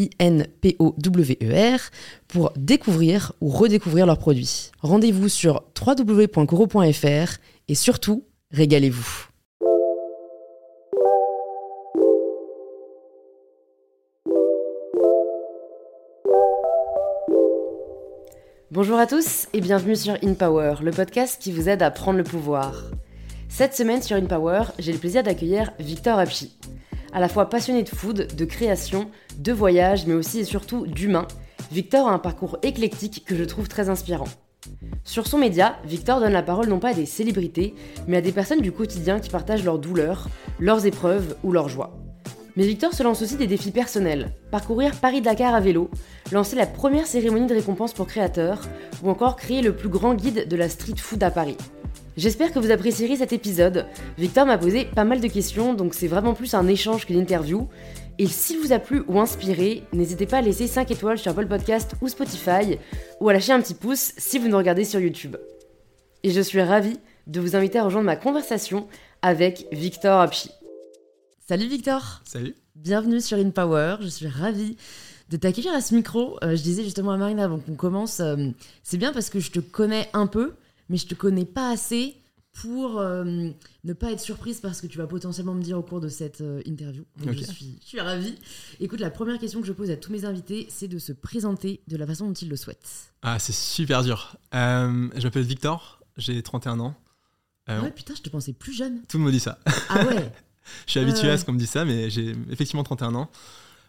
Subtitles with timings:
[0.00, 1.80] I-N-P-O-W-E-R,
[2.28, 4.70] pour découvrir ou redécouvrir leurs produits.
[4.80, 9.26] Rendez-vous sur www.coro.fr et surtout, régalez-vous.
[18.72, 22.24] Bonjour à tous et bienvenue sur InPower, le podcast qui vous aide à prendre le
[22.24, 22.84] pouvoir.
[23.48, 26.56] Cette semaine sur InPower, j'ai le plaisir d'accueillir Victor Apchi.
[27.12, 31.26] À la fois passionné de food, de création, de voyage, mais aussi et surtout d'humain,
[31.72, 34.28] Victor a un parcours éclectique que je trouve très inspirant.
[35.04, 37.74] Sur son média, Victor donne la parole non pas à des célébrités,
[38.06, 40.28] mais à des personnes du quotidien qui partagent leurs douleurs,
[40.60, 41.98] leurs épreuves ou leurs joies.
[42.56, 45.90] Mais Victor se lance aussi des défis personnels, parcourir Paris-Dakar à vélo,
[46.30, 48.60] lancer la première cérémonie de récompense pour créateurs,
[49.02, 51.56] ou encore créer le plus grand guide de la street food à Paris.
[52.20, 53.86] J'espère que vous apprécierez cet épisode.
[54.18, 57.66] Victor m'a posé pas mal de questions, donc c'est vraiment plus un échange qu'une interview.
[58.18, 61.46] Et s'il vous a plu ou inspiré, n'hésitez pas à laisser 5 étoiles sur Apple
[61.46, 62.76] Podcast ou Spotify,
[63.20, 65.38] ou à lâcher un petit pouce si vous nous regardez sur YouTube.
[66.22, 68.86] Et je suis ravie de vous inviter à rejoindre ma conversation
[69.22, 70.50] avec Victor Apchi.
[71.48, 74.76] Salut Victor Salut Bienvenue sur InPower, je suis ravie
[75.30, 76.36] de t'accueillir à ce micro.
[76.44, 78.50] Euh, je disais justement à Marine avant qu'on commence, euh,
[78.82, 80.52] c'est bien parce que je te connais un peu,
[80.90, 82.19] mais je te connais pas assez
[82.60, 83.50] pour euh,
[83.84, 86.40] ne pas être surprise parce que tu vas potentiellement me dire au cours de cette
[86.42, 87.04] euh, interview.
[87.16, 88.34] Donc je, suis, je suis ravie.
[88.80, 91.80] Écoute, la première question que je pose à tous mes invités, c'est de se présenter
[91.88, 93.12] de la façon dont ils le souhaitent.
[93.22, 94.36] Ah, c'est super dur.
[94.54, 96.94] Euh, je m'appelle Victor, j'ai 31 ans.
[97.66, 99.00] ah ouais, putain, je te pensais plus jeune.
[99.08, 99.58] Tout le monde me dit ça.
[99.88, 100.32] Ah ouais
[100.86, 103.30] Je suis habitué à ce qu'on me dise ça, mais j'ai effectivement 31 ans.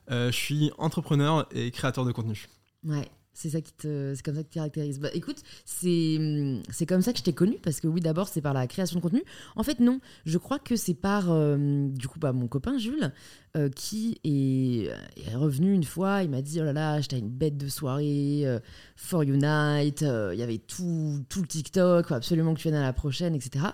[0.10, 2.48] je suis entrepreneur et créateur de contenu.
[2.84, 3.08] Ouais.
[3.34, 5.00] C'est ça qui te, c'est comme ça que tu caractérise.
[5.00, 8.42] Bah, écoute, c'est, c'est comme ça que je t'ai connu parce que oui, d'abord c'est
[8.42, 9.24] par la création de contenu.
[9.56, 13.14] En fait, non, je crois que c'est par euh, du coup bah, mon copain Jules
[13.56, 14.92] euh, qui est,
[15.34, 16.24] revenu une fois.
[16.24, 18.60] Il m'a dit oh là là, j'étais une bête de soirée euh,
[18.98, 20.02] for Unite.
[20.02, 23.66] Il y avait tout, tout le TikTok, absolument que tu viennes à la prochaine, etc.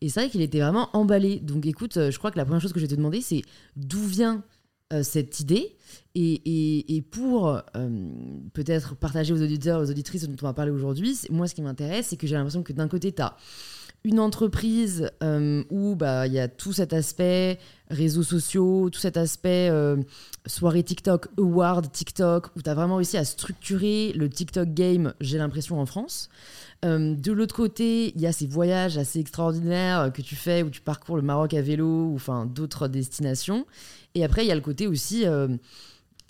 [0.00, 1.38] Et c'est vrai qu'il était vraiment emballé.
[1.38, 3.42] Donc écoute, je crois que la première chose que je vais te demander, c'est
[3.76, 4.42] d'où vient
[5.02, 5.76] cette idée.
[6.14, 7.62] Et, et, pour euh,
[8.52, 12.08] peut-être partager aux auditeurs, aux auditrices dont on va parler aujourd'hui, moi ce qui m'intéresse,
[12.08, 13.34] c'est que j'ai l'impression que d'un côté, tu as
[14.04, 17.58] une entreprise euh, où bah, il y a tout cet aspect
[17.88, 19.96] réseaux sociaux, tout cet aspect euh,
[20.46, 25.38] soirée TikTok, award TikTok, où tu as vraiment réussi à structurer le TikTok game, j'ai
[25.38, 26.30] l'impression, en France.
[26.82, 30.80] de l'autre côté, il y a ces voyages assez extraordinaires que tu fais où tu
[30.80, 33.66] parcours le Maroc à vélo ou d'autres destinations.
[34.14, 35.24] Et après, il y a le côté aussi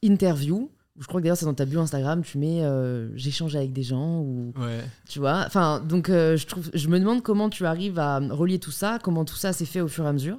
[0.02, 0.70] interview.
[1.00, 3.82] Je crois que d'ailleurs c'est dans ta bio Instagram, tu mets euh, j'échange avec des
[3.82, 4.84] gens ou ouais.
[5.08, 5.44] tu vois.
[5.46, 8.98] Enfin donc euh, je trouve, je me demande comment tu arrives à relier tout ça,
[9.02, 10.36] comment tout ça s'est fait au fur et à mesure.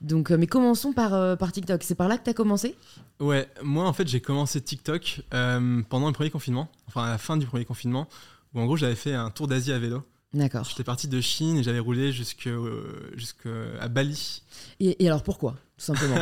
[0.00, 1.82] Donc euh, mais commençons par par TikTok.
[1.82, 2.76] C'est par là que tu as commencé?
[3.20, 7.36] Ouais, moi en fait j'ai commencé TikTok pendant le premier confinement, enfin à la fin
[7.36, 8.08] du premier confinement,
[8.54, 10.02] où en gros j'avais fait un tour d'Asie à vélo.
[10.32, 10.64] D'accord.
[10.64, 14.42] J'étais parti de Chine et j'avais roulé jusqu'à Bali.
[14.78, 16.16] Et, et, alors pourquoi, tout simplement?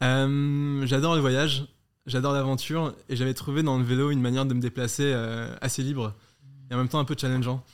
[0.86, 1.66] J'adore le voyage.
[2.06, 5.82] J'adore l'aventure et j'avais trouvé dans le vélo une manière de me déplacer euh, assez
[5.82, 6.14] libre
[6.70, 7.64] et en même temps un peu challengeant.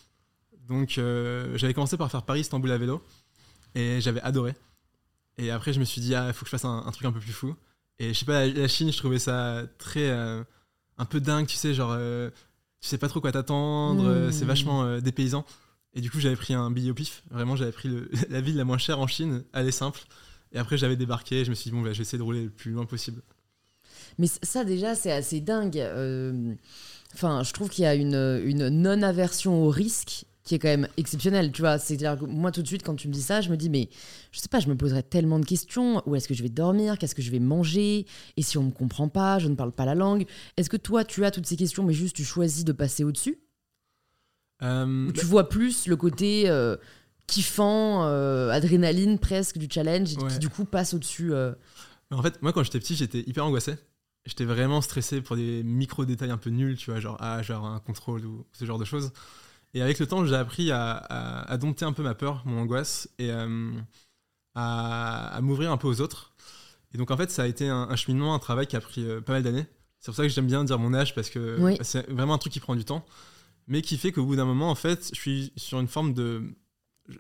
[0.69, 3.03] Donc euh, j'avais commencé par faire Paris-Istanbul à vélo
[3.75, 4.55] et j'avais adoré.
[5.37, 7.13] Et après je me suis dit, ah, il faut que je fasse un, truc un
[7.13, 7.57] peu plus fou.
[7.99, 10.09] Et je sais pas, la, Chine, je trouvais ça très.
[10.11, 10.43] Euh,
[10.97, 11.97] un peu dingue, tu sais, genre.
[12.81, 14.33] tu sais pas trop quoi t'attendre, mmh.
[14.33, 15.45] c'est vachement dépaysant.
[15.95, 17.23] Et du coup, j'avais pris un billet au pif.
[17.31, 17.91] Vraiment, j'avais pris
[18.31, 20.01] la ville la moins chère en Chine, aller simple.
[20.53, 22.23] Et après, j'avais débarqué et je me suis dit, bon, bah, je vais essayer de
[22.23, 23.23] rouler le plus loin possible.
[24.21, 25.79] Mais ça, déjà, c'est assez dingue.
[25.79, 26.55] Euh,
[27.15, 30.89] enfin, je trouve qu'il y a une, une non-aversion au risque qui est quand même
[30.99, 31.79] exceptionnelle, tu vois.
[31.79, 33.89] C'est-à-dire que moi, tout de suite, quand tu me dis ça, je me dis, mais
[34.31, 36.03] je sais pas, je me poserais tellement de questions.
[36.05, 36.99] Où est-ce que je vais dormir?
[36.99, 38.05] Qu'est-ce que je vais manger?
[38.37, 40.27] Et si on me comprend pas Je ne parle pas la langue.
[40.59, 43.39] Est-ce que toi, tu as toutes ces questions, mais juste tu choisis de passer au-dessus?
[44.63, 46.77] Euh, Ou bah, tu vois plus le côté euh,
[47.27, 51.33] kiffant, euh, adrénaline presque du challenge, et qui du coup passe au-dessus.
[52.11, 53.77] En fait, moi, quand j'étais petit, j'étais hyper angoissé.
[54.27, 57.81] J'étais vraiment stressé pour des micro-détails un peu nuls, tu vois, genre, ah, genre un
[57.81, 59.13] contrôle ou ce genre de choses.
[59.75, 62.61] Et avec le temps, j'ai appris à, à- à dompter un peu ma peur, mon
[62.63, 63.73] angoisse, et euh,
[64.55, 66.35] à, à m'ouvrir un peu aux autres.
[66.95, 69.05] Et donc, en fait, ça a été un, un cheminement, un travail qui a pris
[69.05, 69.67] euh, pas mal d'années.
[70.01, 71.79] C'est pour ça que j'aime bien dire mon âge, parce que Oui.
[71.83, 73.05] c'est vraiment un truc qui prend du temps,
[73.69, 76.43] mais qui fait qu'au bout d'un moment, en fait, je suis sur une forme de.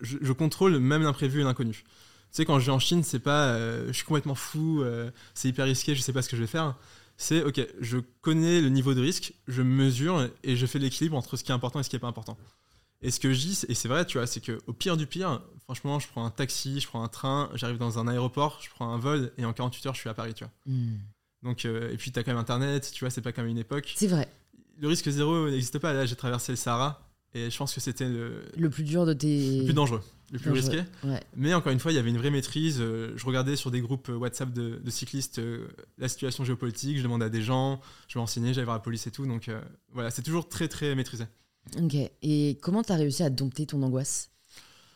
[0.02, 1.84] Je, je contrôle même l'imprévu et l'inconnu.
[2.30, 5.10] Tu sais, quand je vais en Chine, c'est pas euh, je suis complètement fou, euh,
[5.34, 6.76] c'est hyper risqué, je sais pas ce que je vais faire.
[7.16, 11.36] C'est ok, je connais le niveau de risque, je mesure et je fais l'équilibre entre
[11.36, 12.38] ce qui est important et ce qui est pas important.
[13.02, 15.06] Et ce que je dis, et c'est vrai, tu vois, c'est que au pire du
[15.06, 18.70] pire, franchement, je prends un taxi, je prends un train, j'arrive dans un aéroport, je
[18.70, 20.52] prends un vol et en 48 heures, je suis à Paris, tu vois.
[20.66, 20.98] Hmm.
[21.42, 23.92] Donc, euh, et puis t'as quand même Internet, tu vois, c'est pas comme une époque.
[23.96, 24.28] C'est vrai.
[24.78, 25.92] Le risque zéro n'existe pas.
[25.92, 29.12] Là, j'ai traversé le Sahara et je pense que c'était le, Le plus dur de
[29.12, 29.58] tes.
[29.58, 30.00] le plus dangereux,
[30.32, 30.70] le plus Dangereux.
[30.78, 31.06] risqué.
[31.06, 31.20] Ouais.
[31.36, 32.78] Mais encore une fois, il y avait une vraie maîtrise.
[32.80, 35.68] Euh, Je regardais sur des groupes euh, WhatsApp de, de cyclistes euh,
[35.98, 39.06] la situation géopolitique, je demandais à des gens, je me renseignais, j'allais voir la police
[39.06, 39.26] et tout.
[39.26, 39.60] Donc euh,
[39.92, 41.24] voilà, c'est toujours très très maîtrisé.
[41.80, 41.94] Ok.
[42.22, 44.30] Et comment t'as réussi à dompter ton angoisse?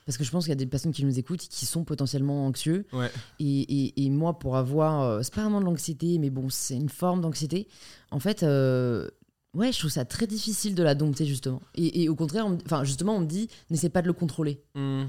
[0.07, 2.47] Parce que je pense qu'il y a des personnes qui nous écoutent qui sont potentiellement
[2.47, 2.85] anxieux.
[2.93, 3.11] Ouais.
[3.39, 5.01] Et, et- et moi, pour avoir.
[5.03, 7.69] euh, c'est pas vraiment de l'anxiété, mais bon, c'est une forme d'anxiété.
[8.11, 9.09] En fait, euh,
[9.55, 11.63] ouais, je trouve ça très difficile de la dompter, justement.
[11.75, 14.63] Et, et au contraire, on enfin, justement, on me dit n'essaie pas de le contrôler.
[14.75, 15.09] Hum.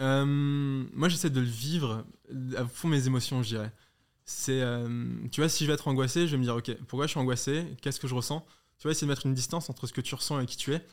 [0.00, 2.04] Euh, moi, j'essaie de le vivre
[2.56, 3.72] à fond mes émotions, je dirais.
[4.24, 4.88] C'est, euh,
[5.30, 7.20] tu vois, si je vais être angoissé, je vais me dire, ok, pourquoi je suis
[7.20, 7.64] angoissé?
[7.80, 8.44] Qu'est-ce que je ressens?
[8.78, 10.74] Tu vois, essayer de mettre une distance entre ce que tu ressens et qui tu
[10.74, 10.84] es,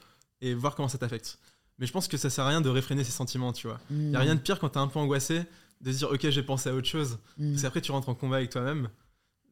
[0.41, 1.39] et voir comment ça t'affecte.
[1.79, 3.79] Mais je pense que ça sert à rien de réfréner ses sentiments, tu vois.
[3.89, 5.43] Il y a rien de pire quand t'es un peu angoissé
[5.81, 7.17] de dire, ok, j'ai pensé à autre chose.
[7.37, 7.51] Mm.
[7.51, 8.89] Parce qu'après, tu rentres en combat avec toi-même.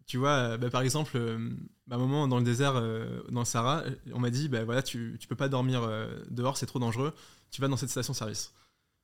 [0.07, 1.49] Tu vois, euh, bah, par exemple, euh,
[1.91, 3.83] à un moment dans le désert, euh, dans le Sahara,
[4.13, 5.87] on m'a dit, bah, voilà, tu, tu peux pas dormir
[6.29, 7.13] dehors, c'est trop dangereux.
[7.51, 8.53] Tu vas dans cette station-service.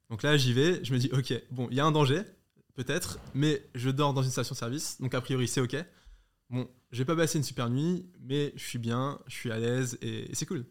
[0.09, 2.23] Donc là, j'y vais, je me dis, ok, bon, il y a un danger,
[2.75, 5.75] peut-être, mais je dors dans une station-service, donc a priori, c'est ok.
[6.50, 9.97] Bon, j'ai pas passé une super nuit, mais je suis bien, je suis à l'aise
[10.01, 10.65] et, et c'est cool.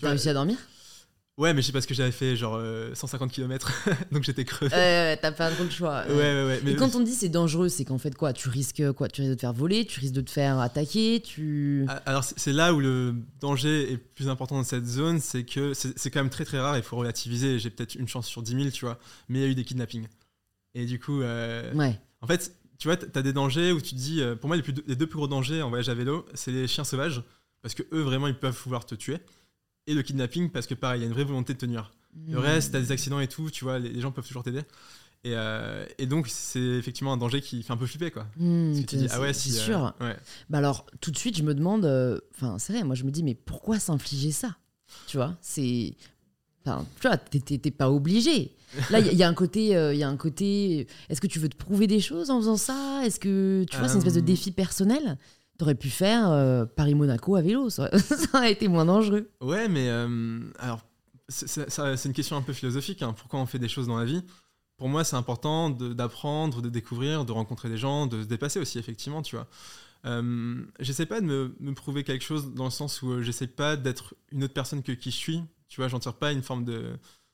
[0.00, 0.58] T'as réussi à dormir?
[1.38, 3.70] Ouais, mais je sais pas ce que j'avais fait, genre euh, 150 km,
[4.12, 4.74] donc j'étais crevé.
[4.74, 6.02] Euh, T'as pas trop le choix.
[6.08, 6.60] ouais, ouais, ouais.
[6.64, 9.20] Mais Et quand on dit c'est dangereux, c'est qu'en fait quoi Tu risques quoi Tu
[9.20, 11.84] risques de te faire voler, tu risques de te faire attaquer, tu.
[11.88, 15.74] Ah, Alors c'est là où le danger est plus important dans cette zone, c'est que
[15.74, 18.52] c'est quand même très très rare, il faut relativiser, j'ai peut-être une chance sur 10
[18.56, 18.98] 000, tu vois,
[19.28, 20.08] mais il y a eu des kidnappings.
[20.74, 21.96] Et du coup, euh, Ouais.
[22.20, 24.62] en fait, tu vois, t'as des dangers où tu te dis, euh, pour moi les,
[24.62, 27.22] plus- les deux plus gros dangers en voyage à vélo, c'est les chiens sauvages,
[27.62, 29.18] parce que eux vraiment ils peuvent pouvoir te tuer,
[29.88, 31.92] et le kidnapping, parce que pareil, il y a une vraie volonté de te nuire.
[32.14, 32.32] Hmm.
[32.32, 34.62] Le reste, t'as des accidents et tout, tu vois, les, les gens peuvent toujours t'aider.
[35.24, 38.22] Et, euh, et donc c'est effectivement un danger qui fait un peu flipper, quoi.
[38.24, 38.38] Parce
[38.80, 39.94] que tu dis, c'est- ah ouais, c'est si, euh, sûr.
[40.00, 40.16] ouais.
[40.48, 41.84] Bah alors, tout de suite, je me demande.
[41.84, 44.56] euh, Enfin, c'est vrai, moi, je me dis, mais pourquoi s'infliger ça?
[45.08, 45.94] Tu vois, c'est.
[46.64, 48.54] Enfin, tu vois, t'es- pas obligé.
[48.90, 49.68] Là, il y, a- il y a un côté.
[49.92, 50.86] Il y a un côté.
[51.08, 53.02] Est-ce que tu veux te prouver des choses en faisant ça?
[53.04, 53.64] Est-ce que.
[53.70, 55.18] Tu vois, c'est une espèce de défi personnel?
[55.58, 59.28] T'aurais pu faire euh, Paris-Monaco à vélo, ça, ça aurait été moins dangereux.
[59.40, 60.80] Ouais, mais euh, alors,
[61.28, 61.68] c'est-
[62.04, 63.02] une question un peu philosophique.
[63.02, 63.12] hein.
[63.12, 64.22] Pourquoi on fait des choses dans la vie?
[64.76, 68.78] Pour moi, c'est important d'apprendre, de, découvrir, de rencontrer des gens, de se dépasser aussi,
[68.78, 69.48] effectivement, tu vois.
[70.06, 73.76] Euh, j'essaie pas de me, me prouver quelque chose dans le sens où j'essaie pas
[73.76, 75.42] d'être une autre personne que qui je suis.
[75.68, 76.92] Tu vois, j'en tire pas une forme de,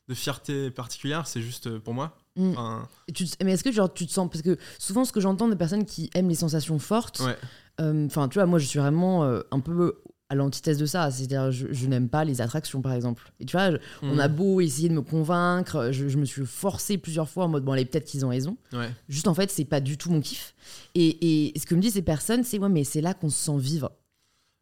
[0.08, 2.16] de fierté particulière, c'est juste pour moi.
[2.36, 2.50] Mm.
[2.52, 4.30] Enfin, Et tu te- mais est-ce que genre, tu te sens.
[4.30, 7.36] Parce que souvent, ce que j'entends des personnes qui aiment les sensations fortes, ouais.
[7.80, 9.96] Euh, Enfin, tu vois, moi, je suis vraiment euh, un peu
[10.30, 11.10] à l'antithèse de ça.
[11.10, 13.30] C'est-à-dire, je, je n'aime pas les attractions, par exemple.
[13.40, 16.46] Et tu vois, je- on a beau essayer de me convaincre, je, je me suis
[16.46, 18.56] forcée plusieurs fois en mode, bon, allez, peut-être qu'ils ont raison.
[18.72, 18.90] Ouais.
[19.08, 20.54] Juste, en fait, c'est pas du tout mon kiff.
[20.94, 23.36] Et, et ce que me disent ces personnes, c'est, ouais, mais c'est là qu'on se
[23.38, 23.92] sent vivre.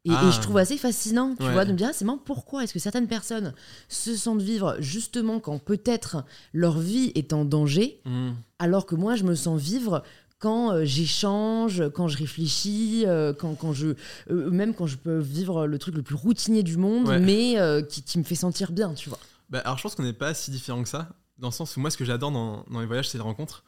[0.05, 0.27] Et, Ah.
[0.29, 1.53] et je trouve assez fascinant, tu Ouais.
[1.53, 3.55] vois, de me dire, ah, c'est marrant, pourquoi est-ce que certaines personnes
[3.89, 8.31] se sentent vivre justement quand peut-être leur vie est en danger, Mm.
[8.59, 10.03] alors que moi, je me sens vivre
[10.43, 13.95] quand euh, j'échange, quand je réfléchis, euh, quand, quand je,
[14.31, 17.21] euh, même quand je peux vivre le truc le plus routinier du monde, Ouais.
[17.21, 17.57] mais
[17.89, 19.19] qui, qui me fait sentir bien, tu vois.
[19.51, 21.09] Bah, alors je pense qu'on n'est pas si différent que ça,
[21.39, 23.63] dans le sens où moi ce que j'adore dans, dans les voyages c'est les rencontres.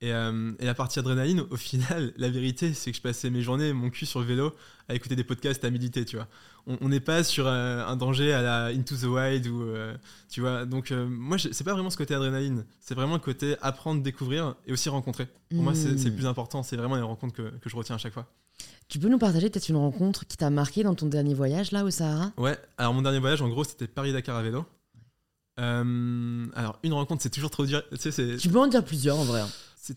[0.00, 3.42] Et, euh, et la partie adrénaline, au final, la vérité c'est que je passais mes
[3.42, 4.54] journées, mon cul sur le vélo,
[4.88, 6.28] à écouter des podcasts, à méditer, tu vois.
[6.82, 9.96] On n'est pas sur euh, un danger à la Into the Wild ou euh,
[10.28, 10.66] tu vois.
[10.66, 14.54] Donc euh, moi c'est pas vraiment ce côté adrénaline, c'est vraiment le côté apprendre, découvrir
[14.66, 15.28] et aussi rencontrer.
[15.50, 15.98] Pour moi c'est Mm.
[15.98, 18.26] c'est le plus important, c'est vraiment les rencontres que, que je retiens à chaque fois.
[18.88, 21.84] Tu peux nous partager peut-être une rencontre qui t'a marqué dans ton dernier voyage là
[21.84, 22.32] au Sahara?
[22.36, 24.66] Ouais, alors mon dernier voyage en gros c'était Paris-Dakar à vélo.
[25.56, 29.18] Alors une rencontre c'est toujours trop dur, tu sais c'est Tu peux en dire plusieurs
[29.18, 29.42] en vrai.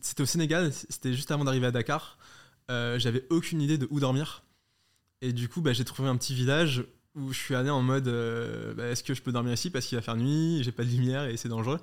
[0.02, 2.18] C'était au Sénégal, c'était juste avant d'arriver à Dakar.
[2.70, 4.44] Euh, J'avais aucune idée de où dormir.
[5.22, 6.84] Et du coup, bah, j'ai trouvé un petit village
[7.16, 9.86] où je suis allé en mode euh, bah, est-ce que je peux dormir ici parce
[9.86, 11.80] qu'il va faire nuit, j'ai pas de lumière et c'est dangereux.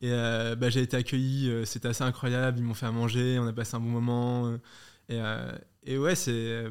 [0.00, 3.46] Et euh, bah, j'ai été accueilli, c'était assez incroyable, ils m'ont fait à manger, on
[3.46, 4.56] a passé un bon moment.
[5.08, 5.20] et,
[5.84, 6.64] et ouais, c'est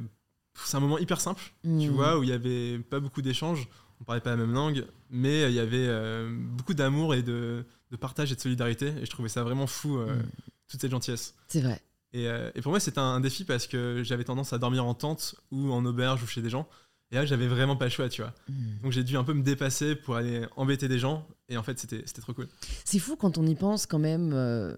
[0.74, 1.88] un moment hyper simple, tu Mm.
[1.90, 3.68] vois, où il y avait pas beaucoup d'échanges,
[4.02, 5.90] on parlait pas la même langue, mais il y avait
[6.32, 8.94] beaucoup d'amour et de, de partage et de solidarité.
[9.02, 10.24] Et je trouvais ça vraiment fou, euh, Mm.
[10.70, 11.34] Toute cette gentillesse.
[11.50, 11.82] C'est vrai.
[12.14, 14.86] Et, euh, et pour moi, c'était un, un défi parce que j'avais tendance à dormir
[14.86, 16.68] en tente ou en auberge ou chez des gens.
[17.12, 18.34] Et là, j'avais vraiment pas le choix, tu vois.
[18.48, 18.54] Mm.
[18.84, 21.28] Donc j'ai dû un peu me dépasser pour aller embêter des gens.
[21.50, 22.48] Et en fait, c'était trop cool.
[22.86, 24.32] C'est fou quand on y pense quand même.
[24.34, 24.76] euh,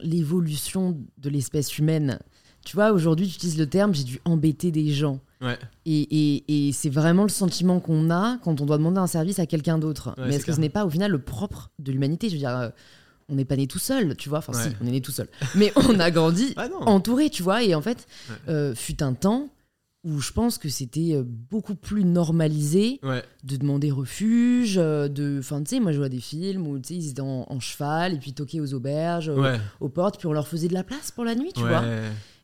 [0.00, 2.18] l'évolution de l'espèce humaine.
[2.64, 5.20] Tu vois, aujourd'hui, tu utilises le terme j'ai dû embêter des gens.
[5.40, 9.06] Ouais, Et, et- et c'est vraiment le sentiment qu'on a quand on doit demander un
[9.06, 10.14] service à quelqu'un d'autre.
[10.16, 10.56] Ouais, Mais est-ce que clair.
[10.56, 12.28] ce n'est pas au final le propre de l'humanité?
[12.28, 12.70] Je veux dire, euh,
[13.28, 14.38] on n'est pas né tout seul, tu vois.
[14.38, 15.28] Enfin, si, on est né tout seul.
[15.54, 17.62] Mais on a grandi ah entouré, tu vois.
[17.62, 18.52] Et en fait, Ouais.
[18.52, 19.48] euh, fut un temps
[20.04, 25.38] où je pense que c'était euh, beaucoup plus normalisé Ouais, de demander refuge, euh, de...
[25.38, 27.58] Enfin, tu sais, moi, je vois des films où, tu sais, ils étaient en, en
[27.60, 30.84] cheval et puis toquaient aux auberges, euh, aux portes, puis on leur faisait de la
[30.84, 31.82] place pour la nuit, tu vois.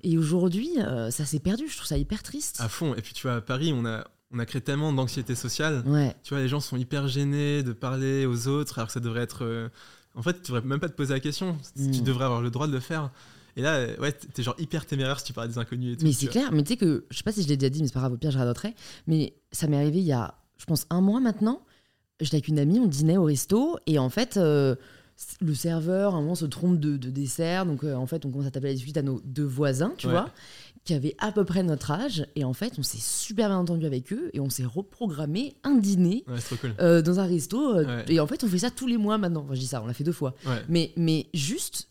[0.03, 1.65] Et aujourd'hui, euh, ça s'est perdu.
[1.69, 2.57] Je trouve ça hyper triste.
[2.61, 2.95] À fond.
[2.95, 5.83] Et puis tu vois, à Paris, on a, on a créé tellement d'anxiété sociale.
[5.85, 6.15] Ouais.
[6.23, 9.21] Tu vois, les gens sont hyper gênés de parler aux autres alors que ça devrait
[9.21, 9.45] être.
[9.45, 9.69] euh,
[10.15, 11.57] En fait, tu devrais même pas te poser la question.
[11.77, 13.11] Tu devrais avoir le droit de le faire.
[13.57, 16.05] Et là, euh, ouais, t'es genre hyper téméraire si tu parles des inconnus et tout.
[16.05, 17.81] Mais c'est clair, mais tu sais que, je sais pas si je l'ai déjà dit,
[17.81, 18.75] mais c'est pas grave, au pire, je radoterai.
[19.07, 21.63] Mais ça m'est arrivé il y a, je pense, un mois maintenant.
[22.21, 24.77] J'étais avec une amie, on dînait au resto, et en fait, euh,
[25.41, 27.67] le serveur, à un moment, se trompe de, de dessert.
[27.67, 30.07] Donc, euh, en fait, on commence à taper la suite à nos deux voisins, tu
[30.07, 30.13] Ouais.
[30.13, 30.31] vois,
[30.85, 32.27] qui avaient à peu près notre âge.
[32.37, 35.77] Et en fait, on s'est super bien entendu avec eux, et on s'est reprogrammé un
[35.77, 36.25] dîner.
[36.27, 36.75] Ouais, c'est trop cool.
[36.81, 38.05] euh, dans un resto euh, Ouais.
[38.09, 39.87] et en fait on fait ça tous les mois maintenant enfin je dis ça on
[39.87, 40.63] l'a fait deux fois Ouais.
[40.69, 41.89] mais, mais juste,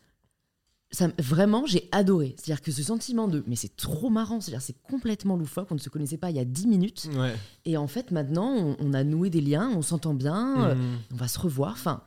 [0.91, 2.36] ça, vraiment, j'ai adoré.
[2.38, 3.43] C'est-à-dire que ce sentiment de.
[3.46, 4.41] Mais c'est trop marrant.
[4.41, 5.67] C'est-à-dire c'est complètement loufoque.
[5.69, 7.08] On ne se connaissait pas il y a 10 minutes.
[7.65, 10.98] Et en fait, maintenant, on, on a noué des liens, on s'entend bien, euh, Mhm.
[11.13, 11.74] on va se revoir.
[11.74, 12.01] Enfin.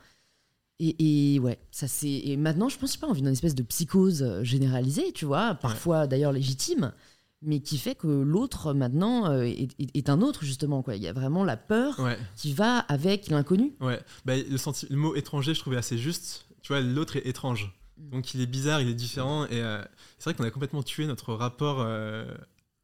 [0.80, 2.10] Et, et ouais, ça c'est.
[2.10, 5.24] Et maintenant, je pense, pas, on vit dans une espèce de psychose euh, généralisée, tu
[5.24, 6.92] vois, parfois d'ailleurs légitime,
[7.40, 10.82] mais qui fait que l'autre, maintenant, euh, est, est- est un autre, justement.
[10.82, 10.96] Quoi.
[10.96, 12.18] Il y a vraiment la peur Ouais.
[12.36, 13.74] qui va avec l'inconnu.
[13.80, 16.46] Ouais, bah, le, senti- le mot étranger, je trouvais assez juste.
[16.62, 17.72] Tu vois, l'autre est étrange.
[17.98, 18.10] Mm.
[18.10, 19.44] Donc il est bizarre, il est différent.
[19.46, 19.82] Et euh,
[20.18, 22.24] c'est vrai qu'on a complètement tué notre rapport euh,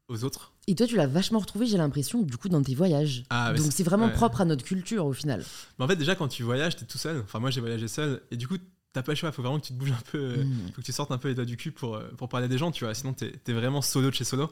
[0.07, 0.53] aux autres.
[0.69, 3.23] Et toi, tu l'as vachement retrouvé, j'ai l'impression, du coup, dans tes voyages.
[3.31, 4.13] Ah, Donc c'est vraiment ouais.
[4.13, 5.43] propre à notre culture, au final.
[5.79, 7.21] Mais en fait, déjà, quand tu voyages, t'es tout seul.
[7.23, 8.21] Enfin, moi, j'ai voyagé seul.
[8.29, 8.57] Et du coup,
[8.93, 9.31] t'as pas le choix.
[9.31, 10.17] Faut vraiment que tu te bouges un peu.
[10.19, 10.67] euh, Mm.
[10.75, 12.47] Faut que tu sortes un peu les doigts du cul pour, euh, pour parler à
[12.47, 12.93] des gens, tu vois.
[12.93, 14.51] Sinon, t'es es vraiment solo de chez solo.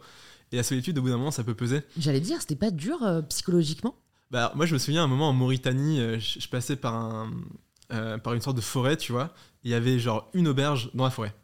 [0.51, 1.81] Et la solitude, au bout d'un moment, ça peut peser.
[2.00, 3.95] J'allais dire, c'était pas dur euh, psychologiquement?
[4.31, 6.95] Bah, moi, je me souviens, à un moment en Mauritanie, euh, je, je passais par,
[6.95, 7.31] un,
[7.93, 9.33] euh, par une sorte de forêt, tu vois.
[9.63, 11.36] Il y avait genre une auberge dans la forêt.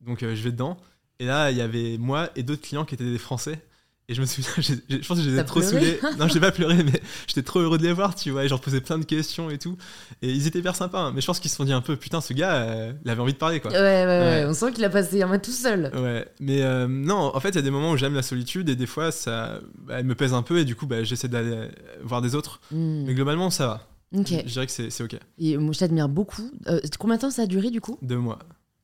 [0.00, 0.78] Donc, je vais dedans.
[1.18, 3.62] Et là, il y avait moi et d'autres clients qui étaient des Français.
[4.08, 5.98] Et je me souviens, j'ai- j'ai- je pense que je T'as trop saoulés.
[6.18, 6.92] Non, j'ai pas pleuré, mais
[7.26, 8.42] j'étais trop heureux de les voir, tu vois.
[8.44, 9.76] Et je leur posais plein de questions et tout.
[10.20, 11.00] Et ils étaient hyper sympas.
[11.00, 11.12] hein.
[11.14, 13.22] Mais je pense qu'ils se sont dit un peu, putain, ce gars, euh, il avait
[13.22, 13.70] envie de parler, quoi.
[13.70, 14.44] ouais, ouais, ouais, Ouais.
[14.46, 15.90] on sent qu'il a passé un mois tout seul.
[15.94, 18.68] Ouais, mais euh, non, en fait, il y a des moments où j'aime la solitude
[18.68, 21.28] et des fois, ça, bah, elle me pèse un peu et du coup, bah, j'essaie
[21.28, 21.68] d'aller
[22.02, 22.60] voir des autres.
[22.72, 23.04] Mm.
[23.06, 23.88] Mais globalement, ça va.
[24.14, 24.28] Ok.
[24.30, 25.16] Je dirais que c'est c'est ok.
[25.38, 26.48] Et moi, je t'admire beaucoup.
[26.68, 27.98] Euh, combien de temps ça a duré, du coup?
[28.02, 28.38] Deux mois.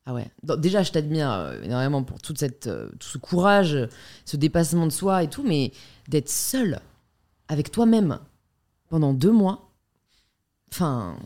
[0.05, 0.29] Ah ouais.
[0.57, 3.77] Déjà, je t'admire euh, énormément pour toute cette, euh, tout ce courage,
[4.25, 5.71] ce dépassement de soi et tout, mais
[6.07, 6.79] d'être seul
[7.47, 8.19] avec toi-même
[8.89, 9.69] pendant deux mois,
[10.71, 11.17] enfin,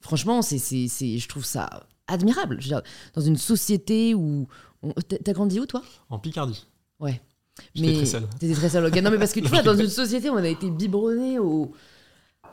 [0.00, 2.56] franchement, c'est, c'est, c'est- je trouve ça admirable.
[2.60, 2.82] Je veux dire,
[3.14, 4.46] dans une société où...
[4.82, 5.82] on- T'as grandi où, toi?
[6.10, 6.66] En Picardie.
[7.00, 7.20] Ouais.
[7.74, 8.22] J'étais très seul.
[8.40, 8.86] T'étais très seul.
[8.86, 8.96] ok.
[9.02, 11.72] Non, mais parce que tu vois, dans une société, on a été biberonné au,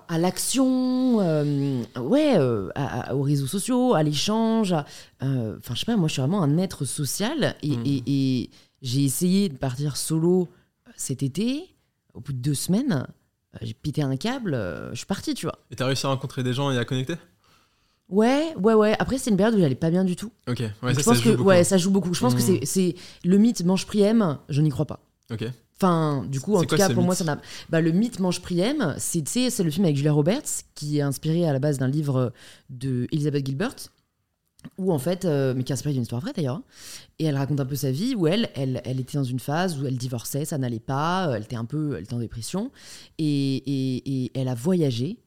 [0.08, 4.74] à l'action, euh, ouais, euh, à- à- aux réseaux sociaux, à l'échange.
[5.24, 8.50] euh, Enfin, je sais pas, moi, je suis vraiment un être social et, et- et
[8.82, 10.48] j'ai essayé de partir solo
[10.96, 11.64] cet été.
[12.14, 13.08] Au bout de deux semaines,
[13.62, 14.52] j'ai pété un câble,
[14.92, 15.58] je suis partie, tu vois.
[15.72, 17.16] Et t'as réussi à rencontrer des gens et à connecter?
[18.08, 18.96] Ouais, ouais, ouais.
[19.00, 20.32] Après, c'est une période où j'allais pas bien du tout.
[20.48, 21.50] Ok, ouais, ça, je pense ça que joue beaucoup.
[21.50, 22.14] ouais, ça joue beaucoup.
[22.14, 22.60] Je pense que Mm.
[22.66, 25.00] c'est- le mythe mange priem, je n'y crois pas.
[25.32, 25.44] Ok.
[25.78, 27.40] Enfin, du coup, en tout quoi cas, pour moi, ça n'a.
[27.70, 29.20] Bah, le mythe mange priem, c'est
[29.60, 32.32] le film avec Julia Roberts, qui est inspiré à la base d'un livre
[32.70, 33.76] de Elizabeth Gilbert,
[34.78, 36.64] où en fait, euh, mais qui est inspiré d'une histoire vraie d'ailleurs, hein.
[37.20, 39.80] et elle raconte un peu sa vie, où elle, elle, elle était dans une phase
[39.80, 42.72] où elle divorçait, ça n'allait pas, euh, elle était un peu, elle était en dépression,
[43.18, 43.26] et,
[43.58, 45.18] et, et elle a voyagé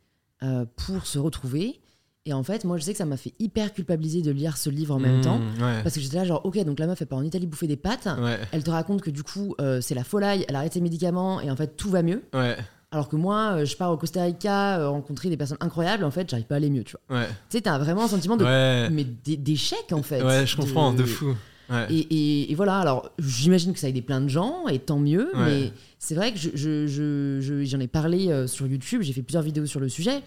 [0.43, 1.81] euh, pour se retrouver.
[2.29, 4.69] Et en fait, moi, je sais que ça m'a fait hyper culpabiliser de lire ce
[4.69, 5.39] livre en même Mmh, temps.
[5.61, 5.83] Ouais.
[5.83, 7.77] Parce que j'étais là, genre, ok, donc la meuf, elle part en Italie bouffer des
[7.77, 8.07] pâtes.
[8.21, 8.39] Ouais.
[8.53, 11.51] Elle te raconte que du coup, euh, c'est la folie, elle arrête ses médicaments et
[11.51, 12.23] en fait, tout va mieux.
[12.35, 12.55] Ouais.
[12.91, 16.11] Alors que moi, euh, je pars au Costa Rica euh, rencontrer des personnes incroyables, en
[16.11, 17.23] fait, j'arrive pas à aller mieux, tu vois.
[17.25, 18.45] Tu sais, t'as vraiment un sentiment de.
[18.91, 20.23] Mais d'é- d'échec, en fait.
[20.23, 21.35] Ouais, je comprends, de fou.
[21.71, 21.87] Ouais.
[21.91, 25.31] Et, et- et voilà, alors j'imagine que ça aide plein de gens, et tant mieux,
[25.35, 25.45] Ouais.
[25.45, 29.13] mais c'est vrai que je, je- je- je- j'en ai parlé euh, sur YouTube, j'ai
[29.13, 30.23] fait plusieurs vidéos sur le sujet.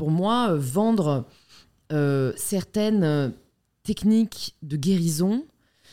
[0.00, 1.26] Pour moi, euh, vendre
[1.92, 3.28] euh, certaines euh,
[3.82, 5.44] techniques de guérison,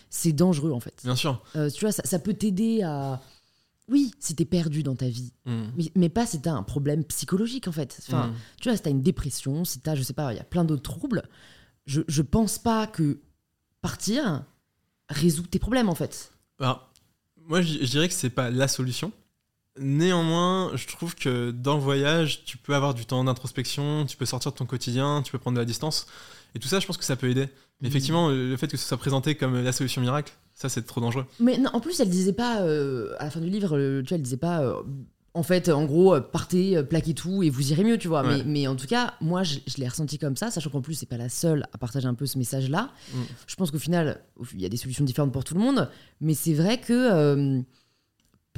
[0.10, 1.02] c'est dangereux en fait.
[1.04, 1.44] Bien sûr.
[1.58, 3.22] Euh, tu vois, ça, ça peut t'aider à...
[3.90, 5.64] Oui, si t'es perdu dans ta vie, Mm.
[5.76, 8.00] mais, mais pas si t'as un problème psychologique en fait.
[8.08, 8.34] Enfin, Mm.
[8.62, 10.64] tu vois, si t'as une dépression, si t'as, je sais pas, il y a plein
[10.64, 11.24] d'autres troubles,
[11.86, 13.20] je, je pense pas que
[13.82, 14.46] partir
[15.10, 16.32] résout tes problèmes en fait.
[16.60, 16.90] Alors,
[17.46, 19.12] moi, je, je dirais que c'est pas la solution.
[19.80, 24.26] Néanmoins, je trouve que dans le voyage, tu peux avoir du temps d'introspection, tu peux
[24.26, 26.08] sortir de ton quotidien, tu peux prendre de la distance.
[26.56, 27.50] Et tout ça, je pense que ça peut aider.
[27.82, 31.02] Mais effectivement, le fait que ce soit présenté comme la solution miracle, ça, c'est trop
[31.02, 31.26] dangereux.
[31.40, 34.16] Mais non, en plus, elle disait pas, euh, à la fin du livre, tu vois,
[34.16, 34.82] elle disait pas, euh,
[35.36, 38.24] en fait, en gros, euh, partez, plaquez tout et vous irez mieux, tu vois.
[38.24, 38.38] Ouais.
[38.38, 40.96] Mais, mais en tout cas, moi, je, je l'ai ressenti comme ça, sachant qu'en plus,
[40.96, 42.90] c'est pas la seule à partager un peu ce message-là.
[43.14, 43.18] Mm.
[43.46, 44.24] Je pense qu'au final,
[44.56, 45.92] il y a des solutions différentes pour tout le monde,
[46.22, 47.62] mais c'est vrai que, euh,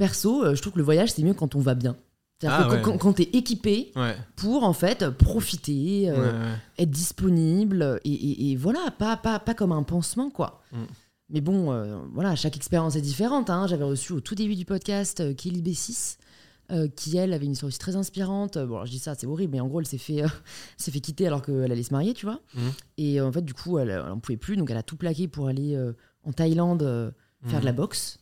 [0.00, 1.94] perso, euh, je trouve que le voyage, c'est mieux quand on va bien.
[2.42, 2.80] Ah que ouais.
[2.82, 4.16] quand, quand t'es équipé Ouais.
[4.36, 9.52] pour, en fait, profiter, euh, ouais, être disponible et, et- et voilà, pas, pas, pas
[9.54, 10.62] comme un pansement, quoi.
[10.72, 10.76] Mm.
[11.32, 13.50] Mais bon, euh, voilà, chaque expérience est différente.
[13.50, 13.66] hein.
[13.68, 16.16] J'avais reçu au tout début du podcast euh, Kelly B6,
[16.72, 18.56] euh, qui elle avait une histoire aussi très inspirante.
[18.56, 20.22] Bon, alors, je dis ça, c'est horrible, mais en gros, elle s'est fait,
[20.78, 22.40] s'est fait quitter alors qu'elle allait se marier, tu vois.
[22.54, 22.72] Mhm.
[22.96, 25.28] Et en fait, du coup, elle, elle en pouvait plus, donc elle a tout plaqué
[25.28, 25.78] pour aller
[26.24, 27.12] en Thaïlande
[27.44, 27.60] faire Mm.
[27.60, 28.18] de la boxe.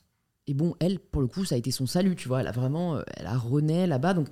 [0.49, 2.41] Et bon, elle, pour le coup, ça a été son salut, tu vois.
[2.41, 4.15] Elle a vraiment, euh, elle a rené là-bas.
[4.15, 4.29] Donc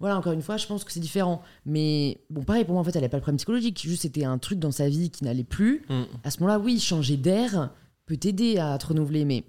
[0.00, 1.42] voilà, encore une fois, je pense que c'est différent.
[1.64, 3.80] Mais bon, pareil, pour moi, en fait, elle n'avait pas le problème psychologique.
[3.80, 5.84] Juste, c'était un truc dans sa vie qui n'allait plus.
[5.88, 6.02] Mm.
[6.24, 7.72] À ce moment-là, oui, changer d'air
[8.04, 9.24] peut t'aider à te renouveler.
[9.24, 9.44] Mais,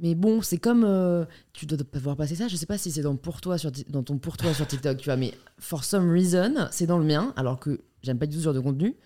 [0.00, 0.84] mais bon, c'est comme.
[0.84, 1.24] euh,
[1.54, 2.46] tu dois pas voir passer ça.
[2.46, 4.98] Je sais pas si c'est dans, pour toi sur, dans ton pour toi sur TikTok,
[4.98, 5.16] tu vois.
[5.16, 7.32] Mais for some reason, c'est dans le mien.
[7.36, 8.96] Alors que j'aime pas du tout ce genre de contenu.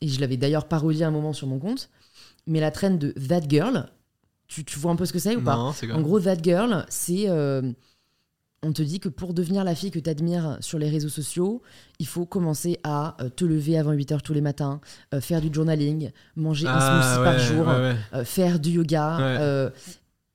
[0.00, 1.90] Et je l'avais d'ailleurs parodié un moment sur mon compte.
[2.46, 3.88] Mais la traîne de That Girl,
[4.52, 6.84] tu, tu vois un peu ce que c'est ou pas Non, en gros, That Girl,
[6.88, 7.28] c'est.
[7.28, 7.62] euh,
[8.64, 11.62] on te dit que pour devenir la fille que tu admires sur les réseaux sociaux,
[11.98, 14.80] il faut commencer à euh, te lever avant 8 heures tous les matins,
[15.12, 18.24] euh, faire du journaling, manger un Ah, smoothie par jour, ouais, ouais.
[18.24, 19.72] faire du yoga.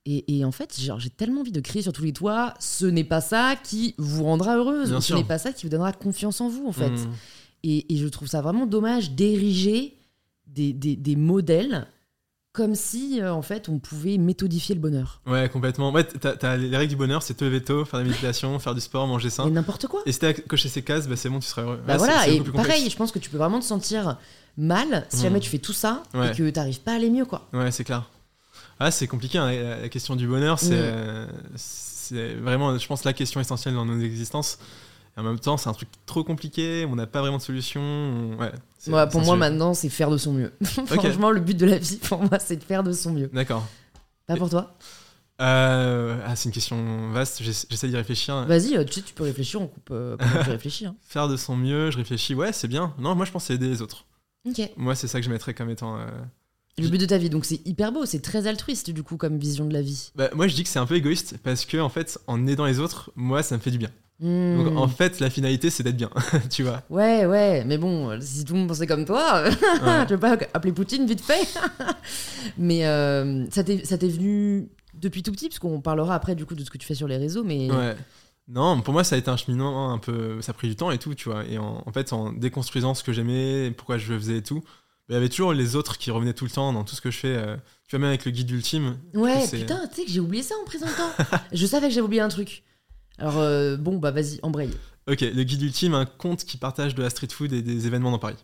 [0.09, 3.03] Et, et en fait, j'ai tellement envie de crier sur tous les toits, ce n'est
[3.03, 6.39] pas ça qui vous rendra heureuse, Bien ce n'est pas ça qui vous donnera confiance
[6.39, 6.89] en vous, en fait.
[6.91, 7.11] Mm.
[7.63, 9.97] Et, et je trouve ça vraiment dommage d'ériger
[10.47, 11.87] des, des- des modèles
[12.57, 15.21] comme si, euh, en fait, on pouvait méthodifier le bonheur.
[15.27, 15.91] Ouais, complètement.
[15.91, 18.57] Ouais, t'as, t'as les règles du bonheur, c'est te lever tôt, faire de la méditation,
[18.59, 19.45] faire du sport, manger sain.
[19.47, 20.01] Et n'importe quoi.
[20.07, 21.79] Et si t'as coché ces cases, bah, c'est bon, tu seras heureux.
[21.85, 24.17] Bah Ouais, voilà, et pareil, je pense que tu peux vraiment te sentir
[24.57, 26.31] mal si jamais tu fais tout ça Ouais.
[26.31, 27.47] et que t'arrives pas à aller mieux, quoi.
[27.53, 28.09] Ouais, c'est clair.
[28.79, 30.93] Ah, c'est compliqué, hein, la, question du bonheur, c'est, Mm.
[30.93, 34.57] euh, c'est vraiment, je pense, la question essentielle dans nos existences.
[35.17, 37.81] En même temps, c'est un truc trop compliqué, on n'a pas vraiment de solution.
[37.81, 38.51] on- Ouais,
[39.09, 39.37] pour moi, sujet.
[39.37, 40.53] maintenant, c'est faire de son mieux.
[40.85, 43.29] Franchement, le but de la vie, pour moi, c'est de faire de son mieux.
[43.33, 43.67] D'accord.
[44.27, 44.77] Pas pour toi
[45.41, 48.43] Euh, ah, c'est une question vaste, j'essa- j'essaie d'y réfléchir.
[48.45, 50.85] Vas-y, euh, tu tu peux réfléchir, on coupe euh, pendant que tu réfléchis.
[50.87, 50.95] hein.
[51.07, 52.93] Faire de son mieux, je réfléchis, ouais, c'est bien.
[52.97, 54.05] Non, moi, je pense aider les autres.
[54.77, 55.97] Moi, c'est ça que je mettrais comme étant.
[55.99, 56.07] euh,
[56.79, 59.37] Le but de ta vie, donc c'est hyper beau, c'est très altruiste, du coup, comme
[59.37, 60.11] vision de la vie.
[60.15, 62.65] Bah, moi, je dis que c'est un peu égoïste parce que, en fait, en aidant
[62.65, 63.89] les autres, moi, ça me fait du bien.
[64.19, 64.63] Hmm.
[64.63, 66.09] Donc, en fait, la finalité, c'est d'être bien,
[66.49, 66.81] tu vois.
[66.89, 69.43] Ouais, ouais, mais bon, si tout le monde pensait comme toi,
[69.83, 70.05] Ouais.
[70.07, 71.47] tu veux pas appeler Poutine vite fait
[72.57, 76.63] Mais euh, ça t'est venu depuis tout petit, parce qu'on parlera après du coup de
[76.63, 77.95] ce que tu fais sur les réseaux, mais Ouais.
[78.49, 80.41] Non, pour moi, ça a été un cheminement un peu.
[80.41, 81.43] Ça a pris du temps et tout, tu vois.
[81.45, 84.63] Et en, en fait, en déconstruisant ce que j'aimais, pourquoi je le faisais et tout,
[85.09, 87.11] il y avait toujours les autres qui revenaient tout le temps dans tout ce que
[87.11, 87.27] je fais.
[87.35, 87.57] euh,
[87.89, 88.97] tu vois, même avec le guide ultime.
[89.13, 91.09] Ouais, putain, tu sais que j'ai oublié ça en présentant.
[91.51, 92.63] je savais que j'avais oublié un truc.
[93.19, 94.71] Alors, euh, bon, bah vas-y, embraye.
[95.09, 98.11] Ok, le guide ultime, un compte qui partage de la street food et des événements
[98.11, 98.35] dans Paris.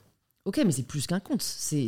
[0.46, 1.88] Ok, mais c'est plus qu'un compte, c'est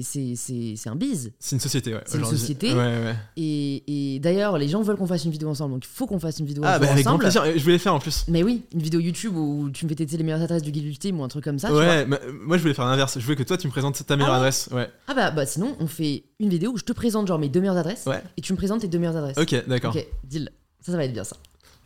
[0.86, 1.34] un bise.
[1.39, 2.02] C'est une société, ouais.
[2.06, 2.69] C'est une société.
[2.71, 3.15] Ouais, ouais.
[3.36, 6.19] Et, et d'ailleurs, les gens veulent qu'on fasse une vidéo ensemble, donc il faut qu'on
[6.19, 7.24] fasse une vidéo Ah, un bah jour avec grand ensemble.
[7.43, 7.58] plaisir.
[7.60, 8.24] Je voulais faire en plus.
[8.30, 10.86] Mais oui, une vidéo YouTube où tu me fais tester les meilleures adresses du guide
[10.86, 11.67] ultime ou un truc comme ça.
[11.67, 11.84] tu vois.
[11.84, 13.19] ouais, mais, euh, moi je voulais faire l'inverse.
[13.19, 14.69] Je voulais que toi tu me présentes ta meilleure Ah adresse.
[14.71, 14.89] Ouais.
[15.08, 17.60] Ah bah, bah sinon, on fait une vidéo où je te présente genre mes deux
[17.60, 18.24] meilleures adresses Ouais.
[18.38, 19.38] et tu me présentes tes deux meilleures adresses.
[19.38, 19.93] Ok, d'accord.
[19.93, 20.50] Ok, deal.
[20.80, 21.36] Ça, ça va être bien ça.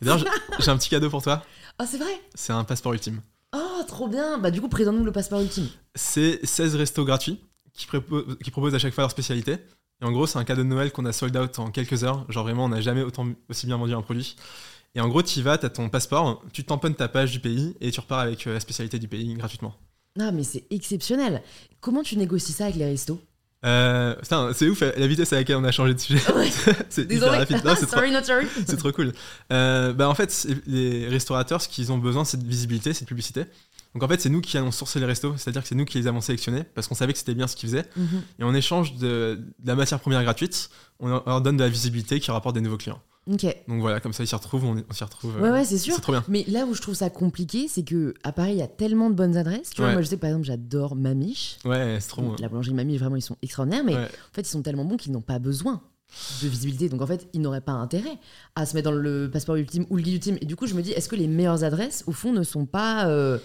[0.00, 0.18] D'ailleurs,
[0.58, 1.44] j'ai- un petit cadeau pour toi.
[1.78, 2.20] Ah, c'est vrai?
[2.34, 3.20] C'est un passeport ultime.
[3.54, 5.68] Oh, trop bien Bah, du coup, présente-nous le passeport ultime.
[5.94, 7.40] C'est 16 restos gratuits
[7.72, 9.56] qui, prépo- qui proposent à chaque fois leur spécialité.
[10.02, 12.24] Et en gros, c'est un cadeau de Noël qu'on a sold out en quelques heures.
[12.30, 14.36] Genre vraiment, on n'a jamais autant, aussi bien vendu un produit.
[14.94, 17.40] Et en gros, tu y vas, tu as ton passeport, tu tamponnes ta page du
[17.40, 19.74] pays et tu repars avec euh, la spécialité du pays gratuitement.
[20.18, 21.42] Ah, mais c'est exceptionnel.
[21.80, 23.20] Comment tu négocies ça avec les restos?
[23.66, 26.20] Euh, putain, c'est ouf la vitesse à laquelle on a changé de sujet.
[26.32, 26.50] Ouais.
[26.88, 27.60] c'est hyper rapide.
[27.62, 28.46] C'est trop, sorry, not sorry.
[28.66, 29.12] c'est trop cool.
[29.52, 33.08] Euh, bah en fait, les restaurateurs, ce qu'ils ont besoin, c'est de visibilité, c'est de
[33.08, 33.44] publicité.
[33.94, 35.98] Donc en fait, c'est nous qui allons sourcer les restos, c'est-à-dire que c'est nous qui
[35.98, 37.86] les avons sélectionnés parce qu'on savait que c'était bien ce qu'ils faisaient.
[37.96, 38.22] Mhm.
[38.38, 40.70] Et en échange de, de la matière première gratuite,
[41.00, 43.02] on leur donne de la visibilité qui rapporte des nouveaux clients.
[43.68, 45.36] Donc voilà, comme ça ils s'y retrouvent, on, s'y retrouve.
[45.36, 45.94] euh, Ouais, ouais, c'est sûr.
[45.94, 46.24] C'est trop bien.
[46.28, 49.10] Mais là où je trouve ça compliqué, c'est que à Paris, il y a tellement
[49.10, 49.70] de bonnes adresses.
[49.70, 49.92] Tu vois, Ouais.
[49.94, 51.56] moi, je sais que par exemple, j'adore Mamiche.
[51.64, 52.36] Ouais, c'est trop bon.
[52.40, 53.84] La boulangerie Mamiche, vraiment, ils sont extraordinaires.
[53.84, 54.04] Mais Ouais.
[54.04, 55.80] en fait, ils sont tellement bons qu'ils n'ont pas besoin
[56.42, 56.88] de visibilité.
[56.88, 58.18] Donc en fait, ils n'auraient pas intérêt
[58.56, 60.38] à se mettre dans le passeport ultime ou le guide ultime.
[60.40, 62.66] Et du coup, je me dis, est-ce que les meilleures adresses, au fond, ne sont
[62.66, 63.38] pas euh,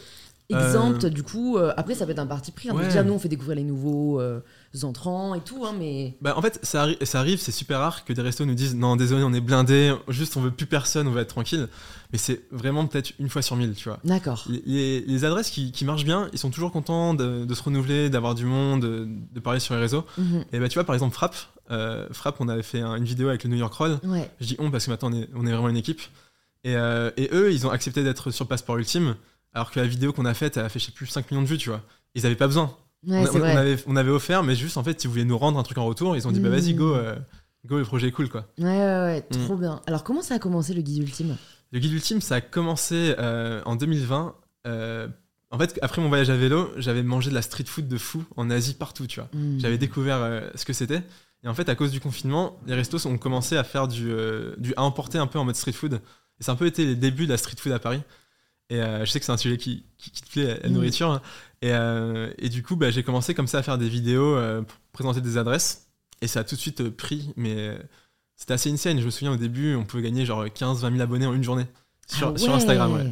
[0.50, 2.70] exemptes Du coup, euh, après, ça peut être un parti pris.
[2.70, 3.04] hein, Ouais.
[3.04, 4.40] nous, on fait découvrir les nouveaux euh,
[4.84, 5.66] entrants et tout.
[5.66, 8.46] hein, mais Bah, en fait, ça, arri- ça arrive, c'est super rare que des restos
[8.46, 11.30] nous disent non, désolé, on est blindé, juste on veut plus personne, on veut être
[11.30, 11.68] tranquille.
[12.12, 14.00] Mais c'est vraiment peut-être une fois sur mille, tu vois.
[14.04, 14.46] d'accord.
[14.50, 17.64] Les, les- les adresses qui, qui marchent bien, ils sont toujours contents de, de se
[17.64, 20.06] renouveler, d'avoir du monde, de, de parler sur les réseaux.
[20.18, 20.46] Mhm.
[20.54, 21.36] Et bah, tu vois, par exemple, Frappe,
[21.72, 23.98] euh, Frappe, on avait fait un- une vidéo avec le New York Roll.
[24.04, 24.30] Ouais.
[24.40, 26.02] Je dis on parce que maintenant on est, on est vraiment une équipe.
[26.64, 29.16] Et, euh, et eux, ils ont accepté d'être sur Passeport Ultime,
[29.56, 31.42] alors que la vidéo qu'on a faite, elle a fait, je sais plus, 5 millions
[31.42, 31.82] de vues, tu vois.
[32.14, 32.76] Ils avaient pas besoin.
[33.08, 35.64] Ouais, on, avait, on avait offert, mais juste en fait, ils voulaient nous rendre un
[35.64, 36.16] truc en retour.
[36.16, 37.16] Ils ont dit, bah vas-y, go, euh,
[37.66, 38.48] go, le projet est cool, quoi.
[38.60, 39.46] Ouais, ouais, ouais, Mm.
[39.46, 39.82] trop bien.
[39.88, 41.38] Alors, comment ça a commencé le guide ultime?
[41.72, 44.36] Le guide ultime, ça a commencé euh, en 2020.
[44.68, 45.08] euh,
[45.52, 48.26] en fait, après mon voyage à vélo, j'avais mangé de la street food de fou
[48.36, 49.30] en Asie partout, tu vois.
[49.34, 49.60] Mm.
[49.60, 51.02] J'avais découvert ce que c'était.
[51.44, 54.12] Et en fait, à cause du confinement, les restos ont commencé à faire du,
[54.58, 56.02] du à emporter un peu en mode street food.
[56.40, 58.02] Et ça a un peu été les débuts de la street food à Paris.
[58.70, 60.74] Et euh, je sais que c'est un sujet qui, qui, qui te plaît, la- Mm.
[60.74, 61.12] nourriture.
[61.12, 61.22] hein.
[61.62, 64.62] Et, euh, et du coup, bah, j'ai commencé comme ça à faire des vidéos euh,
[64.62, 65.88] pour présenter des adresses.
[66.22, 67.32] Et ça a tout de suite pris.
[67.36, 67.78] Mais
[68.36, 69.00] c'était assez insane.
[69.00, 71.66] Je me souviens au début, on pouvait gagner genre 15-20 000 abonnés en une journée
[72.08, 72.54] sur, Ah sur.
[72.56, 72.94] Instagram.
[72.94, 73.12] Ouais.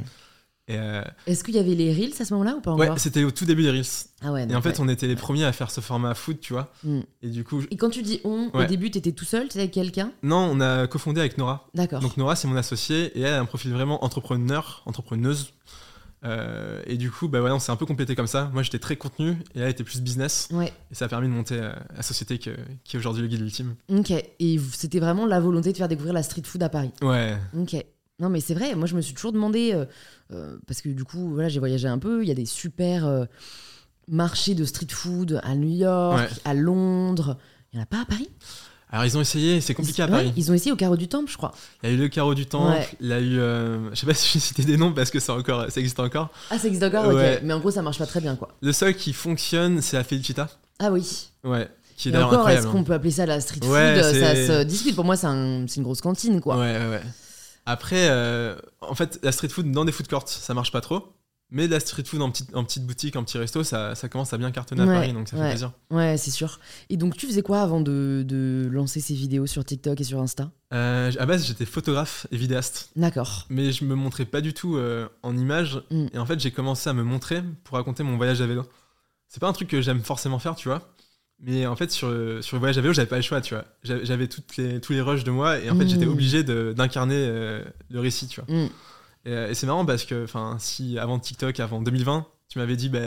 [0.69, 3.26] Euh, Est-ce qu'il y avait les Reels à ce moment-là ou pas ouais, encore c'était
[3.26, 3.84] au tout début des Reels.
[4.21, 4.47] Ah ouais.
[4.49, 4.76] Et en fait, ouais.
[4.80, 6.71] on était les premiers à faire ce format food, tu vois.
[6.86, 6.99] Mm.
[7.21, 8.67] Et du coup, je- Et quand tu dis on, au Ouais.
[8.67, 10.12] début, t'étais tout seul, tu avec quelqu'un?
[10.23, 11.67] Non, on a cofondé avec Nora.
[11.73, 11.99] D'accord.
[11.99, 15.54] Donc Nora, c'est mon associée et elle a un profil vraiment entrepreneur, entrepreneuse.
[16.26, 18.49] Euh, et du coup, bah ouais, on s'est un peu complété comme ça.
[18.54, 20.47] Moi, j'étais très contenu et elle était plus business.
[20.52, 20.71] Ouais.
[20.89, 23.41] Et ça a permis de monter euh, la société que- qui est aujourd'hui le guide
[23.41, 23.76] ultime.
[23.89, 24.12] Ok.
[24.39, 26.91] Et c'était vraiment la volonté de faire découvrir la street food à Paris?
[27.02, 27.76] Ouais, Ok.
[28.19, 28.76] Non, mais c'est vrai.
[28.76, 29.86] Moi, je me suis toujours demandé euh,
[30.32, 32.21] euh, parce que du coup, voilà, j'ai voyagé un peu.
[32.23, 33.26] Il y a des super euh,
[34.08, 36.30] marchés de street food à New York, Ouais.
[36.45, 37.38] à Londres.
[37.71, 38.30] Il y en a pas à Paris?
[38.91, 40.34] Alors ils ont essayé, c'est compliqué à Ouais, Paris.
[40.38, 41.52] Ils ont essayé au carreau du Temple, je crois.
[41.82, 42.88] Il y a eu le carreau du temple, Ouais.
[43.02, 45.10] il y a eu, euh, je sais pas si je vais citer des noms parce
[45.10, 46.30] que ça encore, ça existe encore.
[46.52, 47.08] Ah, ça existe encore.
[47.08, 47.15] Ok.
[47.15, 47.39] Ouais.
[47.43, 48.49] Mais en gros, ça marche pas très bien, quoi.
[48.62, 50.47] Le seul qui fonctionne, c'est la Felicita.
[50.78, 51.30] Ah oui.
[51.43, 52.71] Ouais, qui est d'ailleurs encore, est-ce incroyable.
[52.78, 54.13] qu'on peut appeler ça la street Ouais, food?
[54.19, 54.93] Ça se discute.
[54.93, 56.58] Pour moi, c'est un- c'est une grosse cantine, quoi.
[56.58, 57.02] Ouais, ouais, ouais.
[57.65, 61.13] Après, euh, en fait, la street food dans des food courts, ça marche pas trop.
[61.56, 64.34] Mais la street food en petite, en petite boutique, en petit resto, ça, ça commence
[64.34, 65.71] à bien cartonner à Ouais, Paris, donc ça fait plaisir.
[65.91, 66.60] Ouais, c'est sûr.
[66.89, 70.19] Et donc, tu faisais quoi avant de, de lancer ces vidéos sur TikTok et sur
[70.19, 70.49] Insta?
[70.73, 72.89] Euh, à base, j'étais photographe et vidéaste.
[72.95, 73.45] D'accord.
[73.49, 75.80] Mais je me montrais pas du tout euh, en images.
[75.91, 76.08] Mm.
[76.13, 78.63] Et en fait, j'ai commencé à me montrer pour raconter mon voyage à vélo.
[79.28, 80.91] C'est pas un truc que j'aime forcément faire, tu vois.
[81.39, 82.08] Mais en fait, sur,
[82.41, 83.65] sur le voyage à vélo, j'avais pas le choix, tu vois.
[83.84, 85.60] J'avais toutes les, tous les rushs de moi.
[85.60, 88.54] Et en fait, j'étais obligé de- d'incarner euh, le récit, tu vois.
[88.56, 88.69] Mm.
[89.26, 92.76] Et, euh, et c'est marrant parce que, enfin, si avant TikTok, avant 2020, tu m'avais
[92.78, 93.00] dit, bah,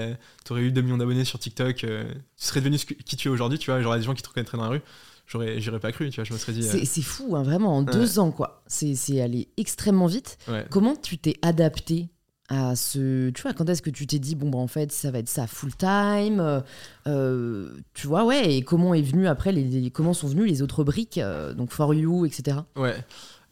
[0.45, 2.05] t'aurais eu 2 millions d'abonnés sur TikTok, euh,
[2.37, 3.81] tu serais devenu ce que- qui tu es aujourd'hui, tu vois.
[3.81, 4.83] J'aurais des gens qui te reconnaîtraient dans la rue.
[5.27, 6.25] J'aurais, j'aurais pas cru, tu vois.
[6.25, 8.63] Je me serais dit, euh, C'est fou, hein, vraiment, en deux ans, quoi.
[8.67, 10.37] C'est c'est allé extrêmement vite.
[10.49, 10.67] ouais.
[10.71, 12.09] Comment tu t'es adapté
[12.49, 13.31] à ce.
[13.31, 15.29] Tu vois, quand est-ce que tu t'es dit, bon, bah, en fait, ça va être
[15.29, 16.61] ça full time euh,
[17.07, 20.63] euh, Tu vois, ouais, et comment est venu après, les, les- comment sont venues les
[20.63, 22.59] autres briques, euh, donc For You, etc.
[22.77, 22.97] Ouais.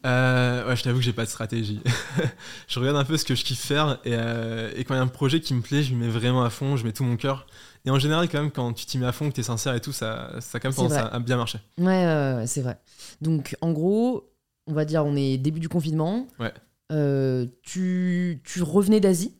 [0.05, 1.81] Euh, ouais, je t'avoue que j'ai pas de stratégie.
[2.67, 5.03] je regarde un peu ce que je kiffe faire et, et quand il y a
[5.03, 7.47] un projet qui me plaît, je mets vraiment à fond, je mets tout mon cœur.
[7.85, 9.81] Et en général, quand même, quand tu t'y mets à fond, que t'es sincère et
[9.81, 11.01] tout, ça, ça a quand même C'est tendance vrai.
[11.01, 11.59] à, à bien marcher.
[11.79, 12.77] Ouais, ouais, ouais, c'est vrai.
[13.21, 14.29] Donc, en gros,
[14.67, 16.27] on va dire, on est début du confinement.
[16.39, 16.53] Ouais.
[16.91, 19.35] Euh, tu, tu revenais d'Asie?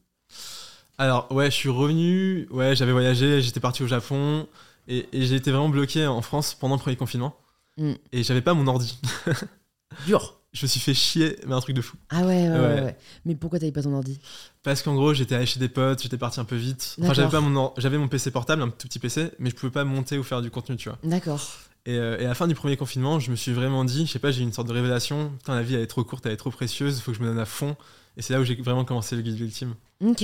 [0.98, 4.48] Alors, ouais, je suis revenu, ouais, j'avais voyagé, j'étais parti au Japon
[4.88, 7.36] et, et j'ai été vraiment bloqué en France pendant le premier confinement.
[7.78, 7.94] Mm.
[8.14, 8.98] Et j'avais pas mon ordi.
[10.06, 10.40] Dur.
[10.54, 11.98] je me suis fait chier, mais un truc de fou.
[12.10, 12.82] Ah ouais, ouais, ouais.
[12.82, 12.98] Ouais.
[13.26, 14.20] Mais pourquoi t'avais pas ton ordi?
[14.64, 16.96] Parce qu'en gros, j'étais allé chez des potes, j'étais parti un peu vite.
[17.02, 19.56] Enfin, j'avais pas mon, or- j'avais mon PC portable, un tout petit PC, mais je
[19.56, 20.98] pouvais pas monter ou faire du contenu, tu vois.
[21.04, 21.42] D'accord.
[21.88, 24.12] Et, euh, et à la fin du premier confinement, je me suis vraiment dit, je
[24.12, 25.32] sais pas, j'ai eu une sorte de révélation.
[25.38, 27.24] Putain, la vie elle est trop courte, elle est trop précieuse, il faut que je
[27.24, 27.76] me donne à fond.
[28.18, 29.76] Et c'est là où j'ai vraiment commencé le guide ultime.
[30.04, 30.24] Ok.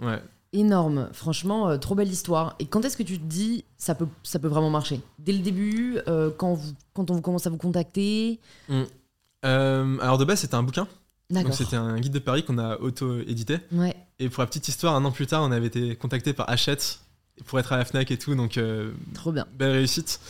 [0.00, 0.22] Ouais.
[0.54, 1.08] Énorme.
[1.12, 2.54] Franchement, euh, trop belle histoire.
[2.58, 5.00] Et quand est-ce que tu te dis, ça peut, ça peut vraiment marcher?
[5.18, 8.38] Dès le début, euh, quand, vous, quand on vous commence à vous contacter?
[9.44, 10.86] Euh, alors de base, c'était un bouquin.
[11.30, 11.50] D'accord.
[11.50, 13.58] Donc c'était un guide de Paris qu'on a auto-édité.
[13.72, 13.96] Ouais.
[14.18, 17.00] Et pour la petite histoire, un an plus tard, on avait été contacté par Hachette
[17.46, 18.60] pour être à la Fnac et tout, donc
[19.14, 19.46] Trop bien.
[19.54, 20.20] belle réussite.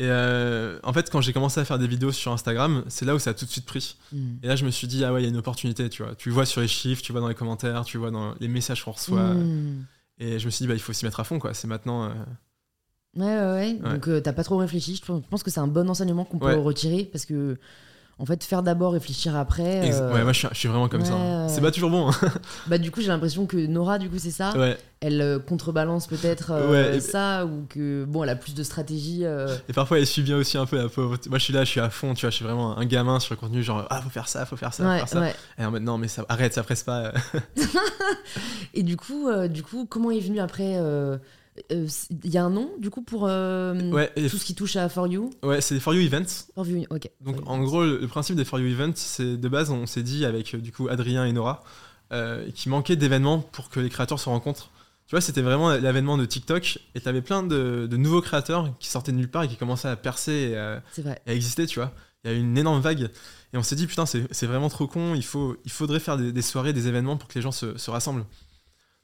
[0.00, 3.14] Et euh, en fait, quand j'ai commencé à faire des vidéos sur Instagram, c'est là
[3.14, 3.96] où ça a tout de suite pris.
[4.12, 4.18] Mm.
[4.42, 6.14] Et là, je me suis dit, ah ouais, il y a une opportunité, tu vois.
[6.14, 8.82] Tu vois sur les chiffres, tu vois dans les commentaires, tu vois dans les messages
[8.82, 9.34] qu'on reçoit.
[9.34, 9.84] Mm.
[10.18, 11.52] Et je me suis dit, bah, il faut s'y mettre à fond, quoi.
[11.54, 12.04] C'est maintenant.
[12.04, 12.08] euh,
[13.16, 13.78] Ouais, ouais, ouais.
[13.82, 13.92] Ouais.
[13.94, 14.96] Donc, euh, t'as pas trop réfléchi.
[14.96, 16.54] Je pense- je pense que c'est un bon enseignement qu'on peut Ouais.
[16.54, 17.58] retirer parce que,
[18.20, 19.90] en fait, faire d'abord, réfléchir après.
[19.90, 21.14] euh, Ouais, moi, je suis, vraiment comme ça.
[21.14, 21.48] hein.
[21.48, 22.10] C'est pas toujours bon.
[22.10, 22.14] hein.
[22.66, 24.52] Bah, du coup, j'ai l'impression que Nora, du coup, c'est ça.
[24.56, 24.76] ouais.
[25.02, 29.24] Elle euh, contrebalance peut-être euh, Ouais, ça ou que, bon, elle a plus de stratégie.
[29.68, 31.16] Et parfois, elle suit bien aussi un peu la pauvre.
[31.30, 32.30] Moi, je suis là, je suis à fond, tu vois.
[32.30, 34.74] Je suis vraiment un gamin sur le contenu, genre, ah, faut faire ça, faut faire
[34.74, 35.20] ça, faut faire ça.
[35.20, 35.34] ouais.
[35.58, 37.12] Et en mode, non, mais ça, arrête, ça presse pas.
[38.74, 40.78] Et du coup, du coup, comment est venu après
[41.70, 44.88] Il y a un nom, du coup, pour euh, ouais, tout ce qui touche à
[44.88, 45.30] For You?
[45.42, 46.46] Ouais c'est For You Events.
[46.54, 47.10] For You, ok.
[47.20, 47.50] Donc For You.
[47.50, 50.54] en gros, le, principe des For You Events, c'est de base, on s'est dit avec
[50.54, 51.62] euh, du coup Adrien et Nora,
[52.12, 54.70] euh, qu'il manquait d'événements pour que les créateurs se rencontrent.
[55.06, 58.88] Tu vois, c'était vraiment l'avènement de TikTok et t'avais plein de, de nouveaux créateurs qui
[58.88, 60.82] sortaient de nulle part et qui commençaient à percer et à,
[61.26, 61.92] exister, tu vois.
[62.22, 63.10] Il y a eu une énorme vague
[63.52, 66.16] et on s'est dit, putain, c'est c'est vraiment trop con, il, faut, il faudrait faire
[66.16, 68.24] des, des soirées, des événements pour que les gens se, se rassemblent.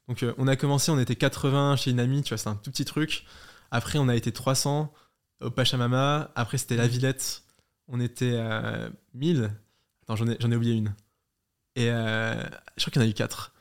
[0.09, 2.57] Donc euh, on a commencé, on était 80 chez une amie, tu vois, c'était un
[2.57, 3.25] tout petit truc.
[3.71, 4.93] Après, on a été 300
[5.41, 6.31] au Pachamama.
[6.35, 7.43] Après, c'était la Villette.
[7.89, 9.51] On était à 1000.
[10.03, 10.95] Attends, j'en ai, j'en ai oublié une.
[11.75, 12.35] Et euh,
[12.77, 13.53] je crois qu'il y en a eu 4.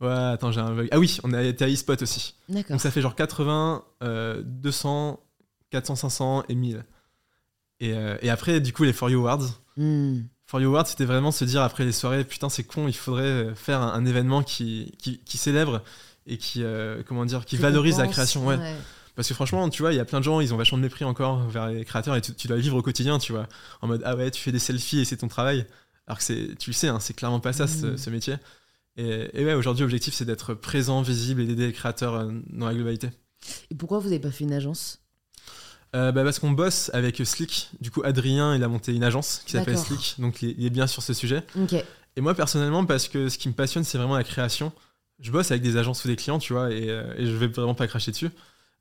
[0.00, 0.88] Ouais, attends, j'ai un bug.
[0.92, 2.34] Ah oui, on a été à eSpot aussi.
[2.48, 2.70] D'accord.
[2.70, 5.20] Donc ça fait genre 80, euh, 200,
[5.70, 6.84] 400, 500 et 1000.
[7.80, 9.60] Et, euh, et après, du coup, les For You Awards.
[9.76, 10.22] Hmm.
[10.50, 13.54] For You Awards, c'était vraiment se dire après les soirées, putain, c'est con, il faudrait
[13.54, 15.82] faire un, un événement qui, qui, qui célèbre
[16.26, 18.46] et qui, euh, comment dire, qui valorise la création.
[18.46, 18.58] Ouais.
[19.14, 20.82] Parce que franchement, tu vois, il y a plein de gens, ils ont vachement de
[20.82, 23.46] mépris encore vers les créateurs et tu, tu dois le vivre au quotidien, tu vois.
[23.82, 25.66] En mode, ah ouais, tu fais des selfies et c'est ton travail.
[26.06, 27.98] Alors que tu le sais, hein, c'est clairement pas ça, ce, Mhm.
[27.98, 28.34] ce métier.
[28.96, 32.66] Et, et ouais, aujourd'hui, l'objectif, c'est d'être présent, visible et d'aider les créateurs euh, dans
[32.66, 33.10] la globalité.
[33.70, 35.00] Et pourquoi vous n'avez pas fait une agence?
[35.96, 37.70] Euh, bah, parce qu'on bosse avec Slick.
[37.80, 39.78] Du coup, Adrien, il a monté une agence qui s'appelle.
[39.78, 40.16] Slick.
[40.18, 41.42] Donc, il est- bien sur ce sujet.
[42.16, 44.72] Et moi, personnellement, parce que ce qui me passionne, c'est vraiment la création.
[45.20, 47.46] Je bosse avec des agences ou des clients, tu vois, et, euh, et je vais
[47.48, 48.30] vraiment pas cracher dessus.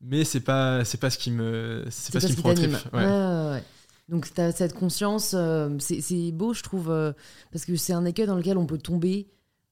[0.02, 2.72] Mais c'est pas, c'est pas ce qui me, c'est pas ce qui me prend trip.
[2.93, 3.06] Ouais.
[3.06, 3.63] Ouais.
[4.10, 7.12] Donc, tu as cette conscience, euh, c'est c'est beau, je trouve, euh,
[7.52, 9.28] parce que c'est un écueil dans lequel on peut tomber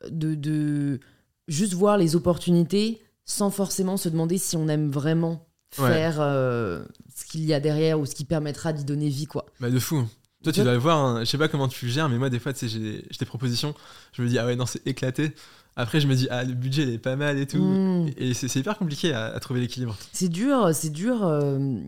[0.09, 0.99] de, de
[1.47, 5.47] juste voir les opportunités sans forcément se demander si on aime vraiment
[5.79, 5.89] Ouais.
[5.91, 6.83] faire euh,
[7.15, 9.45] ce qu'il y a derrière ou ce qui permettra d'y donner vie, quoi.
[9.59, 10.03] Bah de fou.
[10.43, 10.97] Toi, tu dois voir.
[11.03, 11.19] hein.
[11.21, 13.73] Je sais pas comment tu gères, mais moi, des fois, tu sais, j'ai des, propositions.
[14.13, 15.33] Je me dis, ah ouais, non, c'est éclaté.
[15.75, 17.57] Après, je me dis, ah, le budget, il est pas mal et tout.
[17.63, 18.11] Mm.
[18.17, 19.97] Et c'est hyper compliqué à, à trouver l'équilibre.
[20.13, 21.79] C'est dur, c'est dur euh,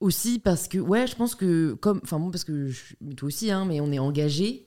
[0.00, 3.28] aussi parce que, ouais, je pense que, comme, enfin, moi, parce que, je, mais toi
[3.28, 4.66] aussi, hein, mais on est engagé.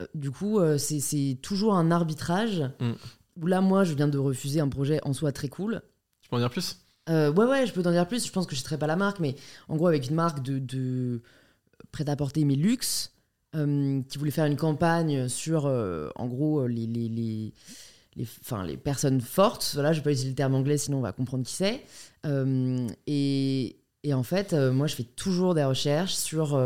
[0.00, 2.92] Euh, du coup, euh, c'est- toujours un arbitrage Mm.
[3.42, 5.82] où là, moi, je viens de refuser un projet en soi très cool.
[6.22, 6.79] Tu peux en dire plus?
[7.08, 8.26] Euh, ouais, ouais, je peux t'en dire plus.
[8.26, 9.34] Je pense que je ne pas la marque, mais
[9.68, 11.22] en gros, avec une marque de,
[11.92, 13.12] prêt-à-porter, mais luxe,
[13.56, 17.52] euh, qui voulait faire une campagne sur, euh, en gros, les, les, les,
[18.16, 19.70] les, personnes fortes.
[19.74, 21.82] Voilà, je vais pas utiliser le terme anglais, sinon on va comprendre qui c'est.
[23.06, 26.58] Et, en fait, moi, je fais toujours des recherches sur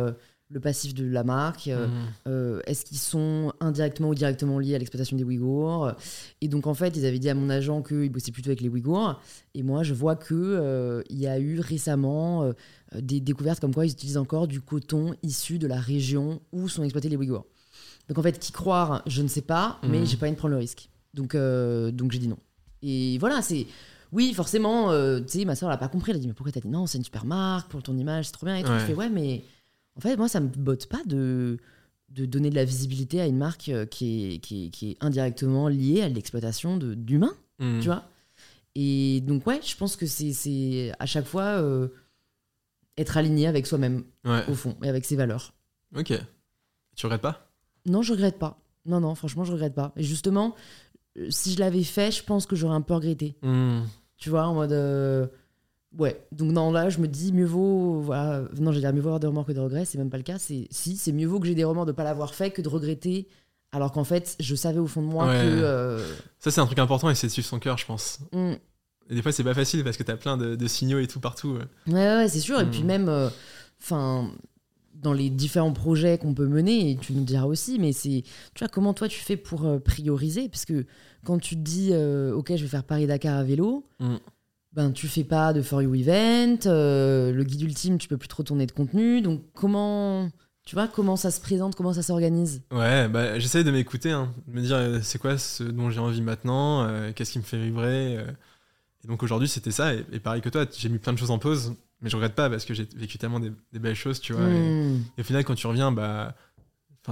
[0.50, 1.68] le passif de la marque.
[1.68, 1.92] euh, Mhm.
[2.28, 5.92] euh, Est-ce qu'ils sont indirectement ou directement liés à l'exploitation des Ouïghours
[6.40, 8.68] Et donc en fait, ils avaient dit à mon agent qu'ils bossaient plutôt avec les
[8.68, 9.20] Ouïghours.
[9.54, 12.52] Et moi, je vois que euh, y a eu récemment euh,
[13.00, 16.82] des découvertes comme quoi ils utilisent encore du coton issu de la région où sont
[16.84, 17.46] exploités les Ouïghours.
[18.08, 20.06] Donc en fait, qui croire, je ne sais pas, mais Mhm.
[20.06, 20.88] j'ai pas envie de prendre le risque.
[21.14, 22.38] Donc donc j'ai dit non.
[22.82, 23.66] Et voilà, c'est
[24.12, 24.90] oui, forcément,
[25.22, 26.10] tu sais, ma soeur, elle a pas compris.
[26.12, 26.86] Elle a dit, mais pourquoi t'as dit non?
[26.86, 28.56] C'est une super marque pour ton image, c'est trop bien.
[28.56, 28.70] Et tout.
[28.70, 28.78] Ouais.
[28.78, 29.42] Je fais, ouais, mais
[29.96, 31.58] en fait, moi, ça me botte pas de,
[32.10, 34.96] de donner de la visibilité à une marque euh, qui est, qui est, qui est
[35.00, 37.80] indirectement liée à l'exploitation d'humains, Mhm.
[37.80, 38.04] tu vois.
[38.74, 41.88] Et donc, ouais, je pense que c'est- c'est à chaque fois euh,
[42.98, 44.44] être aligné avec soi-même, Ouais.
[44.48, 45.54] au fond, et avec ses valeurs.
[45.96, 46.12] Ok.
[46.96, 47.50] Tu regrettes pas?
[47.86, 48.60] Non, je regrette pas.
[48.86, 49.92] Non, non, franchement, je regrette pas.
[49.96, 50.54] Et justement,
[51.18, 53.36] euh, si je l'avais fait, je pense que j'aurais un peu regretté.
[53.42, 53.86] Mhm.
[54.16, 54.72] Tu vois, en mode.
[54.72, 55.26] euh,
[55.98, 56.26] Ouais.
[56.32, 58.00] Donc, non, là, je me dis, mieux vaut.
[58.00, 58.42] Voilà.
[58.58, 59.84] Non, j'ai dire mieux vaut avoir des remords que des regrets.
[59.84, 60.38] C'est même pas le cas.
[60.38, 62.68] C'est Si, c'est mieux vaut que j'ai des remords de pas l'avoir fait que de
[62.68, 63.28] regretter.
[63.72, 65.34] Alors qu'en fait, je savais au fond de moi Ouais.
[65.34, 65.46] que.
[65.46, 65.98] euh,
[66.38, 68.20] Ça, c'est un truc important et c'est de suivre son cœur, je pense.
[68.32, 68.52] hmm,
[69.10, 71.20] Et des fois, c'est pas facile parce que t'as plein de, de signaux et tout
[71.20, 71.58] partout.
[71.86, 72.60] Ouais, ouais, ouais, c'est sûr.
[72.60, 72.70] Et Mm.
[72.70, 73.28] puis même, euh,
[73.82, 74.30] enfin,
[74.94, 78.22] dans les différents projets qu'on peut mener, et tu nous diras aussi, mais c'est,
[78.54, 80.48] tu vois, comment toi tu fais pour euh, prioriser?
[80.48, 80.86] Parce que
[81.24, 84.16] quand tu te dis, euh, ok, je vais faire Paris-Dakar à vélo, Mm.
[84.74, 88.28] Ben tu fais pas de For You Event, euh, le guide ultime, tu peux plus
[88.28, 89.20] trop tourner de contenu.
[89.22, 90.28] Donc comment,
[90.66, 92.62] tu vois, comment ça se présente, comment ça s'organise?
[92.72, 96.00] Ouais, bah, j'essaye de m'écouter, hein, de me dire euh, c'est quoi ce dont j'ai
[96.00, 98.16] envie maintenant, euh, qu'est-ce qui me fait vibrer.
[98.18, 98.24] euh.
[99.04, 99.94] Et donc aujourd'hui, c'était ça.
[99.94, 101.74] Et, et pareil que toi, j'ai mis plein de choses en pause.
[102.00, 104.50] Mais je regrette pas parce que j'ai vécu tellement des, des belles choses, tu vois.
[104.50, 105.00] Et, Hmm.
[105.16, 106.34] et au final, quand tu reviens, bah,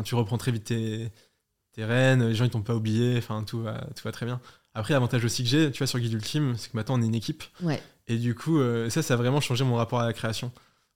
[0.05, 1.11] tu reprends très vite tes,
[1.73, 4.41] tes rênes, les gens ils t'ont pas oublié, enfin, tout va, tout va très bien.
[4.75, 7.07] Après, l'avantage aussi que j'ai, tu vois, sur Guide Ultime, c'est que maintenant on est
[7.07, 7.45] une équipe.
[7.63, 7.83] Ouais.
[8.09, 10.51] Et du coup, euh, ça, ça a vraiment changé mon rapport à la création.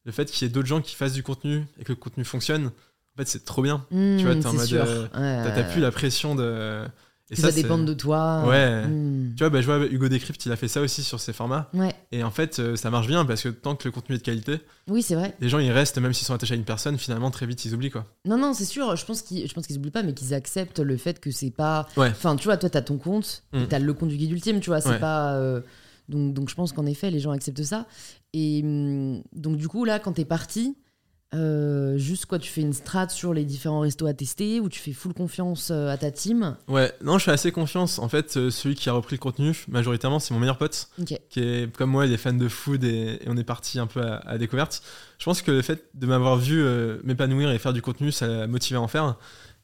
[0.04, 2.24] Le fait qu'il y ait d'autres gens qui fassent du contenu et que le contenu
[2.24, 3.84] fonctionne, en fait, c'est trop bien.
[3.90, 4.84] Hmm, vois, t'es en c'est mode, sûr.
[4.86, 5.44] euh, Ouais.
[5.44, 6.84] T'as t'as plus la pression de.
[7.30, 8.44] Et ça, c'est- dépend de toi.
[8.46, 8.84] Ouais.
[8.86, 9.34] Hmm.
[9.36, 11.68] Tu vois, bah, je vois Hugo Décrypte, il a fait ça aussi sur ses formats.
[11.74, 11.92] Ouais.
[12.12, 14.22] Et en fait, euh, ça marche bien parce que tant que le contenu est de
[14.22, 15.34] qualité, Oui, c'est vrai.
[15.40, 17.74] les gens ils restent, même s'ils sont attachés à une personne, finalement, très vite ils
[17.74, 18.04] oublient quoi.
[18.26, 18.94] Non, non, c'est sûr.
[18.94, 21.50] Je pense qu'ils, je pense qu'ils oublient pas, mais qu'ils acceptent le fait que c'est
[21.50, 21.88] pas.
[21.96, 22.10] Ouais.
[22.10, 23.58] Enfin, tu vois, toi, t'as ton compte, Mm.
[23.58, 24.80] et t'as le compte du guide ultime, tu vois.
[24.80, 24.98] C'est Ouais.
[25.00, 25.34] pas.
[25.34, 25.60] euh,
[26.08, 27.86] Donc, donc, je pense qu'en effet, les gens acceptent ça.
[28.32, 30.76] Et hum, donc, du coup, là, quand t'es parti,
[31.34, 34.78] euh, juste quoi, tu fais une strat sur les différents restos à tester, ou tu
[34.80, 36.56] fais full confiance euh, à ta team?
[36.68, 37.98] Ouais, non, je fais assez confiance.
[37.98, 41.18] En fait, euh, celui qui a repris le contenu, majoritairement, c'est mon meilleur pote, Ok.
[41.28, 43.86] qui est comme moi, il est fan de food et, et on est parti un
[43.86, 44.82] peu à, découverte.
[45.18, 48.26] Je pense que le fait de m'avoir vu euh, m'épanouir et faire du contenu, ça
[48.28, 49.16] l'a motivé à en faire.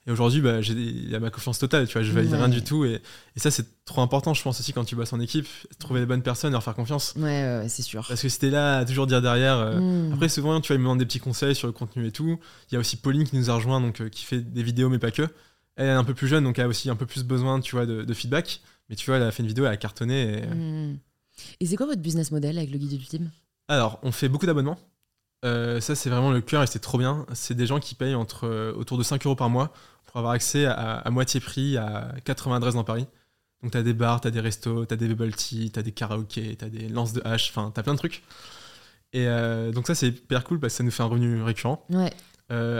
[0.06, 2.36] Et aujourd'hui, bah, j'ai il a ma confiance totale, tu vois, je valide Ouais.
[2.38, 2.84] rien du tout.
[2.84, 3.00] Et,
[3.36, 5.46] et ça, c'est trop important, je pense aussi, quand tu bosses en équipe,
[5.78, 7.14] trouver les bonnes personnes et leur faire confiance.
[7.16, 8.04] Ouais, ouais, ouais, c'est sûr.
[8.08, 9.58] Parce que t'es là à toujours dire derrière.
[9.58, 10.12] euh, Mm.
[10.14, 12.38] Après, souvent, tu vois, ils me demandent des petits conseils sur le contenu et tout.
[12.70, 14.88] Il y a aussi Pauline qui nous a rejoint, donc euh, qui fait des vidéos,
[14.88, 15.28] mais pas que.
[15.76, 17.76] Elle est un peu plus jeune, donc elle a aussi un peu plus besoin, tu
[17.76, 18.60] vois, de, de feedback.
[18.90, 20.38] Mais tu vois, elle a fait une vidéo, elle a cartonné.
[20.38, 20.46] Et...
[20.46, 20.98] Mm.
[21.60, 23.30] Et c'est quoi votre business model avec le guide ultime
[23.68, 24.78] Alors, on fait beaucoup d'abonnements.
[25.44, 27.26] Euh, ça, c'est vraiment le cœur et c'est trop bien.
[27.32, 29.72] C'est des gens qui payent entre, euh, autour de 5 euros par mois
[30.06, 33.06] pour avoir accès à, à moitié prix à 80 adresses dans Paris.
[33.62, 36.68] Donc, t'as des bars, t'as des restos, t'as des bubble tea, t'as des karaokés, t'as
[36.68, 38.22] des lances de hache, enfin, t'as plein de trucs.
[39.12, 41.84] Et euh, donc, ça, c'est hyper cool parce que ça nous fait un revenu récurrent.
[41.90, 42.12] Ouais.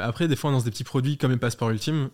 [0.02, 2.10] Après, des fois, on lance des petits produits comme les passeports ultimes,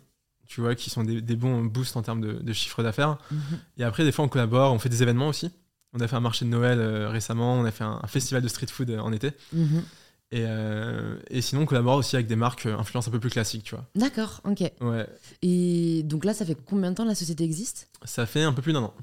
[0.46, 3.18] tu vois, qui sont des, des bons boosts en termes de, de chiffre d'affaires.
[3.32, 3.40] Mhm.
[3.78, 5.50] Et après, des fois, on collabore, on fait des événements aussi.
[5.92, 8.48] On a fait un marché de Noël récemment, on a fait un, un festival de
[8.48, 9.32] street food en été.
[9.52, 9.82] Mhm.
[10.30, 13.30] Et, euh, et sinon, on collabore aussi avec des marques euh, influence un peu plus
[13.30, 13.86] classiques, tu vois.
[13.94, 14.60] D'accord, ok.
[14.82, 15.06] Ouais,
[15.40, 17.88] Et donc là, ça fait combien de temps la société existe?
[18.04, 18.94] Ça fait un peu plus d'un an.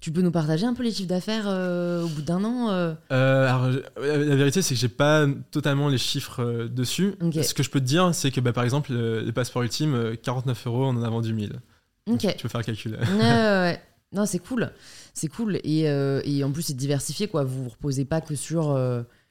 [0.00, 2.68] Tu peux nous partager un peu les chiffres d'affaires euh, au bout d'un an
[3.10, 7.14] alors, la vérité, c'est que j'ai pas totalement les chiffres dessus.
[7.42, 9.94] Ce que je peux te dire, c'est que bah, par exemple, le, le passeport ultime,
[9.94, 11.60] euh, 49 euros, on en a vendu 1000.
[12.08, 12.20] Ok.
[12.36, 12.92] Tu peux faire le calcul.
[12.92, 13.82] Ouais, ouais, ouais.
[14.12, 14.70] Non, c'est cool.
[15.12, 15.56] C'est cool.
[15.64, 17.42] Et, et en plus, c'est diversifié, quoi.
[17.44, 18.76] Vous vous reposez pas que sur.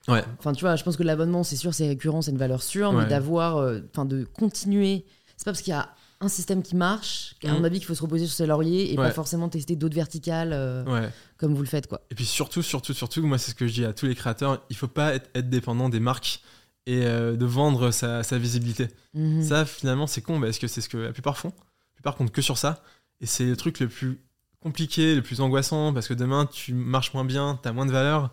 [0.07, 0.23] Ouais.
[0.39, 2.91] Enfin, tu vois, je pense que l'abonnement, c'est sûr, c'est récurrent, c'est une valeur sûre,
[2.93, 3.57] mais d'avoir.
[3.57, 5.05] euh, Enfin, de continuer.
[5.37, 5.89] C'est pas parce qu'il y a
[6.21, 7.57] un système qui marche, qu'à Mhm.
[7.57, 10.51] mon avis, qu'il faut se reposer sur ses lauriers et pas forcément tester d'autres verticales
[10.53, 11.09] euh, Ouais.
[11.37, 12.01] comme vous le faites, quoi.
[12.11, 14.63] Et puis surtout, surtout, surtout, moi c'est ce que je dis à tous les créateurs,
[14.69, 16.41] il faut pas être, être dépendant des marques
[16.85, 18.87] et euh, de vendre sa, sa visibilité.
[19.13, 19.43] Mhm.
[19.43, 21.49] Ça finalement c'est con parce que c'est ce que la plupart font.
[21.49, 22.83] La plupart comptent que sur ça.
[23.19, 24.21] Et c'est le truc le plus
[24.61, 27.91] compliqué, le plus angoissant parce que demain tu marches moins bien, tu as moins de
[27.91, 28.31] valeur.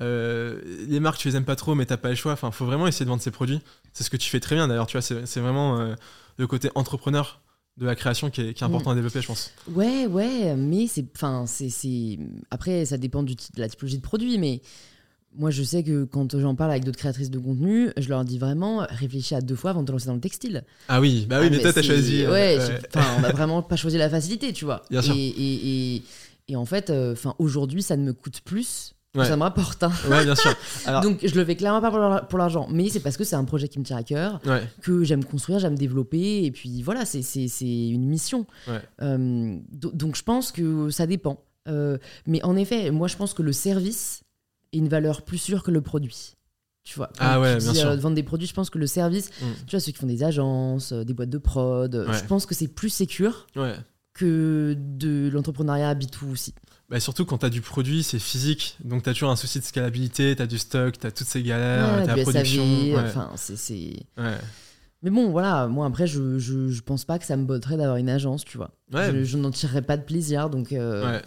[0.00, 2.32] Euh, les marques tu les aimes pas trop mais t'as pas le choix.
[2.32, 3.60] Enfin, faut vraiment essayer de vendre ses produits.
[3.92, 4.86] C'est ce que tu fais très bien d'ailleurs.
[4.86, 5.94] Tu vois, c'est vraiment euh,
[6.36, 7.40] le côté entrepreneur
[7.78, 9.52] de la création qui est, qui est important à développer, je pense.
[9.70, 11.04] Ouais, ouais, mais c'est.
[11.14, 12.18] Enfin, c'est.
[12.50, 14.62] Après, ça dépend du, de la typologie de produit, mais
[15.38, 18.38] moi, je sais que quand j'en parle avec d'autres créatrices de contenu, je leur dis
[18.38, 20.64] vraiment réfléchis à deux fois avant de te lancer dans le textile.
[20.88, 22.24] Ah oui, bah oui, Ah, mais, toi t'as choisi.
[22.24, 22.80] euh, Ouais, ouais.
[23.18, 24.82] on n'a vraiment pas choisi la facilité, tu vois.
[24.90, 25.14] Bien sûr.
[25.14, 26.02] Et, et,
[26.48, 28.94] et, en fait, euh, aujourd'hui, ça ne me coûte plus.
[29.16, 29.24] Ouais.
[29.26, 29.82] Ça me rapporte.
[29.82, 29.90] hein.
[30.08, 30.54] Ouais, bien sûr.
[30.86, 33.24] Alors, Donc, je le fais clairement pas pour l'ar- pour l'argent, mais c'est parce que
[33.24, 34.62] c'est un projet qui me tient à cœur, ouais.
[34.82, 37.22] que j'aime construire, j'aime développer, et puis voilà, c'est-
[37.60, 38.46] une mission.
[39.02, 41.42] Euh, do- donc, je pense que ça dépend.
[41.68, 44.22] Euh, mais en effet, moi, je pense que le service
[44.72, 46.34] est une valeur plus sûre que le produit.
[46.84, 47.88] Tu vois, Ah ouais, tu bien dis, sûr.
[47.88, 49.44] euh, vendre des produits, je pense que le service, Mm.
[49.66, 52.46] tu vois, ceux qui font des agences, euh, des boîtes de prod, euh, je pense
[52.46, 53.48] que c'est plus sécure
[54.14, 56.54] que de l'entrepreneuriat B2 aussi.
[56.88, 59.58] Bah, surtout quand tu as du produit, c'est physique, donc tu as toujours un souci
[59.58, 62.22] de scalabilité, tu as du stock, tu as toutes ces galères, Ouais, tu as la
[62.22, 62.62] production.
[62.64, 63.00] SAV, ouais.
[63.00, 64.38] enfin, c'est- ouais.
[65.02, 67.96] Mais bon, voilà, moi après, je, je, je pense pas que ça me botterait d'avoir
[67.96, 68.70] une agence, tu vois.
[68.92, 71.20] Je, je n'en tirerais pas de plaisir, donc, euh,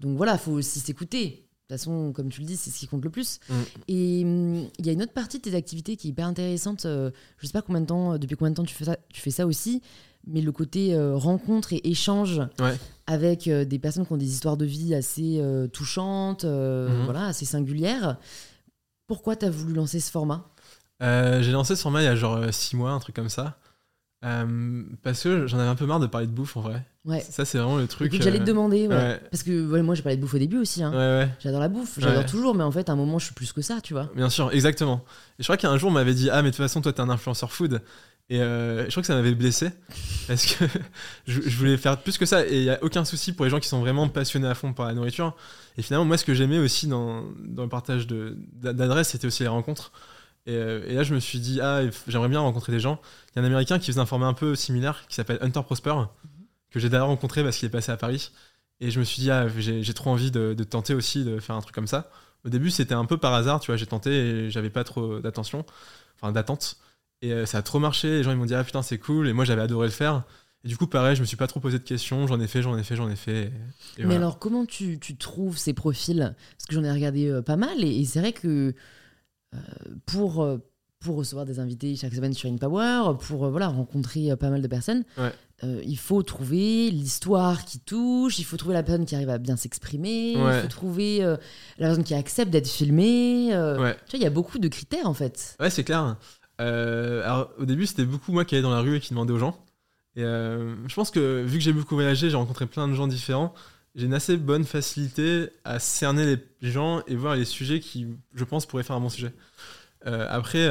[0.00, 1.26] donc voilà, faut aussi s'écouter.
[1.68, 3.38] De toute façon, comme tu le dis, c'est ce qui compte le plus.
[3.48, 3.54] Mm.
[3.88, 6.84] Et hum, il y a une autre partie de tes activités qui est hyper intéressante.
[6.86, 9.20] euh, je sais pas combien de temps, depuis combien de temps tu fais ça, tu
[9.22, 9.80] fais ça aussi,
[10.26, 12.76] mais le côté euh, rencontre et échange Ouais.
[13.06, 17.04] avec euh, des personnes qui ont des histoires de vie assez euh, touchantes, Mhm.
[17.04, 18.16] voilà, assez singulières.
[19.06, 20.48] Pourquoi tu as voulu lancer ce format?
[21.00, 23.58] J'ai lancé ce format il y a genre 6 mois, un truc comme ça.
[25.02, 26.84] Parce que j'en avais un peu marre de parler de bouffe en vrai.
[27.04, 27.20] Ouais.
[27.20, 28.14] Ça, c'est vraiment le truc.
[28.22, 28.94] J'allais te demander, ouais.
[28.94, 29.20] ouais.
[29.32, 30.82] parce que moi j'ai parlé de bouffe au début aussi.
[30.84, 30.92] hein.
[30.92, 31.28] Ouais, ouais.
[31.40, 33.60] J'adore la bouffe, j'adore toujours, mais en fait, à un moment, je suis plus que
[33.62, 34.08] ça, tu vois.
[34.14, 35.04] Bien sûr, exactement.
[35.38, 37.00] Et je crois qu'un jour, on m'avait dit Ah, mais de toute façon, toi, t'es
[37.00, 37.82] un influenceur food.
[38.32, 39.68] Et euh, je crois que ça m'avait blessé
[40.26, 40.64] parce que
[41.26, 42.46] je, voulais faire plus que ça.
[42.46, 44.72] Et il n'y a aucun souci pour les gens qui sont vraiment passionnés à fond
[44.72, 45.36] par la nourriture.
[45.76, 49.92] Et finalement, moi, ce que j'aimais aussi dans, le partage d'adresses, c'était aussi les rencontres.
[50.46, 53.02] Et, euh, et là, je me suis dit, ah, j'aimerais bien rencontrer des gens.
[53.28, 55.60] Il y a un Américain qui faisait un format un peu similaire qui s'appelle Hunter
[55.62, 55.92] Prosper,
[56.70, 58.32] que j'ai d'ailleurs rencontré parce qu'il est passé à Paris.
[58.80, 61.38] Et je me suis dit, ah, j'ai j'ai trop envie de, de tenter aussi de
[61.38, 62.10] faire un truc comme ça.
[62.46, 65.20] Au début, c'était un peu par hasard, tu vois, j'ai tenté et j'avais pas trop
[65.20, 65.66] d'attention,
[66.16, 66.78] enfin d'attente.
[67.22, 69.28] Et euh, ça a trop marché, les gens ils m'ont dit, ah putain, c'est cool,
[69.28, 70.24] et moi j'avais adoré le faire.
[70.64, 72.62] Et du coup, pareil, je me suis pas trop posé de questions, j'en ai fait,
[72.62, 73.32] j'en ai fait, j'en ai fait.
[73.32, 73.50] et- et
[73.98, 74.16] Mais voilà.
[74.18, 76.34] alors, comment tu, tu trouves ces profils?
[76.56, 78.74] Parce que j'en ai regardé euh, pas mal, et, et c'est vrai que
[79.54, 79.58] euh,
[80.06, 80.58] pour, euh,
[81.00, 85.02] pour recevoir des invités chaque semaine sur InPower, pour voilà, rencontrer pas mal de personnes,
[85.18, 85.32] Ouais.
[85.84, 89.56] il faut trouver l'histoire qui touche, il faut trouver la personne qui arrive à bien
[89.56, 91.38] s'exprimer, il faut trouver la
[91.88, 93.48] personne qui accepte d'être filmée.
[93.50, 93.94] Ouais.
[94.06, 95.56] Tu vois, il y a beaucoup de critères en fait.
[95.60, 96.16] Ouais, c'est clair.
[96.62, 99.32] Euh, alors, au début, c'était beaucoup moi qui allais dans la rue et qui demandais
[99.32, 99.64] aux gens.
[100.14, 103.06] Et euh, je pense que vu que j'ai beaucoup voyagé, j'ai rencontré plein de gens
[103.06, 103.54] différents.
[103.94, 108.44] J'ai une assez bonne facilité à cerner les gens et voir les sujets qui, je
[108.44, 109.32] pense, pourraient faire un bon sujet.
[110.06, 110.68] Euh, après,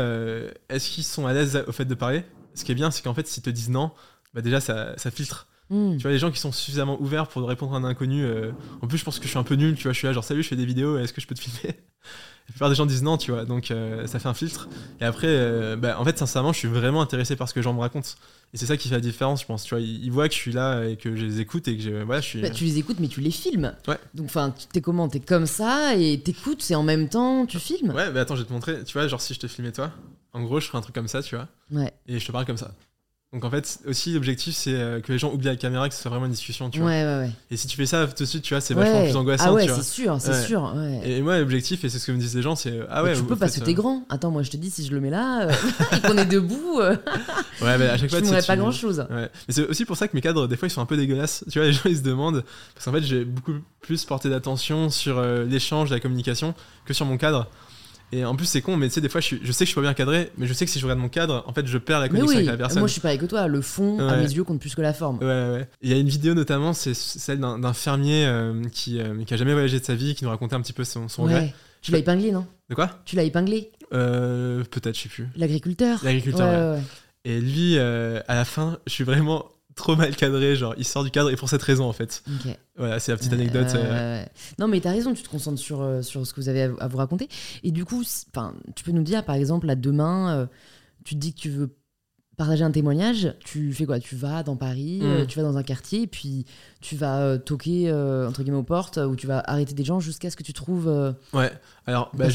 [0.70, 2.24] est-ce qu'ils sont à l'aise au fait de parler?
[2.56, 3.92] Ce qui est bien, c'est qu'en fait, s'ils te disent non,
[4.34, 5.48] bah déjà, ça, ça filtre.
[5.70, 5.98] Hmm.
[5.98, 8.26] Tu vois, les gens qui sont suffisamment ouverts pour répondre à un inconnu.
[8.82, 9.76] en plus, je pense que je suis un peu nul.
[9.76, 11.36] Tu vois, je suis là, genre, salut, je fais des vidéos, est-ce que je peux
[11.36, 11.76] te filmer?
[12.52, 13.46] La plupart des gens disent non, tu vois.
[13.46, 14.68] Donc, euh, ça fait un filtre.
[15.00, 17.64] Et après, euh, bah, en fait, sincèrement, je suis vraiment intéressé par ce que les
[17.64, 18.10] gens me racontent.
[18.54, 19.64] Et c'est ça qui fait la différence, je pense.
[19.64, 21.78] Tu vois, ils, ils voient que je suis là et que je les écoute et
[21.78, 22.42] que je, voilà, je suis.
[22.42, 23.74] Bah, tu les écoutes, mais tu les filmes.
[23.88, 23.98] Ouais.
[24.14, 25.08] Donc, enfin, t'es comment?
[25.08, 27.92] T'es comme ça et t'écoutes, et en même temps, tu filmes?
[27.92, 28.84] Ouais, mais attends, je vais te montrer.
[28.84, 29.92] Tu vois, genre, si je te filmais toi,
[30.34, 31.94] en gros, je ferais un truc comme ça, tu vois, Ouais.
[32.08, 32.72] et je te parle comme ça.
[33.34, 36.02] Donc, en fait, aussi, l'objectif, c'est euh, que les gens oublient la caméra, que ce
[36.02, 37.14] soit vraiment une discussion, tu Ouais, vois.
[37.20, 37.32] ouais, ouais.
[37.50, 39.54] Et si tu fais ça tout de suite, tu vois, c'est vachement plus angoissant, Ah
[39.54, 40.76] ouais, tu c'est sûr, c'est sûr.
[41.06, 43.16] Et moi, l'objectif, et c'est ce que me disent les gens, c'est ah Mais ouais.
[43.16, 44.04] tu au peux fait, parce que euh, t'es grand.
[44.10, 45.52] Attends, moi je te dis, si je le mets là euh,
[45.94, 46.98] et qu'on est debout, euh,
[47.62, 49.06] Ouais, mais à chaque je fois, tu tu- pas grand chose.
[49.10, 51.46] Mais c'est aussi pour ça que mes cadres, des fois, ils sont un peu dégueulasses.
[51.50, 52.44] Tu vois, les gens, ils se demandent.
[52.76, 56.54] Parce qu'en fait, j'ai beaucoup plus porté d'attention sur euh, l'échange, la communication,
[56.84, 57.48] que sur mon cadre.
[58.14, 59.68] Et en plus, c'est con, mais tu sais, des fois, je, suis- je sais que
[59.68, 61.54] je suis pas bien cadré, mais je sais que si je regarde mon cadre, en
[61.54, 62.80] fait, je perds la connexion oui, avec la personne.
[62.80, 63.48] moi je suis pareil que toi.
[63.48, 65.18] Le fond, à mes yeux, compte plus que la forme.
[65.20, 65.70] Ouais, ouais.
[65.82, 69.38] Il y a une vidéo notamment, c'est celle d'un fermier euh, qui, euh, qui a
[69.38, 71.40] jamais voyagé de sa vie, qui nous racontait un petit peu son, son regret.
[71.40, 71.54] Ouais.
[71.82, 72.46] Tu l'as épinglé, non?
[72.70, 72.90] De quoi?
[73.06, 73.72] Tu l'as épinglé?
[73.94, 75.28] Euh, Peut-être, je sais plus.
[75.36, 76.62] L'agriculteur L'agriculteur, Ouais, ouais.
[76.72, 76.84] ouais, ouais.
[77.24, 79.46] Et lui, euh, à la fin, je suis vraiment
[79.82, 82.24] trop mal cadré, genre, il sort du cadre, et pour cette raison, en fait.
[82.78, 83.68] Voilà, c'est la petite anecdote.
[83.76, 84.24] euh.
[84.60, 86.72] Non, mais t'as raison, tu te concentres sur, euh, sur ce que vous avez à,
[86.80, 87.28] à vous raconter.
[87.64, 88.04] Et du coup,
[88.76, 90.46] tu peux nous dire, par exemple, là, demain, euh,
[91.04, 91.76] tu te dis que tu veux
[92.42, 94.00] partager un témoignage, tu fais quoi?
[94.00, 95.06] Tu vas dans Paris, Mm.
[95.06, 96.46] euh, tu vas dans un quartier, et puis
[96.82, 99.84] tu vas euh, toquer, euh, entre guillemets, aux portes, euh, ou tu vas arrêter des
[99.84, 100.88] gens jusqu'à ce que tu trouves
[101.34, 101.52] Ouais,
[101.86, 102.26] alors, bah,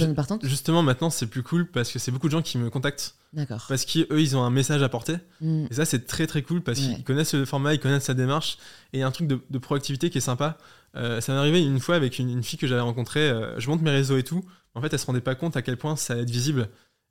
[0.43, 3.15] justement, maintenant, c'est plus cool parce que c'est beaucoup de gens qui me contactent.
[3.33, 3.65] D'accord.
[3.69, 5.17] Parce qu'eux, ils ont un message à porter.
[5.41, 5.67] Mm.
[5.71, 6.95] Et ça, c'est très très cool parce Ouais.
[6.95, 8.59] qu'ils connaissent le format, ils connaissent sa démarche.
[8.93, 10.57] Et il y a un truc de, de proactivité qui est sympa.
[10.95, 13.31] Ça m'est arrivé une fois avec une, une fille que j'avais rencontrée.
[13.59, 14.43] je monte mes réseaux et tout.
[14.75, 16.69] En fait, elle se rendait pas compte à quel point ça allait être visible.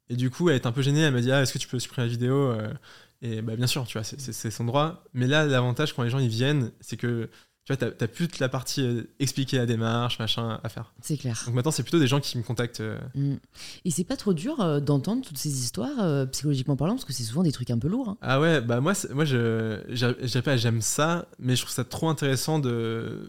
[0.10, 1.02] Et du coup, elle est un peu gênée.
[1.02, 2.72] Elle m'a dit Ah, est-ce que tu peux supprimer la vidéo Euh,
[3.22, 5.04] Et bah, bien sûr, tu vois, c'est- son droit.
[5.14, 7.30] Mais là, l'avantage quand les gens ils viennent, c'est que
[7.64, 10.94] tu vois, t'as plus toute la partie euh, expliquer la démarche, machin à faire.
[11.02, 11.42] C'est clair.
[11.48, 12.82] Donc maintenant, c'est plutôt des gens qui me contactent.
[12.82, 13.38] euh, Mm.
[13.86, 17.24] Et c'est pas trop dur euh, d'entendre toutes ces histoires, psychologiquement parlant, parce que c'est
[17.24, 18.10] souvent des trucs un peu lourds.
[18.10, 18.18] hein.
[18.22, 22.60] Ah ouais, bah moi, moi je, pas j'aime ça, mais je trouve ça trop intéressant
[22.60, 23.28] de,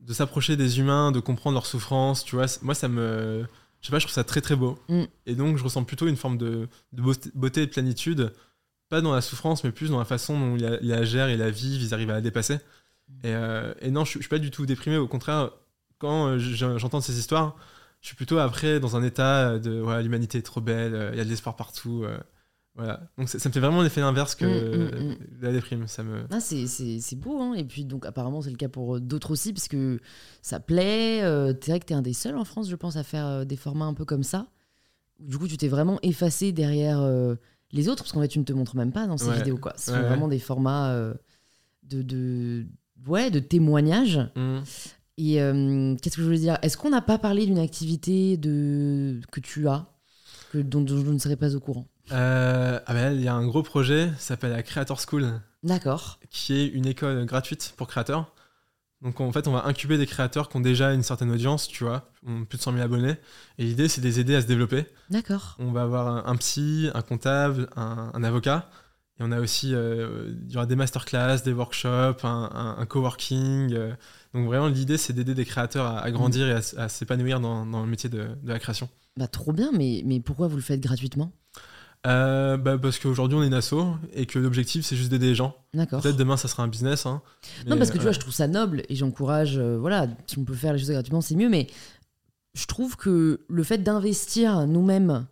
[0.00, 2.46] de s'approcher des humains, de comprendre leurs souffrances, tu vois.
[2.62, 3.44] Moi, ça me.
[3.80, 4.78] Je sais pas, je trouve ça très très beau.
[4.88, 5.04] Mm.
[5.26, 7.02] Et donc, je ressens plutôt une forme de, de
[7.34, 8.32] beauté- et de plénitude,
[8.88, 11.50] pas dans la souffrance, mais plus dans la façon dont ils la, gèrent et la
[11.50, 12.56] vivent, ils arrivent à la dépasser.
[13.24, 15.50] Et, euh, et non, je, suis- je suis pas du tout déprimé, au contraire,
[15.98, 17.56] quand euh, je- j'entends ces histoires,
[18.00, 21.18] je suis plutôt après dans un état de voilà, l'humanité est trop belle, euh, il
[21.18, 22.02] y a de l'espoir partout.
[22.04, 22.18] euh,
[22.76, 23.00] voilà.
[23.18, 25.16] Donc ça, ça me fait vraiment l'effet inverse que Mm, mm, mm.
[25.42, 25.86] la déprime.
[25.86, 26.24] Ça me...
[26.30, 27.54] Ah, c'est, beau, hein.
[27.54, 30.00] et puis donc apparemment c'est le cas pour euh, d'autres aussi, parce que
[30.40, 31.22] ça plaît.
[31.22, 33.44] Euh, c'est vrai que t'es un des seuls en France, je pense, à faire euh,
[33.44, 34.46] des formats un peu comme ça.
[35.18, 37.34] Du coup, tu t'es vraiment effacé derrière euh,
[37.72, 39.36] les autres, parce qu'en fait, tu ne te montres même pas dans ces Ouais.
[39.36, 39.58] vidéos.
[39.58, 39.74] Quoi.
[39.76, 40.08] Ce Ouais, sont ouais.
[40.08, 41.12] vraiment des formats euh,
[41.82, 42.66] de, de,
[43.06, 44.18] ouais, de témoignages.
[45.18, 46.56] Et qu'est-ce que je voulais dire?
[46.62, 49.20] Est-ce qu'on n'a pas parlé d'une activité de...
[49.30, 49.86] que tu as,
[50.52, 51.86] que, dont, dont je ne serais pas au courant?
[52.12, 56.18] Euh, ah là, il y a un gros projet, ça s'appelle la Creator School, D'accord.
[56.30, 58.32] qui est une école gratuite pour créateurs.
[59.02, 61.84] Donc en fait, on va incuber des créateurs qui ont déjà une certaine audience, tu
[61.84, 63.16] vois, plus de 100 000 abonnés.
[63.56, 64.84] Et l'idée, c'est de les aider à se développer.
[65.08, 65.56] D'accord.
[65.58, 68.68] On va avoir un, un psy, un comptable, un, un avocat.
[69.18, 73.72] Et on a aussi, euh, il y aura des masterclass, des workshops, un, coworking.
[73.74, 73.94] euh.
[74.34, 77.82] donc vraiment, l'idée, c'est d'aider des créateurs à, à grandir et à, s'épanouir dans, dans
[77.82, 78.88] le métier de, de la création.
[79.16, 81.32] Bah, trop bien, mais, mais pourquoi vous le faites gratuitement?
[82.06, 83.74] Euh, bah, Parce qu'aujourd'hui, on est une asso
[84.14, 85.54] et que l'objectif, c'est juste d'aider les gens.
[85.74, 86.00] D'accord.
[86.00, 87.04] Peut-être demain, ça sera un business.
[87.06, 87.20] hein.
[87.66, 90.44] Non, parce que tu vois, je trouve ça noble et j'encourage, euh, voilà, si on
[90.44, 91.66] peut faire les choses gratuitement, c'est mieux, mais
[92.54, 95.26] je trouve que le fait d'investir nous-mêmes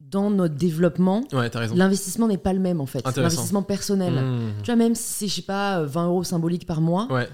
[0.00, 3.04] dans notre développement, Ouais, l'investissement n'est pas le même en fait.
[3.16, 4.14] L'investissement personnel.
[4.14, 4.52] Mmh.
[4.62, 7.28] Tu vois, même si c'est, je sais pas, euh, 20 euros symboliques par mois, Ouais.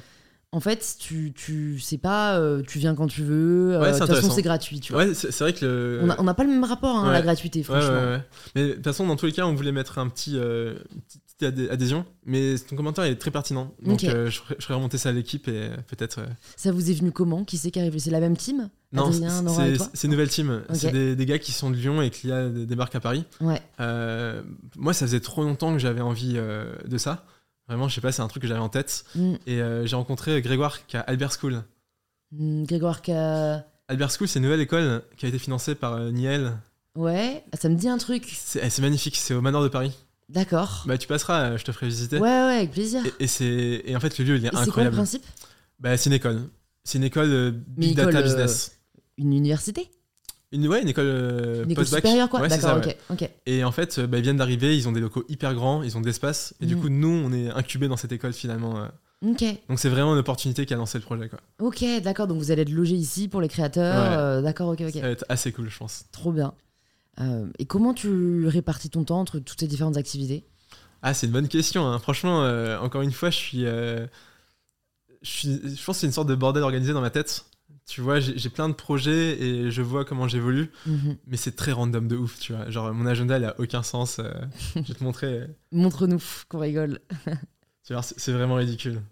[0.55, 3.99] En fait, tu, tu sais pas, euh, tu viens quand tu veux, euh, Ouais, de
[3.99, 5.05] toute façon, c'est gratuit, tu vois.
[5.05, 6.15] Ouais, c'est c'est vrai que le.
[6.19, 8.19] On n'a pas le même rapport hein, à la gratuité, franchement.
[8.55, 11.01] Mais de toute façon, dans tous les cas, on voulait mettre un petit, euh, une
[11.03, 12.05] petite petite adhé- adhésion.
[12.25, 13.75] Mais ton commentaire est très pertinent.
[13.83, 16.21] Donc, euh, je, ferai, je ferai remonter ça à l'équipe et peut-être.
[16.57, 17.45] Ça vous est venu comment?
[17.45, 18.71] Qui c'est qui arrive C'est la même team?
[18.93, 20.63] Non, c'est- une nouvelle team.
[20.73, 23.25] C'est des, des gars qui sont de Lyon et qui là, débarquent à Paris.
[24.77, 27.25] Moi, ça faisait trop longtemps que j'avais envie de ça.
[27.69, 29.05] Vraiment, je sais pas, c'est un truc que j'avais en tête.
[29.15, 29.35] Mm.
[29.47, 31.63] Et euh, j'ai rencontré Grégoire qui a Albert School.
[32.33, 36.11] Mm, Grégoire Ca- Albert School, c'est une nouvelle école qui a été financée par euh,
[36.11, 36.53] Niel.
[36.97, 38.31] Ouais, ah, ça me dit un truc.
[38.37, 39.93] C'est eh, c'est magnifique, c'est au Manoir de Paris.
[40.29, 40.85] D'accord.
[40.87, 42.17] Bah, tu passeras, euh, je te ferai visiter.
[42.19, 43.05] Ouais, ouais, avec plaisir.
[43.07, 44.97] Et, et c'est et en fait, le lieu, il est Et c'est quoi le incroyable.
[44.97, 45.25] principe?
[45.81, 46.43] Bah, c'est une école.
[46.85, 48.79] C'est une école euh, Big Data euh, Business.
[49.19, 49.91] Une université?
[50.55, 53.31] Une, ouais, une école, euh, Une école supérieure, quoi Ouais, D'accord, ouais.
[53.47, 55.97] Et en fait, euh, bah, ils viennent d'arriver, ils ont des locaux hyper grands, ils
[55.97, 56.55] ont de l'espace.
[56.61, 56.81] Et du Mhm.
[56.81, 58.79] coup, nous, on est incubés dans cette école finalement.
[58.79, 58.87] euh.
[59.23, 61.29] Donc, c'est vraiment une opportunité qui a lancé le projet.
[61.31, 61.41] Quoi.
[61.59, 62.27] ok, d'accord.
[62.27, 64.11] Donc vous allez être logé ici pour les créateurs.
[64.13, 64.17] Ouais.
[64.19, 64.93] euh, d'accord, ok, ok.
[64.93, 66.05] Ça va être assez cool, je pense.
[66.13, 66.53] Trop bien.
[67.21, 70.45] Euh, et comment tu répartis ton temps entre toutes ces différentes activités?
[71.03, 71.87] Ah, c'est une bonne question.
[71.87, 71.99] hein.
[71.99, 74.07] Franchement, euh, encore une fois, je suis, je
[75.23, 75.49] suis.
[75.49, 77.45] Je pense que c'est une sorte de bordel organisé dans ma tête.
[77.87, 81.17] Tu vois, j'ai plein de projets et je vois comment j'évolue, Mhm.
[81.27, 82.71] mais c'est très random de ouf, tu vois.
[82.71, 84.19] Genre, mon agenda, il a aucun sens.
[84.21, 84.33] euh,
[84.75, 85.27] je vais te montrer.
[85.41, 87.01] euh, Montre-nous qu'on rigole.
[87.85, 89.03] tu vois, c'est vraiment ridicule.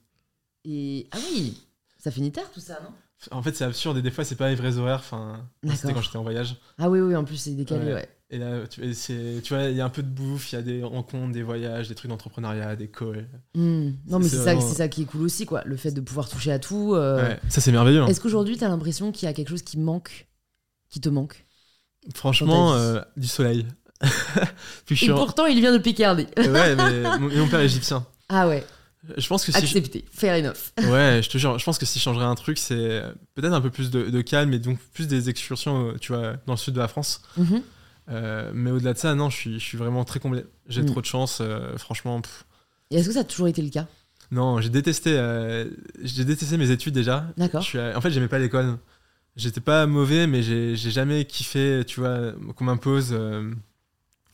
[0.64, 1.60] Et ah oui,
[1.98, 2.94] ça finit tard tout ça, non?
[3.30, 5.00] En fait, c'est absurde et des fois, c'est pas les vrais horaires.
[5.00, 6.56] Enfin, c'était quand j'étais en voyage.
[6.78, 7.94] Ah oui, oui, en plus c'est décalé, Ouais.
[7.94, 8.08] ouais.
[8.34, 8.80] Et là, tu,
[9.50, 11.88] vois, il y a un peu de bouffe, il y a des rencontres, des voyages,
[11.90, 13.28] des trucs d'entrepreneuriat, des calls.
[13.54, 13.90] Hmm.
[14.06, 15.60] Non, mais C'est ça, vraiment- c'est ça qui est cool aussi, quoi.
[15.66, 16.94] Le fait de pouvoir toucher à tout.
[16.94, 17.22] euh.
[17.28, 18.00] Ouais, ça, c'est merveilleux.
[18.00, 18.06] hein.
[18.06, 20.28] Est-ce qu'aujourd'hui, tu as l'impression qu'il y a quelque chose qui manque,
[20.88, 21.44] qui te manque?
[22.14, 23.66] Franchement, euh, du soleil.
[24.86, 26.26] Puis je Et en- pourtant, il vient de Picardie.
[26.38, 28.06] Ouais, mais mon, père est égyptien.
[28.30, 28.64] ah ouais,
[29.18, 29.58] Je pense que si.
[29.60, 30.72] je- accepté, fair enough.
[30.90, 33.02] Ouais, je te jure, je pense que si je changerais un truc, c'est
[33.34, 36.38] peut-être un peu plus de, de calme et donc plus des excursions, euh, tu vois,
[36.46, 37.20] dans le sud de la France.
[37.36, 37.62] Mhm.
[38.12, 40.44] Euh, mais au-delà de ça, non, je suis, je suis vraiment très comblé.
[40.68, 40.86] J'ai Mm.
[40.86, 42.20] trop de chance, euh, franchement.
[42.20, 42.44] pff.
[42.90, 43.86] Et est-ce que ça a toujours été le cas?
[44.30, 45.66] Non, j'ai détesté, euh,
[46.02, 47.26] j'ai détesté mes études déjà.
[47.36, 47.62] D'accord.
[47.62, 48.78] Je suis, en fait, j'aimais pas l'école.
[49.36, 53.16] J'étais pas mauvais, mais j'ai j'ai jamais kiffé, tu vois, qu'on m'impose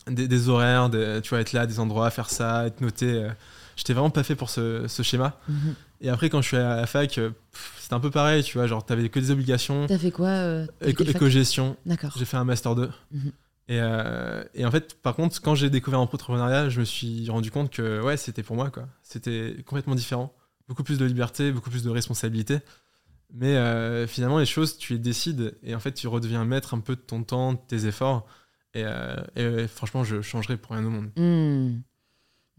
[0.08, 3.28] des, des horaires, de, tu vois, être là des endroits, faire ça, être noté.
[3.76, 5.38] J'étais vraiment pas fait pour ce, ce schéma.
[5.48, 5.74] Mhm.
[6.00, 8.66] Et après, quand je suis à la fac, pff, c'était un peu pareil, tu vois,
[8.66, 9.86] genre, t'avais que des obligations.
[9.86, 12.12] T'as fait quoi Éco- Éco-gestion, D'accord.
[12.16, 12.90] j'ai fait un Master 2.
[13.12, 13.32] Mhm.
[13.68, 17.50] Et, euh, et en fait, par contre, quand j'ai découvert l'entrepreneuriat, je me suis rendu
[17.50, 18.88] compte que ouais, c'était pour moi, quoi.
[19.02, 20.34] C'était complètement différent.
[20.68, 22.60] Beaucoup plus de liberté, beaucoup plus de responsabilité.
[23.32, 26.80] Mais euh, finalement, les choses, tu les décides et en fait, tu redeviens maître un
[26.80, 28.26] peu de ton temps, de tes efforts.
[28.74, 31.10] Et, euh, et, franchement, je changerais pour rien au monde.
[31.16, 31.80] Hmm.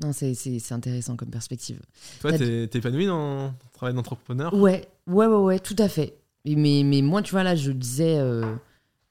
[0.01, 1.81] Non, c'est- intéressant comme perspective.
[2.21, 4.53] Toi, t'es t'es épanoui dans ton travail d'entrepreneur?
[4.53, 6.15] Ouais, ouais, ouais, ouais, tout à fait.
[6.45, 8.17] Mais, mais moi, tu vois, là, je disais,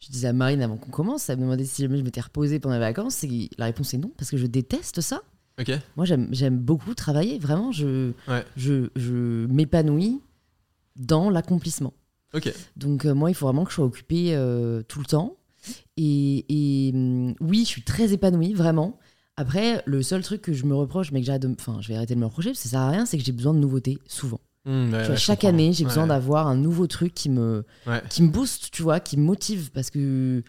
[0.00, 2.60] je disais à Marine avant qu'on commence, elle me demandait si jamais je m'étais reposée
[2.60, 3.24] pendant les vacances.
[3.24, 5.22] Et la réponse est non, parce que je déteste ça.
[5.96, 7.38] Moi, j'aime beaucoup travailler.
[7.38, 8.44] Vraiment, je, Ouais.
[8.56, 10.20] je, je m'épanouis
[10.96, 11.92] dans l'accomplissement.
[12.76, 15.36] Donc, euh, moi, il faut vraiment que je sois occupée euh, tout le temps.
[15.96, 18.98] Et, et, hum, oui, je suis très épanouie, vraiment.
[19.36, 21.48] Après, le seul truc que je me reproche, mais que j'arrête de.
[21.58, 23.24] Enfin, je vais arrêter de me reprocher, parce que ça sert à rien, c'est que
[23.24, 24.40] j'ai besoin de nouveautés, souvent.
[24.64, 27.64] Mmh, ouais, ouais, je chaque année, j'ai besoin d'avoir un nouveau truc qui me,
[28.10, 30.42] qui me booste, tu vois, qui me motive, parce que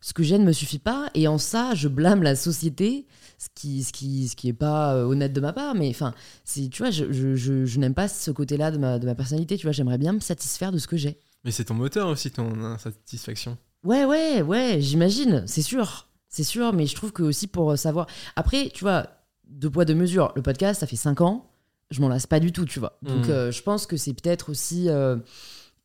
[0.00, 1.10] ce que j'ai ne me suffit pas.
[1.14, 3.06] Et en ça, je blâme la société,
[3.38, 5.74] ce qui, ce qui, ce qui est pas euh, honnête de ma part.
[5.74, 6.14] Mais enfin,
[6.44, 9.14] c'est, tu vois, je, je, je, je n'aime pas ce côté-là de ma, de ma
[9.14, 9.56] personnalité.
[9.56, 11.18] Tu vois, j'aimerais bien me satisfaire de ce que j'ai.
[11.44, 13.58] Mais c'est ton moteur aussi, ton insatisfaction.
[13.84, 16.08] Ouais, ouais, ouais, j'imagine, c'est sûr.
[16.28, 18.06] C'est sûr, mais je trouve que aussi pour savoir.
[18.36, 19.06] Après, tu vois,
[19.48, 20.32] deux poids, deux mesures.
[20.36, 21.50] Le podcast, ça fait cinq ans.
[21.90, 22.98] Je m'en lasse pas du tout, tu vois.
[23.02, 23.30] Donc, Mhm.
[23.30, 24.88] euh, je pense que c'est peut-être aussi.
[24.88, 25.16] euh,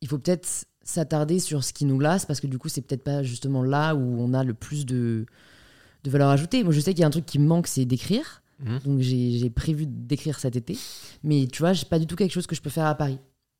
[0.00, 0.48] il faut peut-être
[0.82, 3.94] s'attarder sur ce qui nous lasse, parce que du coup, c'est peut-être pas justement là
[3.94, 5.26] où on a le plus de,
[6.02, 6.64] de valeur ajoutée.
[6.64, 8.42] Moi, je sais qu'il y a un truc qui me manque, c'est d'écrire.
[8.64, 8.78] Mhm.
[8.80, 10.76] Donc, j'ai j'ai prévu d'écrire cet été.
[11.22, 13.18] Mais tu vois, j'ai pas du tout quelque chose que je peux faire à Paris.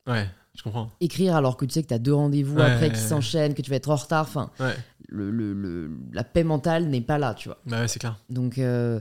[0.09, 0.90] Ouais, je comprends.
[1.00, 2.62] Écrire alors que tu sais que tu as deux rendez-vous Ouais.
[2.70, 4.22] après qui s'enchaînent, que tu vas être en retard.
[4.28, 4.74] Enfin, Ouais.
[5.09, 7.59] le, le- le- la paix mentale n'est pas là, tu vois.
[7.66, 8.18] Bah ouais, c'est clair.
[8.30, 9.00] Donc, euh,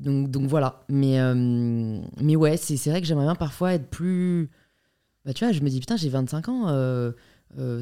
[0.00, 0.82] donc, donc voilà.
[0.88, 4.50] Mais, euh, mais ouais, c'est c'est vrai que j'aimerais bien parfois être plus.
[5.24, 6.68] Bah, tu vois, je me dis, putain, j'ai 25 ans.
[6.68, 7.12] euh,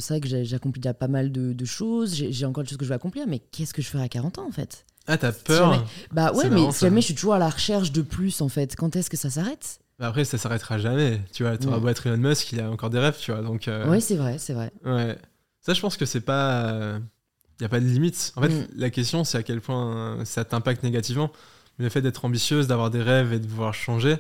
[0.01, 2.15] c'est vrai que j'ai- j'accomplis déjà pas mal de, de choses.
[2.17, 3.27] J'ai j'ai encore des choses que je veux accomplir.
[3.29, 4.85] Mais qu'est-ce que je ferai à 40 ans, en fait?
[5.07, 7.35] Ah, t'as Si peur jamais- Bah ouais, C'est mais marrant, si jamais je suis toujours
[7.35, 9.79] à la recherche de plus, en fait, quand est-ce que ça s'arrête?
[10.01, 11.21] Après, ça s'arrêtera jamais.
[11.33, 11.83] Tu vois, t'auras Ouais.
[11.83, 13.43] beau être Elon Musk, il a encore des rêves, tu vois.
[13.43, 14.73] Donc, euh, Oui, c'est vrai, c'est vrai.
[14.85, 15.17] ouais.
[15.61, 16.99] Ça, je pense que c'est pas.
[17.59, 18.33] Il n'y a pas de limite.
[18.37, 18.67] En fait, Mm.
[18.77, 21.31] la question, c'est à quel point ça t'impacte négativement.
[21.79, 24.17] Mais le fait d'être ambitieuse, d'avoir des rêves et de vouloir changer,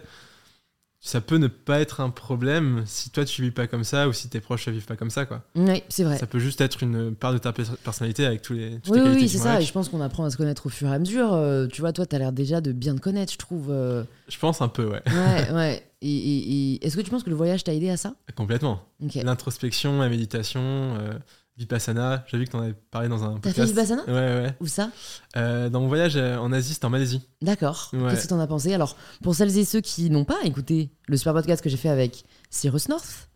[1.02, 4.12] ça peut ne pas être un problème si toi tu vis pas comme ça ou
[4.12, 5.42] si tes proches ne vivent pas comme ça, quoi.
[5.54, 6.18] Oui, c'est vrai.
[6.18, 8.98] Ça peut juste être une part de ta pe- personnalité avec tous les, toutes Oui,
[8.98, 9.52] les oui, qualités oui, qui c'est ça.
[9.52, 9.62] avec.
[9.62, 11.32] Et je pense qu'on apprend à se connaître au fur et à mesure.
[11.32, 13.68] Euh, tu vois, toi, tu as l'air déjà de bien te connaître, je trouve.
[13.70, 14.04] euh.
[14.28, 15.00] Je pense un peu, ouais.
[15.10, 15.86] Ouais, ouais.
[16.02, 18.14] Et, et- et est-ce que tu penses que le voyage t'a aidé à ça?
[18.36, 18.82] Complètement.
[19.24, 21.12] L'introspection, la méditation, euh,
[21.60, 22.24] Vipassana.
[22.26, 23.58] J'ai vu que tu en avais parlé dans un T'as podcast.
[23.58, 24.04] fait Vipassana?
[24.06, 24.56] Ouais, ouais.
[24.60, 24.90] Où ça?
[25.36, 27.20] Euh, dans mon voyage euh, en Asie, c'était en Malaisie.
[27.42, 27.90] D'accord.
[27.92, 28.08] Ouais.
[28.08, 28.72] Qu'est-ce que t'en as pensé?
[28.72, 31.90] Alors, pour celles et ceux qui n'ont pas écouté le super podcast que j'ai fait
[31.90, 33.28] avec Cyrus North,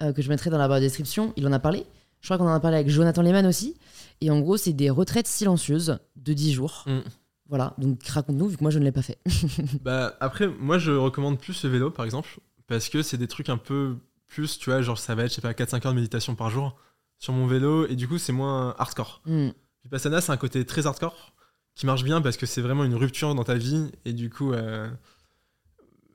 [0.00, 1.84] euh, que je mettrai dans la barre de description, il en a parlé.
[2.20, 3.74] Je crois qu'on en a parlé avec Jonathan Lehman aussi.
[4.20, 6.84] Et en gros, c'est des retraites silencieuses de 10 jours.
[6.86, 7.00] Mm.
[7.48, 9.18] Voilà, donc raconte-nous, vu que moi je ne l'ai pas fait.
[9.82, 13.48] Bah, après, moi, je recommande plus le vélo, par exemple, parce que c'est des trucs
[13.48, 13.96] un peu
[14.28, 16.48] plus, tu vois, genre ça va être, je sais pas, 4-5 heures de méditation par
[16.48, 16.76] jour
[17.22, 19.22] sur mon vélo, et du coup, c'est moins hardcore.
[19.26, 19.50] Mm.
[19.84, 21.32] Vipassana, c'est un côté très hardcore,
[21.76, 24.52] qui marche bien parce que c'est vraiment une rupture dans ta vie, et du coup,
[24.52, 24.90] euh,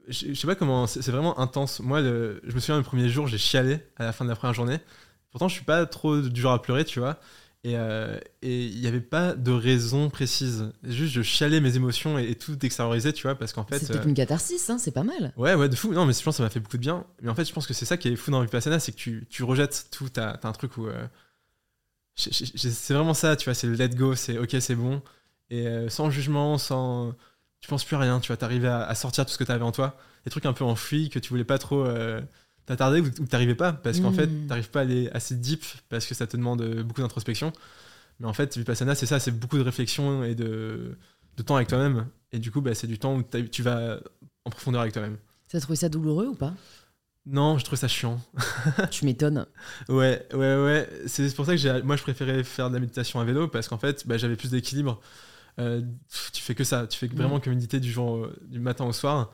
[0.10, 1.80] je je sais pas comment, c'est vraiment intense.
[1.80, 4.36] Moi, le- je me souviens, le premier jour, j'ai chialé à la fin de la
[4.36, 4.80] première journée.
[5.32, 7.18] Pourtant, je suis pas trop du genre à pleurer, tu vois.
[7.68, 10.72] Et euh, et il n'y avait pas de raison précise.
[10.84, 13.80] Juste, je chialais mes émotions et, et tout extériorisé, tu vois, parce qu'en fait.
[13.80, 15.34] c'est euh, une catharsis, hein, c'est pas mal.
[15.36, 15.92] Ouais, ouais, de fou.
[15.94, 17.06] Non, mais je pense que ça m'a fait beaucoup de bien.
[17.22, 18.98] Mais en fait, je pense que c'est ça qui est fou dans Vipassana, c'est que
[18.98, 20.08] tu, tu rejettes tout.
[20.10, 20.88] T'as un truc où.
[20.88, 21.08] euh,
[22.16, 25.02] c'est vraiment ça, tu vois, c'est le let go, c'est ok, c'est bon.
[25.50, 27.14] Et sans jugement, sans.
[27.60, 29.64] Tu penses plus à rien, tu vois, t'arrives à, à sortir tout ce que t'avais
[29.64, 29.98] en toi.
[30.26, 31.86] Des trucs un peu enfouis que tu voulais pas trop.
[32.68, 34.16] Euh, t'attarder ou, t'arrivais pas, parce qu'en Mm.
[34.16, 37.52] fait, t'arrives pas à aller assez deep, parce que ça te demande euh, beaucoup d'introspection.
[38.20, 40.98] Mais en fait, Vipassana, c'est ça, c'est beaucoup de réflexion et de,
[41.38, 42.08] de temps avec toi-même.
[42.32, 44.00] Et du coup, bah, c'est du temps où t'as- tu vas
[44.46, 45.18] en profondeur avec toi-même.
[45.50, 46.54] T'as trouvé ça douloureux ou pas?
[47.26, 48.20] Non, je trouve ça chiant.
[48.90, 49.46] Tu m'étonnes.
[49.90, 50.90] Ouais, ouais, ouais.
[51.08, 53.78] C'est pour ça que moi, je préférais faire de la méditation à vélo parce qu'en
[53.78, 55.00] fait, bah, j'avais plus d'équilibre.
[55.60, 55.82] Euh,
[56.32, 56.88] tu fais que ça.
[56.88, 57.18] Tu fais que Mm.
[57.18, 59.32] vraiment que méditer du, jour, au- du matin au soir.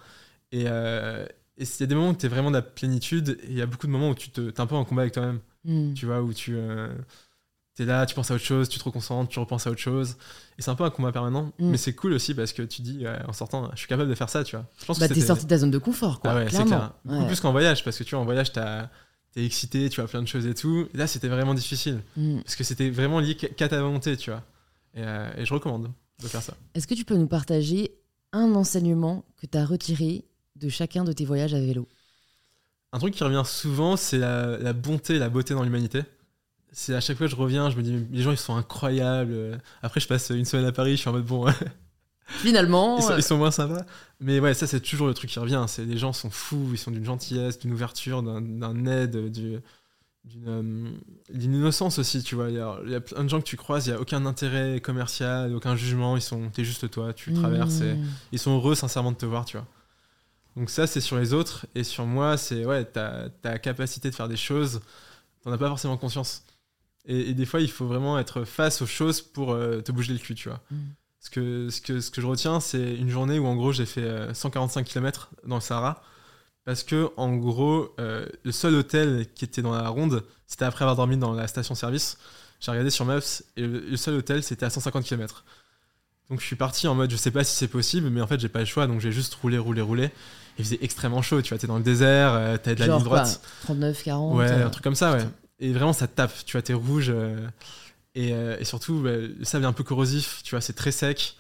[0.51, 1.25] Et euh,
[1.57, 3.57] et il y a des moments où tu es vraiment dans la plénitude et il
[3.57, 5.39] y a beaucoup de moments où tu te, t'es un peu en combat avec toi-même.
[5.65, 5.93] Mm.
[5.93, 6.57] Tu vois, où tu
[7.79, 10.15] es là, tu penses à autre chose, tu te reconcentres, tu repenses à autre chose.
[10.57, 11.51] Et c'est un peu un combat permanent.
[11.59, 11.69] Mm.
[11.71, 14.15] Mais c'est cool aussi parce que tu dis, ouais, en sortant, je suis capable de
[14.15, 14.65] faire ça, tu vois.
[14.79, 16.31] Je pense Bah, t'es sorti de ta zone de confort, quoi.
[16.31, 16.67] ah ouais, c'est clairement.
[16.69, 16.93] clair.
[17.05, 17.27] Beaucoup Ouais.
[17.27, 18.89] plus qu'en voyage, parce que tu vois, en voyage, t'as-
[19.31, 20.87] t'es excité, tu vois plein de choses et tout.
[20.93, 22.41] Et là, c'était vraiment difficile, Mm.
[22.41, 24.43] parce que c'était vraiment lié qu'à ta volonté, tu vois.
[24.95, 25.91] Et, euh, et je recommande
[26.21, 26.53] de faire ça.
[26.75, 27.95] Est-ce que tu peux nous partager
[28.33, 30.25] un enseignement que tu as retiré
[30.55, 31.87] de chacun de tes voyages à vélo
[32.91, 36.03] Un truc qui revient souvent, c'est la, la bonté, la beauté dans l'humanité.
[36.71, 39.59] C'est à chaque fois que je reviens, je me dis, les gens, ils sont incroyables.
[39.81, 41.45] Après, je passe une semaine à Paris, je suis en mode, bon,
[42.25, 43.85] Finalement, ils, sont, euh, ils sont moins sympas.
[44.19, 45.65] Mais ouais, ça, c'est toujours le truc qui revient.
[45.67, 49.61] C'est les gens sont fous, ils sont d'une gentillesse, d'une ouverture, d'un- aide, d'une
[50.47, 50.89] euh,
[51.33, 52.49] d'une innocence aussi, tu vois.
[52.49, 53.99] Il y, a, il y a plein de gens que tu croises, il n'y a
[54.01, 56.15] aucun intérêt commercial, aucun jugement.
[56.15, 57.81] Ils sont, t'es juste toi, tu traverses.
[57.81, 57.97] et
[58.31, 59.67] ils sont heureux sincèrement de te voir, tu vois.
[60.55, 61.65] Donc ça, c'est sur les autres.
[61.75, 64.81] Et sur moi, c'est ouais, ta, ta capacité de faire des choses,
[65.43, 66.43] t'en as pas forcément conscience.
[67.05, 70.13] Et, et des fois, il faut vraiment être face aux choses pour euh, te bouger
[70.13, 70.61] le cul, tu vois.
[70.71, 70.77] Mm.
[71.19, 73.85] Ce que, ce, que, ce que je retiens, c'est une journée où en gros j'ai
[73.85, 76.03] fait euh, 145 km dans le Sahara.
[76.65, 80.83] Parce que en gros, euh, le seul hôtel qui était dans la ronde, c'était après
[80.83, 82.17] avoir dormi dans la station-service.
[82.59, 83.19] J'ai regardé sur Maps
[83.57, 85.43] et le, le seul hôtel c'était à 150 km.
[86.29, 88.39] Donc je suis parti en mode je sais pas si c'est possible, mais en fait
[88.39, 90.11] j'ai pas le choix donc j'ai juste roulé, roulé, roulé.
[90.59, 92.97] Il faisait extrêmement chaud, tu vois, t'es dans le désert, euh, t'as de la Genre
[92.97, 93.39] ligne droite.
[93.41, 95.23] quoi, 39, 40 Ouais, euh, un truc comme ça, ouais.
[95.59, 97.09] Et vraiment, ça te tape, tu vois, t'es rouge.
[97.09, 97.37] euh,
[98.15, 100.91] et, euh, et surtout, bah, le sable est un peu corrosif, tu vois, c'est très
[100.91, 101.35] sec,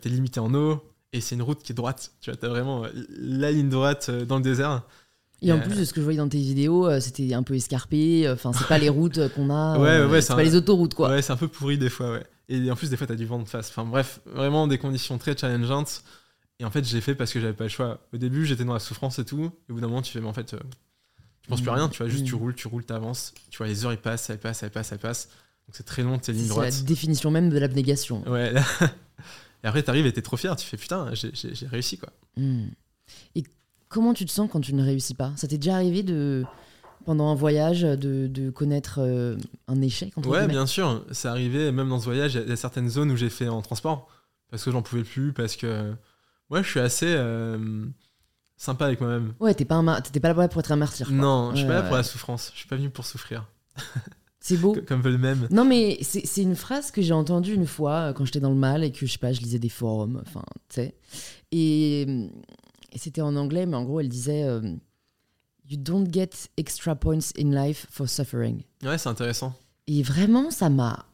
[0.00, 2.12] t'es limité en eau, et c'est une route qui est droite.
[2.22, 2.84] Tu vois, t'as vraiment
[3.18, 4.82] la ligne droite dans le désert.
[5.42, 8.26] Et en plus de ce que je voyais dans tes vidéos, c'était un peu escarpé.
[8.30, 9.78] Enfin, c'est pas les routes qu'on a.
[9.78, 11.10] Ouais, ouais, c'est c'est pas un- les autoroutes, quoi.
[11.10, 12.24] Ouais, c'est un peu pourri des fois, ouais.
[12.48, 13.68] Et en plus, des fois, t'as du vent de face.
[13.68, 16.02] Enfin bref, vraiment des conditions très challengeantes.
[16.60, 18.00] Et en fait, j'ai fait parce que j'avais pas le choix.
[18.12, 19.50] Au début, j'étais dans la souffrance et tout.
[19.68, 20.58] Et au bout d'un moment, tu fais, mais en fait, euh,
[21.42, 23.34] tu penses plus à rien, tu vois, juste tu roules, tu roules, t'avances.
[23.50, 25.28] Tu vois, les heures, elles passent, elles passent, elles passent, elles passent.
[25.66, 26.84] Donc c'est très long, tes lignes C'est la droites.
[26.84, 28.22] définition même de l'abnégation.
[28.30, 28.52] Ouais.
[29.64, 30.54] et après, t'arrives et t'es trop fier.
[30.56, 32.10] Tu fais putain, j'ai- réussi quoi.
[32.36, 32.66] Mm.
[33.34, 33.42] Et
[33.88, 35.32] comment tu te sens quand tu ne réussis pas?
[35.36, 36.44] Ça t'est déjà arrivé de
[37.04, 39.36] pendant un voyage de, de connaître euh,
[39.68, 41.04] un échec entre Ouais, bien sûr.
[41.12, 43.16] C'est arrivé, même dans ce voyage, il y a- il y, a certaines zones où
[43.16, 44.08] j'ai fait en transport.
[44.50, 45.92] Parce que j'en pouvais plus, parce que.
[46.54, 47.84] Ouais, je suis assez euh,
[48.56, 49.34] sympa avec moi-même.
[49.40, 51.08] Ouais, t'es pas, un t'étais pas là pour être un martyr.
[51.08, 51.16] quoi.
[51.16, 52.52] Non, je suis pas là pour la souffrance.
[52.54, 53.44] Je suis pas venu pour souffrir.
[54.38, 54.76] C'est beau.
[54.86, 55.48] Comme le même.
[55.50, 58.50] Non, mais c'est c'est une phrase que j'ai entendue une fois euh, quand j'étais dans
[58.50, 60.94] le mal et que je sais pas, je lisais des forums, enfin, tu sais.
[61.50, 64.60] Et, et c'était en anglais, mais en gros, elle disait euh,
[65.66, 68.62] You don't get extra points in life for suffering.
[68.82, 69.54] Ouais, c'est intéressant.
[69.86, 71.06] Et vraiment, ça m'a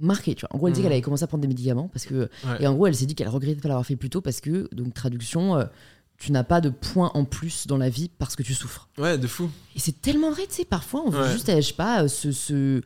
[0.00, 0.54] marqué, tu vois.
[0.54, 0.82] En gros, elle Mhm.
[0.82, 2.28] qu'elle avait commencé à prendre des médicaments parce que.
[2.44, 2.56] Ouais.
[2.60, 4.40] Et en gros, elle s'est dit qu'elle regrettait de pas l'avoir fait plus tôt parce
[4.40, 5.64] que, donc, traduction, euh,
[6.18, 8.88] tu n'as pas de points en plus dans la vie parce que tu souffres.
[8.98, 9.50] Ouais, de fou.
[9.74, 11.32] Et c'est tellement vrai, tu sais, parfois, on veut Ouais.
[11.32, 12.82] juste, euh, je sais pas, se-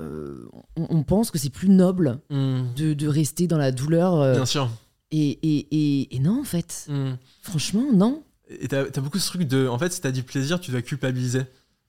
[0.00, 2.62] euh, on, on pense que c'est plus noble Hmm.
[2.76, 4.14] de, de rester dans la douleur.
[4.20, 4.70] euh, Bien sûr.
[5.10, 6.86] et, et, et, et non, en fait.
[6.88, 7.12] Hmm.
[7.42, 8.22] Franchement, non.
[8.48, 9.66] Et t'as as beaucoup ce truc de.
[9.68, 11.42] En fait, si t'as du plaisir, tu dois culpabiliser.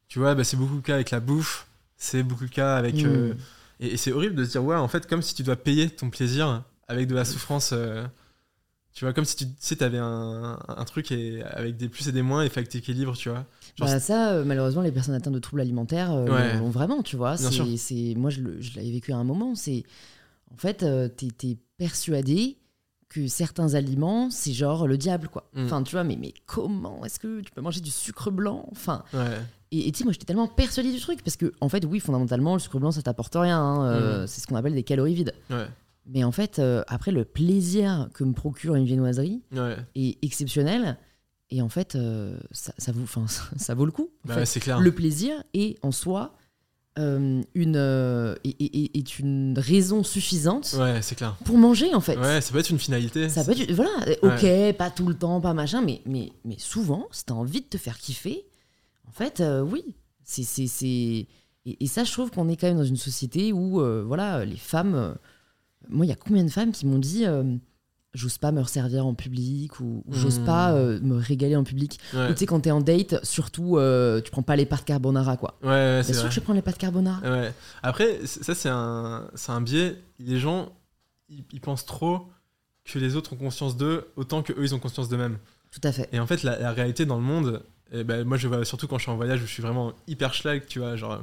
[0.07, 1.67] Tu vois, bah, c'est beaucoup le cas avec la bouffe.
[1.97, 2.95] C'est beaucoup le cas avec.
[2.95, 3.05] Mm.
[3.07, 3.33] euh,
[3.79, 5.89] et et c'est horrible de se dire, ouais, en fait, comme si tu dois payer
[5.89, 7.71] ton plaisir avec de la souffrance.
[7.73, 8.05] euh,
[8.93, 12.07] tu vois, comme si tu tu sais, t'avais un, un truc et, avec des plus
[12.07, 13.45] et des moins et fait que t'équilibres, tu vois.
[13.75, 16.59] Genre, Bah, ça, euh, malheureusement, les personnes atteintes de troubles alimentaires euh, Ouais.
[16.59, 17.35] l'ont vraiment, tu vois.
[17.37, 18.41] C'est, moi, je,
[18.75, 19.55] l'avais vécu à un moment.
[19.55, 19.83] C'est,
[20.53, 22.57] en fait, euh, t'es, t'es persuadé
[23.09, 25.49] que certains aliments, c'est genre le diable, quoi.
[25.53, 25.65] Mm.
[25.65, 28.67] Enfin, tu vois, mais, mais comment est-ce que tu peux manger du sucre blanc?
[28.71, 29.39] Enfin, Ouais.
[29.87, 32.53] Et tu sais, moi, j'étais tellement persuadée du truc parce que, en fait, oui, fondamentalement,
[32.53, 33.59] le sucre blanc, ça t'apporte rien.
[33.59, 35.33] hein, euh, C'est ce qu'on appelle des calories vides.
[35.49, 35.67] Ouais.
[36.05, 39.77] Mais en fait, euh, après, le plaisir que me procure une viennoiserie Ouais.
[39.95, 40.97] est exceptionnel.
[41.49, 44.09] Et en fait, euh, ça, ça, vaut, ça, ça vaut le coup.
[44.25, 44.39] Bah fait.
[44.41, 44.79] ouais, c'est clair.
[44.79, 46.35] Le plaisir est en soi
[46.99, 51.35] euh, une, euh, est, est- est une raison suffisante Ouais, c'est clair.
[51.43, 52.17] pour manger, en fait.
[52.17, 53.29] Ouais, ça peut être une finalité.
[53.29, 53.89] Ça peut être, voilà,
[54.21, 57.65] ok, pas tout le temps, pas machin, mais, mais, mais souvent, si t'as envie de
[57.65, 58.45] te faire kiffer,
[59.07, 59.83] en fait, euh, oui.
[60.23, 60.87] C'est, c'est, c'est...
[60.87, 61.27] Et,
[61.65, 64.57] et ça, je trouve qu'on est quand même dans une société où, euh, voilà, les
[64.57, 64.95] femmes.
[64.95, 65.13] euh,
[65.89, 67.25] moi, il y a combien de femmes qui m'ont dit
[68.13, 70.45] j'ose pas me resservir en public ou, ou j'ose Hmm.
[70.45, 71.99] pas euh, me régaler en public.
[72.13, 75.35] Ouais, tu sais, quand t'es en date, surtout, euh, tu prends pas les pâtes carbonara,
[75.35, 75.57] quoi.
[75.63, 76.29] ouais, c'est sûr vrai.
[76.29, 77.19] que je prends les pâtes carbonara?
[77.27, 77.51] Ouais.
[77.81, 79.99] Après, ça, c'est un, c'est un biais.
[80.19, 80.71] Les gens,
[81.27, 82.27] ils, ils pensent trop
[82.85, 85.39] que les autres ont conscience d'eux autant que eux, ils ont conscience d'eux-mêmes.
[85.71, 86.07] Tout à fait.
[86.11, 87.63] Et en fait, la, la réalité dans le monde,
[87.93, 89.93] eh ben, moi, je vois surtout quand je suis en voyage où je suis vraiment
[90.07, 90.95] hyper schlag, tu vois.
[90.95, 91.21] Genre,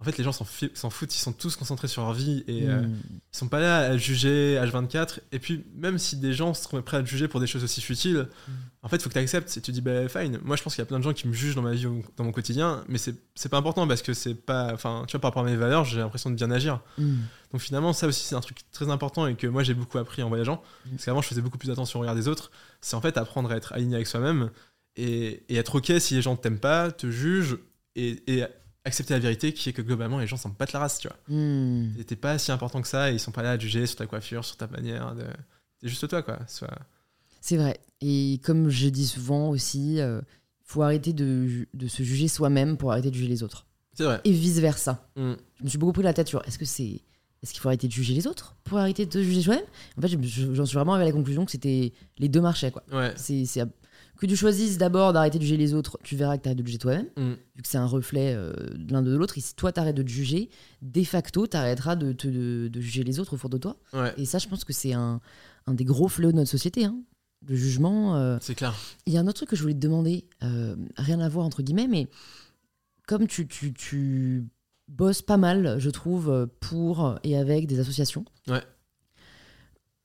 [0.00, 2.80] en fait, les gens s'en foutent, ils sont tous concentrés sur leur vie et euh,
[2.80, 2.96] Hmm.
[3.34, 5.18] ils sont pas là à juger H24.
[5.30, 7.82] Et puis, même si des gens sont prêts à te juger pour des choses aussi
[7.82, 8.52] futiles, Mm.
[8.82, 9.54] en fait, il faut que tu acceptes.
[9.58, 10.38] Et tu dis, bah, fine.
[10.42, 11.86] Moi, je pense qu'il y a plein de gens qui me jugent dans ma vie
[12.16, 14.72] dans mon quotidien, mais c'est pas important parce que c'est pas.
[14.72, 16.80] Enfin, tu vois, par rapport à mes valeurs, j'ai l'impression de bien agir.
[16.96, 17.16] Hmm.
[17.52, 20.22] Donc finalement, ça aussi, c'est un truc très important et que moi, j'ai beaucoup appris
[20.22, 20.62] en voyageant.
[20.92, 22.50] Parce qu'avant, je faisais beaucoup plus attention au regard des autres.
[22.80, 24.48] C'est en fait apprendre à être aligné avec soi-même
[24.96, 27.58] et, et être OK si les gens t'aiment pas, te jugent
[27.96, 28.44] et, et
[28.84, 31.16] accepter la vérité qui est que globalement, les gens s'en battent la race, tu vois.
[31.28, 31.90] Hmm.
[31.98, 33.86] Et T'es pas si important que ça et ils sont pas là à te juger
[33.86, 35.24] sur ta coiffure, sur ta manière de.
[35.80, 36.38] C'est juste toi, quoi.
[36.46, 36.78] Soit...
[37.40, 37.80] C'est vrai.
[38.00, 40.22] Et comme je dis souvent aussi, il
[40.64, 43.66] faut arrêter de, se juger soi-même pour arrêter de juger les autres.
[43.94, 44.20] C'est vrai.
[44.24, 45.08] Et vice-versa.
[45.16, 45.32] Mm.
[45.58, 47.02] Je me suis beaucoup pris la tête sur est-ce que c'est.
[47.42, 49.64] Est-ce qu'il faut arrêter de juger les autres pour arrêter de te juger soi-même?
[49.96, 52.28] En fait, je me suis- j'en suis vraiment arrivé à la conclusion que c'était les
[52.28, 52.70] deux marchaient.
[52.70, 52.84] Quoi.
[52.92, 53.14] Ouais.
[53.16, 53.46] C'est,
[54.20, 56.66] que tu choisisses d'abord d'arrêter de juger les autres, tu verras que tu arrêtes de
[56.66, 57.32] juger toi-même, Mm.
[57.56, 59.36] vu que c'est un reflet euh, de l'un de l'autre.
[59.38, 60.50] Et si toi, tu arrêtes de te juger,
[60.82, 63.76] de facto, tu arrêteras de, te- de, de juger les autres autour de toi.
[63.92, 64.12] Ouais.
[64.16, 65.20] Et ça, je pense que c'est un,
[65.66, 66.84] un des gros fléaux de notre société.
[66.84, 67.00] Hein.
[67.48, 68.16] Le jugement.
[68.16, 68.74] euh, C'est clair.
[69.06, 71.46] il y a un autre truc que je voulais te demander, euh, rien à voir
[71.46, 72.08] entre guillemets, mais
[73.08, 74.44] comme tu, tu, tu
[74.88, 78.62] bosses pas mal, je trouve, pour et avec des associations, Ouais.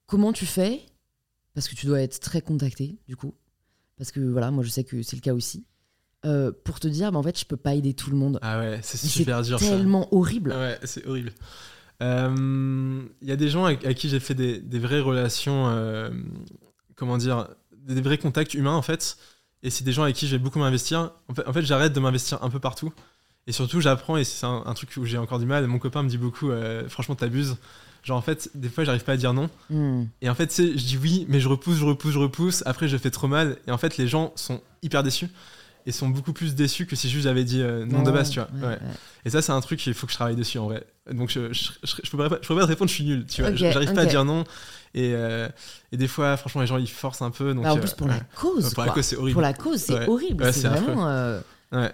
[0.05, 0.81] comment tu fais?
[1.53, 3.33] Parce que tu dois être très contacté, du coup.
[3.97, 5.65] Parce que voilà, moi je sais que c'est le cas aussi.
[6.25, 8.39] euh, pour te dire, bah, en fait, je peux pas aider tout le monde.
[8.41, 9.69] Ah ouais, c'est C'est super dur ça.
[9.69, 10.51] tellement horrible.
[10.51, 11.31] Ouais, c'est horrible.
[12.01, 16.09] Euh, Il y a des gens à, qui j'ai fait des, des vraies relations, euh,
[16.95, 19.17] comment dire, des, des vrais contacts humains en fait.
[19.63, 21.11] Et c'est des gens avec qui je vais beaucoup m'investir.
[21.29, 22.93] En fait, en fait j'arrête de m'investir un peu partout.
[23.47, 25.67] Et surtout, j'apprends, et c'est un, un truc où j'ai encore du mal.
[25.67, 27.57] Mon copain me dit beaucoup, euh, franchement, t'abuses.
[28.05, 29.49] Genre, en fait, des fois, j'arrive pas à dire non.
[29.69, 30.03] Hmm.
[30.21, 32.63] Et en fait, je dis oui, mais je repousse, je repousse, je repousse.
[32.65, 33.57] Après, je fais trop mal.
[33.67, 35.27] Et en fait, les gens sont hyper déçus.
[35.87, 38.39] Et sont beaucoup plus déçus que si juste j'avais dit euh, non de base, tu
[38.39, 38.47] vois.
[38.55, 38.67] Ouais, Ouais.
[38.73, 38.79] ouais.
[39.25, 40.83] Et ça, c'est un truc qu'il faut que je travaille dessus en vrai.
[41.11, 43.25] Donc, je, je, je, je pourrais, pas, pas te répondre, je suis nul.
[43.27, 44.43] Tu vois, j'arrive pas à dire non.
[44.95, 45.47] Et, euh,
[45.91, 47.53] et des fois, franchement, les gens ils forcent un peu.
[47.53, 48.13] Donc, Bah, en euh, plus, pour ouais.
[48.13, 48.73] la cause.
[48.73, 48.95] Pour la quoi.
[48.95, 49.33] cause, c'est horrible.
[49.33, 50.53] Pour la cause, c'est horrible.
[50.53, 51.07] C'est vraiment.
[51.07, 51.39] euh,
[51.71, 51.91] Ouais.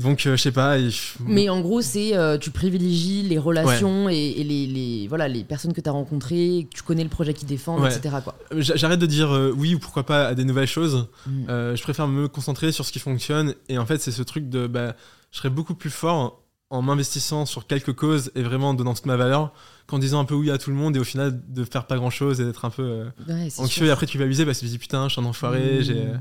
[0.00, 0.78] Donc, euh, je sais pas.
[0.78, 0.88] et
[1.26, 5.44] Mais en gros, c'est euh, tu privilégies les relations et, et les, les- voilà, les
[5.44, 7.94] personnes que tu as rencontrées, que tu connais le projet qu'ils défendent, Ouais.
[7.94, 8.16] etc.
[8.56, 11.08] J'a- J'arrête de dire euh, oui ou pourquoi pas à des nouvelles choses.
[11.26, 11.44] Mm.
[11.48, 13.54] Euh, je préfère me concentrer sur ce qui fonctionne.
[13.68, 14.66] Et en fait, c'est ce truc de.
[14.66, 14.94] Bah,
[15.30, 19.06] je serais beaucoup plus fort en m'investissant sur quelques causes et vraiment en donnant toute
[19.06, 19.52] ma valeur
[19.88, 21.96] qu'en disant un peu oui à tout le monde et au final de faire pas
[21.96, 23.66] grand chose et d'être un peu euh, Ouais, anxieux.
[23.66, 23.86] sûr.
[23.86, 25.80] Et après, tu vas abuser parce que tu te dis putain, je suis un enfoiré.
[25.80, 25.82] Mm.
[25.82, 26.14] j'ai, euh,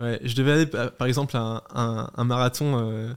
[0.00, 2.78] Ouais, je devais aller pa- par exemple à un, un- un marathon.
[2.80, 3.12] euh,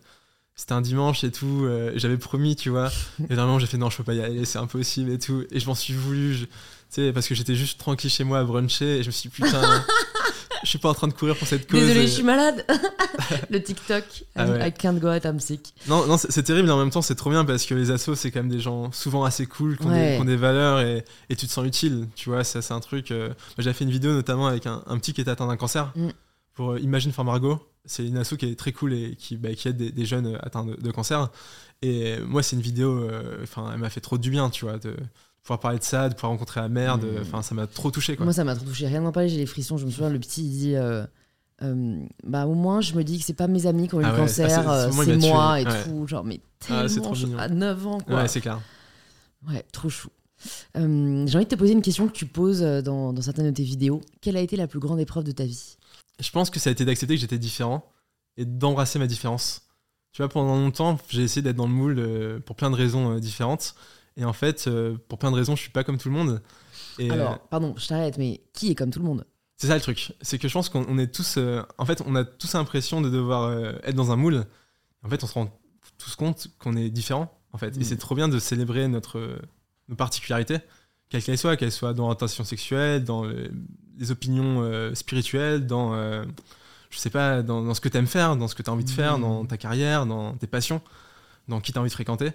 [0.55, 1.63] c'était un dimanche et tout.
[1.65, 2.89] euh, j'avais promis, tu vois.
[3.29, 5.43] Et vraiment, j'ai fait non, je peux pas y aller, c'est impossible et tout.
[5.51, 6.49] Et je m'en suis voulu, je- tu
[6.89, 8.97] sais, parce que j'étais juste tranquille chez moi à bruncher.
[8.99, 9.61] Et je me suis dit, putain,
[10.63, 11.79] je suis pas en train de courir pour cette cause.
[11.79, 12.63] Désolée, Et- je suis malade.
[13.49, 14.03] le TikTok.
[14.35, 14.67] Ah I- ouais.
[14.69, 15.73] I can't go out, I'm sick.
[15.87, 18.13] Non, non c'est terrible, mais en même temps, c'est trop bien parce que les assos,
[18.15, 20.09] c'est quand même des gens souvent assez cool, qui ont, Ouais.
[20.11, 22.07] des, qui ont des valeurs et, et tu te sens utile.
[22.15, 23.09] Tu vois, ça, c'est un truc.
[23.09, 25.91] euh, J'avais fait une vidéo notamment avec un, un petit qui était atteint d'un cancer
[25.95, 26.09] Mm.
[26.53, 27.59] Pour euh, Imagine for Margot.
[27.85, 30.37] C'est une asso qui est très cool et qui, bah, qui aide des, des jeunes
[30.41, 31.29] atteints de, de cancer.
[31.81, 34.77] Et moi, c'est une vidéo, euh, enfin, elle m'a fait trop du bien, tu vois,
[34.77, 34.95] de
[35.41, 37.21] pouvoir parler de ça, de pouvoir rencontrer la mère, de- Mm.
[37.21, 38.23] enfin, ça m'a trop touché, quoi.
[38.25, 38.87] Moi, ça m'a trop touché.
[38.87, 39.77] Rien d'en parler, j'ai les frissons.
[39.77, 41.05] Je me souviens, le petit, il dit euh,
[41.61, 44.05] euh, Bah, au moins, je me dis que c'est pas mes amis qui ont eu
[44.05, 45.17] Ah le ouais, cancer, ah, c'est- euh, tué.
[45.17, 45.83] moi et Ouais.
[45.83, 46.07] tout.
[46.07, 46.87] Genre, mais Ah, tellement.
[46.87, 47.39] c'est trop je- mignon.
[47.39, 48.15] à 9 ans, quoi.
[48.15, 48.61] Ouais, c'est clair.
[49.49, 50.07] Ouais, trop chou.
[50.77, 53.45] Euh, J'ai envie de te poser une question que tu poses euh, dans, dans certaines
[53.45, 53.99] de tes vidéos.
[54.21, 55.77] Quelle a été la plus grande épreuve de ta vie?
[56.19, 57.89] Je pense que ça a été d'accepter que j'étais différent
[58.37, 59.67] et d'embrasser ma différence.
[60.11, 63.15] Tu vois, pendant longtemps, j'ai essayé d'être dans le moule euh, pour plein de raisons
[63.15, 63.75] euh, différentes.
[64.15, 66.41] Et en fait, euh, pour plein de raisons, je suis pas comme tout le monde.
[66.99, 69.25] Et Alors, pardon, je t'arrête, mais qui est comme tout le monde?
[69.57, 70.13] C'est ça le truc.
[70.21, 71.39] C'est que je pense qu'on on est tous.
[71.77, 73.51] en fait, on a tous l'impression de devoir
[73.83, 74.45] être dans un moule.
[75.03, 75.59] En fait, on se rend
[75.97, 77.39] tous compte qu'on est différent.
[77.53, 77.75] En fait.
[77.77, 79.39] Et c'est trop bien de célébrer notre,
[79.89, 80.57] nos particularités,
[81.09, 83.49] quelles qu'elles soient, qu'elles soient dans l'orientation sexuelle, dans euh,
[83.99, 85.93] les opinions euh, spirituelles, dans.
[85.93, 86.23] euh,
[86.89, 88.73] je sais pas, dans, dans ce que tu aimes faire, dans ce que tu as
[88.73, 89.21] envie de faire, Mm.
[89.21, 90.81] dans ta carrière, dans tes passions,
[91.47, 92.31] dans qui tu as envie de fréquenter.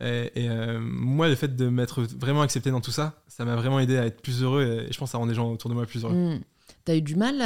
[0.00, 3.56] Et, et, euh, moi, le fait de m'être vraiment accepté dans tout ça, ça m'a
[3.56, 5.68] vraiment aidé à être plus heureux et, et je pense ça rend les gens autour
[5.70, 6.14] de moi plus heureux.
[6.14, 6.40] Hmm.
[6.84, 7.36] T'as eu du mal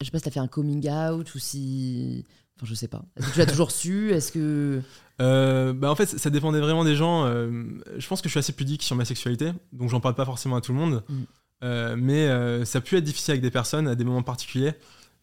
[0.00, 2.24] Je sais pas si t'as fait un coming out ou si.
[2.56, 3.02] Enfin, je sais pas.
[3.16, 4.12] Est-ce que tu l'as toujours su?
[4.12, 4.80] Est-ce que.
[5.18, 7.24] Euh, bah en fait, ça dépendait vraiment des gens.
[7.24, 7.64] euh,
[7.96, 10.56] je pense que je suis assez pudique sur ma sexualité, donc j'en parle pas forcément
[10.56, 11.02] à tout le monde.
[11.08, 11.22] Mm.
[11.64, 14.72] Euh, mais euh, ça a pu être difficile avec des personnes à des moments particuliers.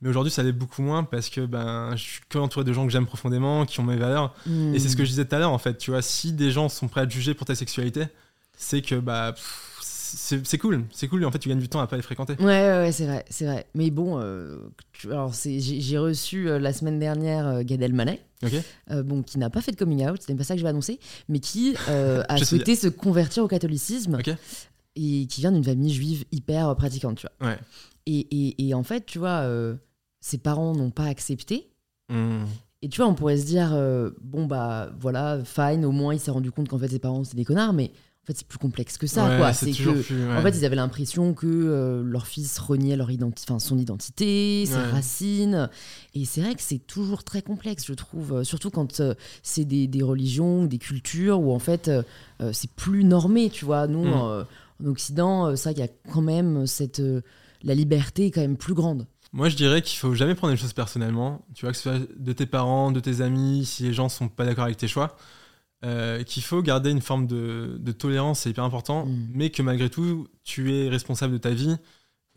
[0.01, 2.85] Mais aujourd'hui, ça l'est beaucoup moins parce que ben, je suis que entouré de gens
[2.85, 4.35] que j'aime profondément, qui ont mes valeurs.
[4.45, 4.73] Hmm.
[4.75, 5.77] Et c'est ce que je disais tout à l'heure, en fait.
[5.77, 8.03] Tu vois, si des gens sont prêts à te juger pour ta sexualité,
[8.57, 9.33] c'est que bah,
[10.15, 10.83] c'est cool.
[10.91, 11.23] C'est cool.
[11.25, 12.33] En fait, tu gagnes du temps à pas les fréquenter.
[12.39, 13.65] Ouais, ouais, ouais, c'est vrai, c'est vrai.
[13.75, 14.57] Mais bon, euh,
[14.91, 18.19] tu- alors j'ai reçu euh, la semaine dernière euh, Gad Elmaleh,
[19.05, 20.99] bon, qui n'a pas fait de coming out, c'est pas ça que je vais annoncer,
[21.29, 24.17] mais qui a souhaité se convertir au catholicisme.
[24.95, 27.49] Et qui vient d'une famille juive hyper euh, pratiquante, tu vois.
[27.49, 27.59] Ouais.
[28.05, 29.75] Et, et, et en fait, tu vois, euh,
[30.21, 31.69] ses parents n'ont pas accepté.
[32.09, 32.43] Hmm.
[32.81, 36.19] Et tu vois, on pourrait se dire, euh, bon, bah voilà, fine, au moins il
[36.19, 38.57] s'est rendu compte qu'en fait ses parents c'est des connards, mais en fait c'est plus
[38.57, 39.53] complexe que ça, Ouais, quoi.
[39.53, 40.01] c'est que.
[40.01, 40.27] plus.
[40.27, 40.35] ouais.
[40.37, 44.75] En fait, ils avaient l'impression que euh, leur fils reniait leur identi- son identité, ses
[44.75, 44.91] Ouais.
[44.91, 45.69] racines.
[46.13, 48.43] Et c'est vrai que c'est toujours très complexe, je trouve.
[48.43, 49.01] Surtout quand
[49.43, 51.89] c'est des, des religions ou des cultures où en fait
[52.51, 53.87] c'est plus normé, tu vois.
[53.87, 54.45] Nous, Mm.
[54.81, 56.99] Euh, en Occident, euh, ça, il y a quand même cette.
[56.99, 57.21] euh,
[57.63, 59.07] la liberté est quand même plus grande.
[59.31, 61.45] Moi, je dirais qu'il faut jamais prendre les choses personnellement.
[61.55, 64.27] Tu vois, que ce soit de tes parents, de tes amis, si les gens sont
[64.27, 65.15] pas d'accord avec tes choix.
[65.85, 69.27] euh, qu'il faut garder une forme de, de tolérance, c'est hyper important, Mm.
[69.33, 71.75] mais que malgré tout, tu es responsable de ta vie.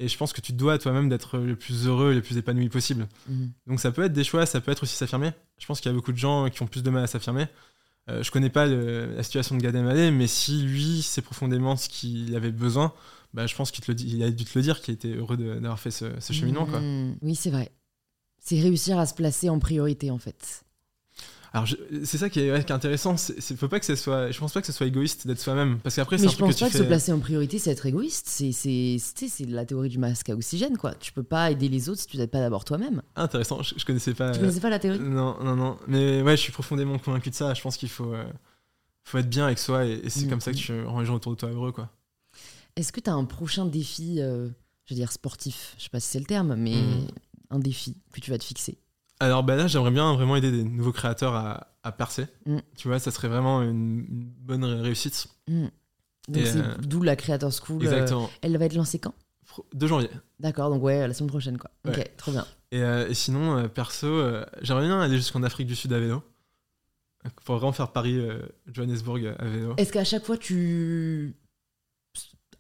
[0.01, 2.37] Et je pense que tu dois à toi-même d'être le plus heureux et le plus
[2.39, 3.07] épanoui possible.
[3.29, 3.47] Mm.
[3.69, 5.31] Donc ça peut être des choix, ça peut être aussi s'affirmer.
[5.59, 7.47] Je pense qu'il y a beaucoup de gens qui ont plus de mal à s'affirmer.
[8.09, 12.35] Euh, je connais pas la situation de Gad mais si lui, c'est profondément ce qu'il
[12.37, 12.93] avait besoin,
[13.35, 16.07] bah, je pense qu'il a dû te le dire, qu'il était heureux d'avoir fait ce,
[16.21, 16.67] ce cheminement.
[16.67, 16.81] Quoi.
[16.81, 17.19] Mm.
[17.23, 17.71] Oui, c'est vrai.
[18.39, 20.65] C'est réussir à se placer en priorité, en fait.
[21.53, 21.67] Alors
[22.05, 23.17] c'est ça qui est, ouais, qui est intéressant.
[23.17, 25.97] C'est, faut pas que soit, je pense pas que ce soit égoïste d'être soi-même, parce
[25.97, 26.79] qu'après Mais je pense que pas que fais.
[26.79, 28.27] se placer en priorité, c'est être égoïste.
[28.29, 30.95] C'est c'est- c'est- la théorie du masque à oxygène, quoi.
[30.95, 33.03] Tu peux pas aider les autres si tu n'aides pas d'abord toi-même.
[33.17, 33.63] Intéressant.
[33.63, 34.33] Je, je connaissais pas.
[34.33, 34.99] Tu connaissais pas la théorie?
[34.99, 35.79] Non, non, non.
[35.87, 37.55] Mais ouais, je suis profondément convaincu de ça.
[37.55, 38.25] Je pense qu'il faut, euh,
[39.05, 40.61] faut être bien avec soi, et, et c'est Mm, comme ça que mm.
[40.61, 41.91] tu rends les gens autour de toi heureux, quoi.
[42.77, 44.49] Est-ce que tu as un prochain défi, euh,
[44.85, 47.07] je veux dire sportif, je sais pas si c'est le terme, mais Mhm.
[47.51, 48.77] un défi que tu vas te fixer
[49.21, 52.27] Alors bah là, j'aimerais bien vraiment aider des nouveaux créateurs à, à percer.
[52.45, 52.59] Mm.
[52.77, 55.27] Tu vois, ça serait vraiment une, bonne ré- réussite.
[55.49, 55.67] Mm.
[56.29, 57.81] Donc Et, c'est euh, d'où la Creator School.
[57.83, 58.31] euh, Exactement.
[58.43, 59.15] elle va être lancée quand?
[59.75, 60.11] 2 janvier.
[60.41, 61.71] D'accord, donc ouais, la semaine prochaine, quoi.
[61.89, 62.45] Ok, trop bien.
[62.73, 64.09] Et, euh, et sinon, euh, perso,
[64.61, 66.23] j'aimerais bien aller jusqu'en Afrique du Sud à vélo.
[67.45, 69.75] Pour vraiment faire Paris-Johannesburg à vélo.
[69.79, 71.35] Est-ce qu'à chaque fois tu.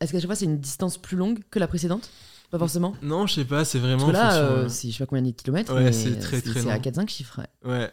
[0.00, 2.10] Est-ce qu'à chaque fois c'est une distance plus longue que la précédente?
[2.50, 4.06] Pas forcément Non, je sais pas, c'est Parce vraiment.
[4.06, 6.40] que là, fonction, euh, c'est je sais pas combien de kilomètres, Ouais, mais c'est très,
[6.40, 6.80] très C'est à long.
[6.82, 7.40] 4-5 chiffres.
[7.64, 7.70] ouais.
[7.70, 7.90] Ouais.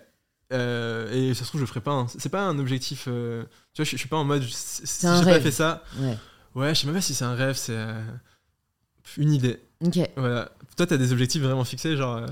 [0.52, 1.94] Euh, et ça se trouve, je le ferai pas.
[1.94, 2.06] hein.
[2.20, 3.06] C'est pas un objectif.
[3.08, 3.44] euh,
[3.74, 4.44] Tu vois, je, je suis pas en mode.
[4.44, 5.84] Si j'ai pas fait ça.
[6.00, 6.18] Ouais.
[6.54, 7.76] Ouais, je sais même pas si c'est un rêve, c'est
[9.18, 9.60] une idée.
[9.84, 9.98] Ok.
[10.16, 10.52] Voilà.
[10.78, 12.26] Toi, t'as des objectifs vraiment fixés, genre.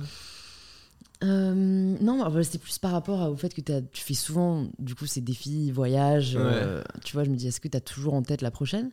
[1.24, 1.54] euh,
[2.02, 5.22] non, bah, c'était plus par rapport au fait que tu fais souvent, du coup, ces
[5.22, 6.34] défis, voyages.
[6.36, 8.90] euh, tu vois, je me dis, est-ce que tu as toujours en tête la prochaine?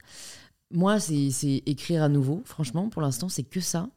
[0.71, 2.43] Moi, c'est écrire à nouveau.
[2.45, 3.89] Franchement, pour l'instant, c'est que ça.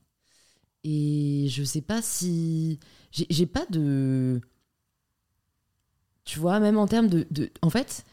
[0.83, 2.79] Et je sais pas si.
[3.11, 4.41] J'ai pas de.
[6.23, 7.27] tu vois, même en termes de.
[7.31, 8.05] de- en fait,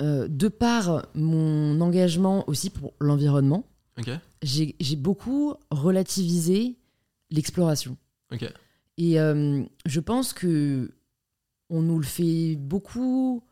[0.00, 3.64] euh, de par mon engagement aussi pour l'environnement,
[4.42, 6.78] j'ai beaucoup relativisé
[7.30, 7.96] l'exploration.
[8.96, 10.92] Et euh, je pense que
[11.68, 13.42] on nous le fait beaucoup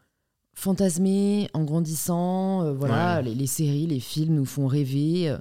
[0.58, 2.62] fantasmer en grandissant.
[2.64, 3.22] euh, voilà, Ouais.
[3.22, 5.28] les, les séries, les films nous font rêver.
[5.28, 5.38] euh,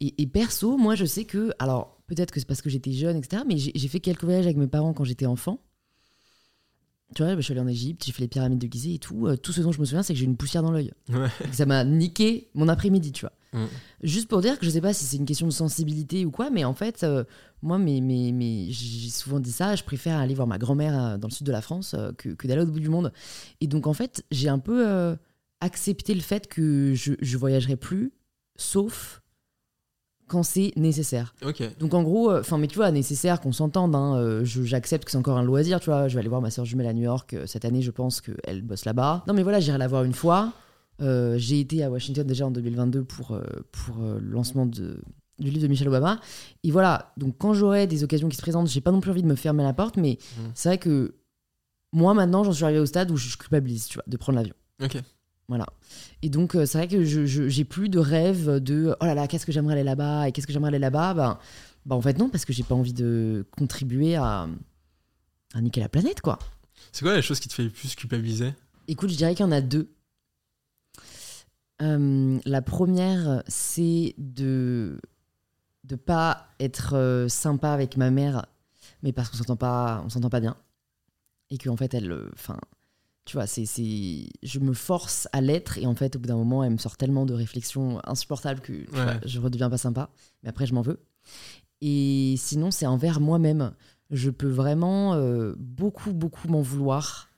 [0.00, 3.16] et, et perso, moi, je sais que, alors peut-être que c'est parce que j'étais jeune,
[3.16, 3.42] etc.
[3.46, 5.58] Mais j'ai fait quelques voyages avec mes parents quand j'étais enfant.
[7.14, 9.26] Tu vois, je suis allée en Égypte, j'ai fait les pyramides de Gizeh et tout.
[9.26, 10.92] Euh, tout ce dont je me souviens, c'est que j'ai une poussière dans l'œil.
[11.08, 11.28] Ouais.
[11.52, 13.32] Ça m'a niqué mon après-midi, tu vois.
[13.54, 13.66] Mm.
[14.02, 16.50] Juste pour dire que je sais pas si c'est une question de sensibilité ou quoi,
[16.50, 17.24] mais en fait, euh,
[17.62, 21.16] moi, mais, mais, mais j'ai souvent dit ça, je préfère aller voir ma grand-mère euh,
[21.16, 23.12] dans le sud de la France euh, que, que d'aller au bout du monde.
[23.60, 25.16] Et donc, en fait, j'ai un peu euh,
[25.60, 28.12] accepté le fait que je, je voyagerai plus,
[28.56, 29.22] sauf
[30.34, 31.34] quand c'est nécessaire.
[31.80, 35.16] Donc en gros, enfin mais tu vois, nécessaire qu'on s'entende, hein, euh, j'accepte que c'est
[35.16, 37.32] encore un loisir, tu vois, je vais aller voir ma soeur jumelle à New York
[37.34, 39.24] euh, cette année, je pense qu'elle bosse là-bas.
[39.26, 40.52] Non mais voilà, j'irai la voir une fois.
[41.00, 45.00] Euh, J'ai été à Washington déjà en 2022 pour, euh, pour euh, le lancement de,
[45.40, 46.20] du livre de Michelle Obama.
[46.62, 49.22] Et voilà, donc quand j'aurai des occasions qui se présentent, j'ai pas non plus envie
[49.22, 50.50] de me fermer la porte, mais Mhm.
[50.54, 51.14] c'est vrai que
[51.92, 54.54] moi maintenant, j'en suis arrivé au stade où je culpabilise, tu vois, de prendre l'avion.
[54.82, 55.00] Ok.
[55.48, 55.66] Voilà.
[56.22, 59.28] Et donc, euh, c'est vrai que je j'ai plus de rêve de oh là là,
[59.28, 61.14] qu'est-ce que j'aimerais aller là-bas et qu'est-ce que j'aimerais aller là-bas?
[61.14, 61.38] Ben,
[61.86, 64.48] ben, en fait, non, parce que j'ai pas envie de contribuer à,
[65.52, 66.38] à niquer la planète, quoi.
[66.92, 68.54] C'est quoi la chose qui te fait le plus culpabiliser?
[68.88, 69.90] Écoute, je dirais qu'il y en a deux.
[71.82, 74.98] Euh, la première, c'est de
[75.82, 78.46] de pas être euh, sympa avec ma mère,
[79.02, 80.56] mais parce qu'on s'entend pas, on s'entend pas bien,
[81.50, 82.58] et qu'en fait elle, euh, enfin,
[83.24, 86.36] tu vois, c'est c'est, je me force à l'être, et en fait au bout d'un
[86.36, 89.02] moment, elle me sort tellement de réflexions insupportables que tu Ouais.
[89.04, 90.10] vois, je redeviens pas sympa,
[90.42, 91.00] mais après je m'en veux.
[91.80, 93.72] Et sinon, c'est envers moi-même.
[94.10, 97.28] Je peux vraiment euh, beaucoup, beaucoup m'en vouloir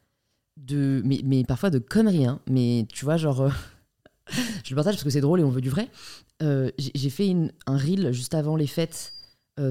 [0.56, 2.40] de mais, mais parfois de conneries hein.
[2.48, 3.50] mais tu vois genre euh,
[4.64, 5.88] je le partage parce que c'est drôle et on veut du vrai
[6.42, 9.12] Euh, j'ai fait une- un reel juste avant les fêtes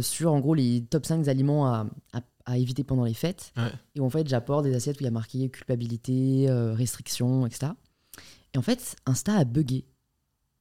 [0.01, 3.71] sur en gros les top 5 aliments à, à- à éviter pendant les fêtes Ouais.
[3.95, 7.45] et où, en fait j'apporte des assiettes où il y a marqué culpabilité euh, restriction
[7.45, 7.71] etc
[8.53, 9.85] et en fait Insta a bugué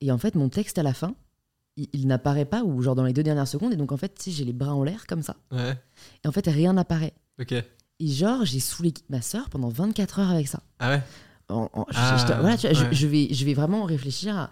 [0.01, 1.15] et en fait mon texte à la fin
[1.77, 4.23] il, il n'apparaît pas ou genre dans les deux dernières secondes et donc en fait
[4.27, 5.77] j'ai les bras en l'air comme ça Ouais.
[6.25, 7.53] et en fait rien n'apparaît Ok.
[7.53, 7.65] et
[8.07, 11.03] genre j'ai saoulé ma soeur pendant 24 heures avec ça Ah ouais?
[11.51, 12.95] En- en- je- Ah, je, te- voilà, tu vois, je- ouais.
[12.95, 14.51] je, vais, je vais vraiment réfléchir à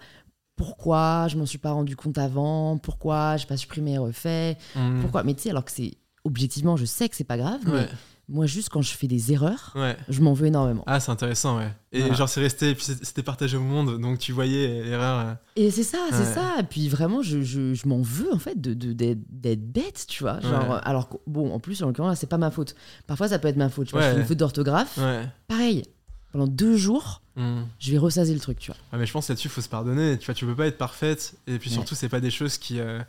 [0.55, 5.01] pourquoi je m'en suis pas rendu compte avant, pourquoi j'ai pas supprimé et refait, Hmm.
[5.01, 5.23] pourquoi.
[5.23, 5.93] Mais tu sais, alors que c'est
[6.23, 7.89] objectivement, je sais que c'est pas grave, mais Ouais.
[8.29, 9.97] moi, juste quand je fais des erreurs, Ouais.
[10.07, 10.83] je m'en veux énormément.
[10.87, 11.71] Ah, c'est intéressant, ouais.
[11.91, 12.15] Et Voilà.
[12.15, 15.27] genre, c'est resté, et puis c'était partagé au monde, donc tu voyais l'erreur.
[15.27, 15.33] euh.
[15.57, 16.25] Et c'est ça, c'est Ouais.
[16.33, 16.55] ça.
[16.59, 20.05] Et puis vraiment, je, je, je m'en veux en fait de de- d'être d'être bête,
[20.07, 20.39] tu vois.
[20.39, 20.79] Genre, Ouais.
[20.83, 22.75] alors bon, en plus, en l'occurrence, là, c'est pas ma faute.
[23.07, 23.87] Parfois, ça peut être ma faute.
[23.87, 24.13] Tu vois, je Ouais.
[24.13, 24.97] fais une faute d'orthographe.
[24.97, 25.27] Ouais.
[25.47, 25.83] Pareil,
[26.31, 27.63] pendant deux jours, Hmm.
[27.79, 28.77] je vais ressaser le truc, tu vois.
[28.93, 30.17] Ouais, mais je pense là-dessus, il faut se pardonner.
[30.17, 31.33] Tu vois, tu peux pas être parfaite.
[31.47, 31.75] Et puis Ouais.
[31.75, 33.01] surtout, c'est pas des choses qui, euh,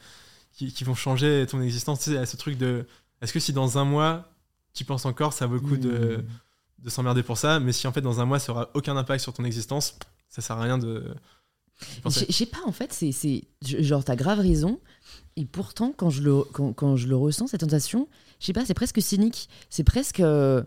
[0.52, 1.98] qui, qui vont changer ton existence.
[2.00, 2.86] Tu sais, il y a ce truc de.
[3.24, 4.28] Est-ce que si dans un mois,
[4.74, 6.84] tu penses encore, ça vaut le coup de, Mmh.
[6.84, 9.22] de s'emmerder pour ça Mais si en fait, dans un mois, ça aura aucun impact
[9.22, 9.96] sur ton existence,
[10.28, 11.14] ça sert à rien de.
[12.04, 14.78] Je sais pas, en fait, c'est, genre, t'as grave raison.
[15.36, 18.08] Et pourtant, quand je le, quand, quand je le ressens, cette sensation,
[18.38, 19.48] je sais pas, c'est presque cynique.
[19.70, 20.62] C'est presque euh,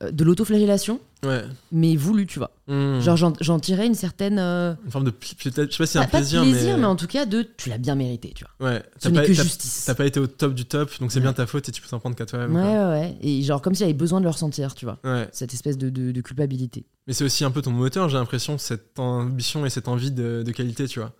[0.00, 1.44] de l'autoflagellation, Ouais.
[1.72, 2.50] mais voulu, tu vois.
[2.66, 3.00] Hmm.
[3.00, 4.38] Genre, j'en, tirais une certaine.
[4.38, 5.12] euh, Une forme de.
[5.20, 6.78] je sais pas si pas, un pas de plaisir, plaisir, mais.
[6.80, 6.84] mais...
[6.86, 8.70] en tout cas, de tu l'as bien mérité, tu vois.
[8.70, 8.82] Ouais.
[8.98, 9.84] Ce n'est pas, que justice.
[9.86, 11.22] t'as pas été au top du top, donc c'est Ouais.
[11.22, 12.54] bien ta faute et tu peux t'en prendre qu'à toi-même.
[12.54, 12.88] Ouais, quoi.
[12.90, 13.16] ouais.
[13.22, 14.98] Et genre, comme si j'avais besoin de le ressentir, tu vois.
[15.04, 15.28] Ouais.
[15.32, 16.84] Cette espèce de, de, de culpabilité.
[17.06, 20.42] Mais c'est aussi un peu ton moteur, j'ai l'impression, cette ambition et cette envie de,
[20.44, 21.12] de qualité, tu vois.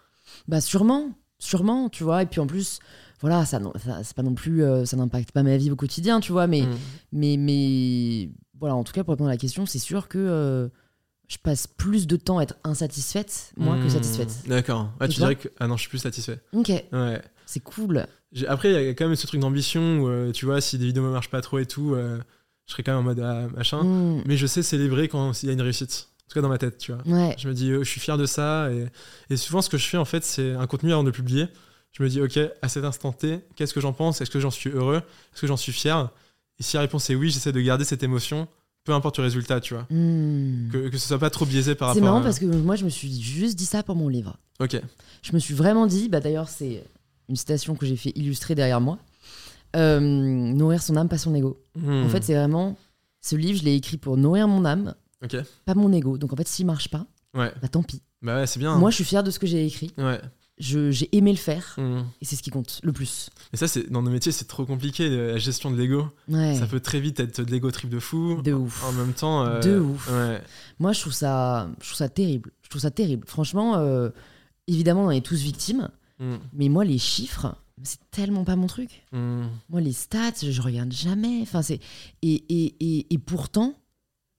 [0.49, 2.23] Bah, sûrement, sûrement, tu vois.
[2.23, 2.81] Et puis en plus,
[3.21, 4.63] voilà, ça, ça c'est pas non plus.
[4.65, 6.47] euh, ça n'impacte pas ma vie au quotidien, tu vois.
[6.47, 6.63] Mais.
[6.63, 6.75] Hmm.
[7.13, 8.31] Mais, mais
[8.65, 10.69] voilà, en tout cas, pour répondre à la question, c'est sûr que euh,
[11.29, 13.91] je passe plus de temps à être insatisfaite, moins que Hmm.
[13.91, 14.35] satisfaite.
[14.47, 14.91] D'accord.
[15.01, 15.49] Ouais, Et tu dirais que.
[15.61, 16.41] Ah non, je suis plus satisfait.
[16.55, 17.21] Ok, Ouais.
[17.47, 18.07] c'est cool.
[18.33, 20.79] J'ai- Après, il y a quand même ce truc d'ambition où, euh, tu vois, si
[20.79, 22.19] des vidéos ne marchent pas trop et tout, euh,
[22.67, 23.83] je serais quand même en mode ah, machin.
[23.85, 26.09] Hmm, Mais je sais célébrer quand il y a une réussite.
[26.25, 27.03] En tout cas, dans ma tête, tu vois.
[27.07, 28.71] Ouais, Je me dis, oh, je suis fier de ça.
[28.73, 28.87] Et,
[29.29, 31.49] et souvent, ce que je fais, en fait, c'est un contenu avant de le publier.
[31.93, 34.21] Je me dis, ok, à cet instant T, qu'est-ce que j'en pense?
[34.23, 34.97] Est-ce que j'en suis heureux?
[35.33, 36.11] Est-ce que j'en suis fier?
[36.59, 38.47] Et si la réponse est oui, j'essaie de garder cette émotion,
[38.85, 39.87] peu importe le résultat, tu vois.
[39.91, 40.69] Hmm.
[40.71, 42.25] Que, que ce soit pas trop biaisé par C'est rapport marrant à...
[42.25, 44.37] parce que moi, je me suis juste dit ça pour mon livre.
[44.61, 44.81] Ok.
[45.23, 46.85] Je me suis vraiment dit, bah d'ailleurs, c'est
[47.29, 48.99] une citation que j'ai fait illustrer derrière moi
[49.77, 51.61] euh, Nourrir son âme, pas son ego.
[51.75, 52.05] Hmm.
[52.05, 52.77] En fait, c'est vraiment.
[53.21, 55.27] Ce livre, je l'ai écrit pour nourrir mon âme, Hmm.
[55.27, 55.37] Ok.
[55.65, 56.19] pas mon ego.
[56.19, 57.51] Donc en fait, s'il marche pas, Ouais.
[57.63, 58.03] bah tant pis.
[58.21, 58.77] Bah ouais, c'est bien.
[58.77, 59.91] Moi, je suis fière de ce que j'ai écrit.
[59.97, 60.21] Ouais.
[60.59, 62.05] J'ai aimé le faire Mm.
[62.21, 63.31] et c'est ce qui compte le plus.
[63.53, 66.07] Mais ça, c'est dans nos métiers, c'est trop compliqué, la gestion de l'ego.
[66.29, 66.57] Ouais.
[66.59, 68.41] Ça peut très vite être de l'ego trip de fou.
[68.43, 68.85] De ouf.
[68.85, 69.45] En même temps.
[69.45, 70.09] euh, De ouf.
[70.11, 70.41] Ouais.
[70.79, 72.51] Moi, je trouve ça, je trouve ça terrible.
[72.63, 73.27] Je trouve ça terrible.
[73.27, 74.11] Franchement, euh,
[74.69, 75.89] évidemment, on est tous victimes,
[76.21, 76.35] Mm.
[76.53, 79.05] mais moi, les chiffres, c'est tellement pas mon truc.
[79.13, 79.43] Mm.
[79.71, 81.41] Moi, les stats, je regarde jamais.
[81.43, 81.81] Enfin, c'est
[82.23, 83.75] et, et, et, et pourtant,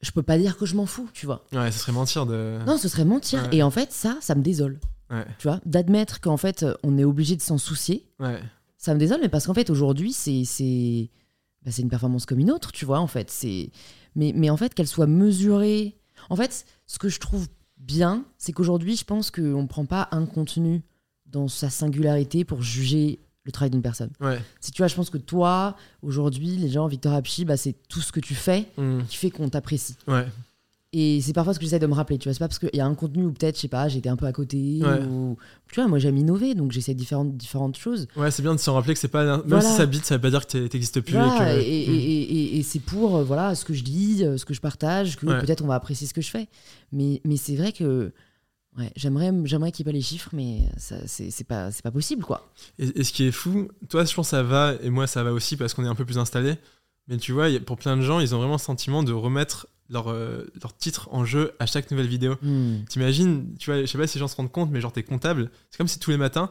[0.01, 1.43] je peux pas dire que je m'en fous, tu vois.
[1.51, 2.59] Ouais, ce serait mentir de.
[2.65, 3.43] Non, ce serait mentir.
[3.49, 3.57] Ouais.
[3.57, 4.79] Et en fait, ça, ça me désole.
[5.11, 5.25] Ouais.
[5.37, 8.39] Tu vois, d'admettre qu'en fait, on est obligé de s'en soucier, Ouais.
[8.77, 11.09] ça me désole, mais parce qu'en fait, aujourd'hui, c'est c'est
[11.63, 13.29] bah, une performance comme une autre, tu vois, en fait.
[13.31, 13.69] C'est
[14.15, 15.97] mais, mais en fait, qu'elle soit mesurée.
[16.29, 17.47] En fait, ce que je trouve
[17.77, 20.81] bien, c'est qu'aujourd'hui, je pense qu'on ne prend pas un contenu
[21.25, 24.09] dans sa singularité pour juger le travail d'une personne.
[24.21, 24.39] Ouais.
[24.59, 28.01] Si tu vois, je pense que toi, aujourd'hui, les gens, Victor Apchi, bah, c'est tout
[28.01, 29.01] ce que tu fais Mm.
[29.07, 29.97] qui fait qu'on t'apprécie.
[30.07, 30.25] Ouais.
[30.93, 32.33] Et c'est parfois ce que j'essaie de me rappeler, tu vois.
[32.33, 34.15] C'est pas parce qu'il y a un contenu où peut-être, je sais pas, j'étais un
[34.15, 34.79] peu à côté.
[34.81, 35.03] Ouais.
[35.03, 35.35] Ou...
[35.69, 38.07] Tu vois, moi j'aime innover, donc j'essaie différentes, différentes choses.
[38.15, 39.25] Ouais, c'est bien de se rappeler que c'est pas.
[39.25, 39.61] Même Voilà.
[39.69, 41.13] si ça bite, ça veut pas dire que t'es- t'existes plus.
[41.13, 41.91] Voilà, et, et, que...
[41.91, 42.21] Et- et-
[42.55, 45.17] et- et c'est pour euh, voilà, ce que je dis, euh, ce que je partage,
[45.17, 45.41] que Ouais.
[45.41, 46.47] peut-être on va apprécier ce que je fais.
[46.93, 48.13] Mais, mais c'est vrai que
[48.77, 51.83] ouais, j'aimerais, j'aimerais qu'il n'y ait pas les chiffres, mais ça, c'est, c'est, pas, c'est
[51.83, 52.49] pas possible, quoi.
[52.79, 55.23] Et, et ce qui est fou, toi, je pense que ça va, et moi, ça
[55.23, 56.55] va aussi parce qu'on est un peu plus installé.
[57.09, 60.09] Mais tu vois, pour plein de gens, ils ont vraiment le sentiment de remettre leur,
[60.09, 62.35] euh, leur titre en jeu à chaque nouvelle vidéo.
[62.41, 62.83] Hmm.
[62.89, 65.03] T'imagines, tu vois, je sais pas si les gens se rendent compte, mais genre, t'es
[65.03, 65.51] comptable.
[65.71, 66.49] C'est comme si tous les matins,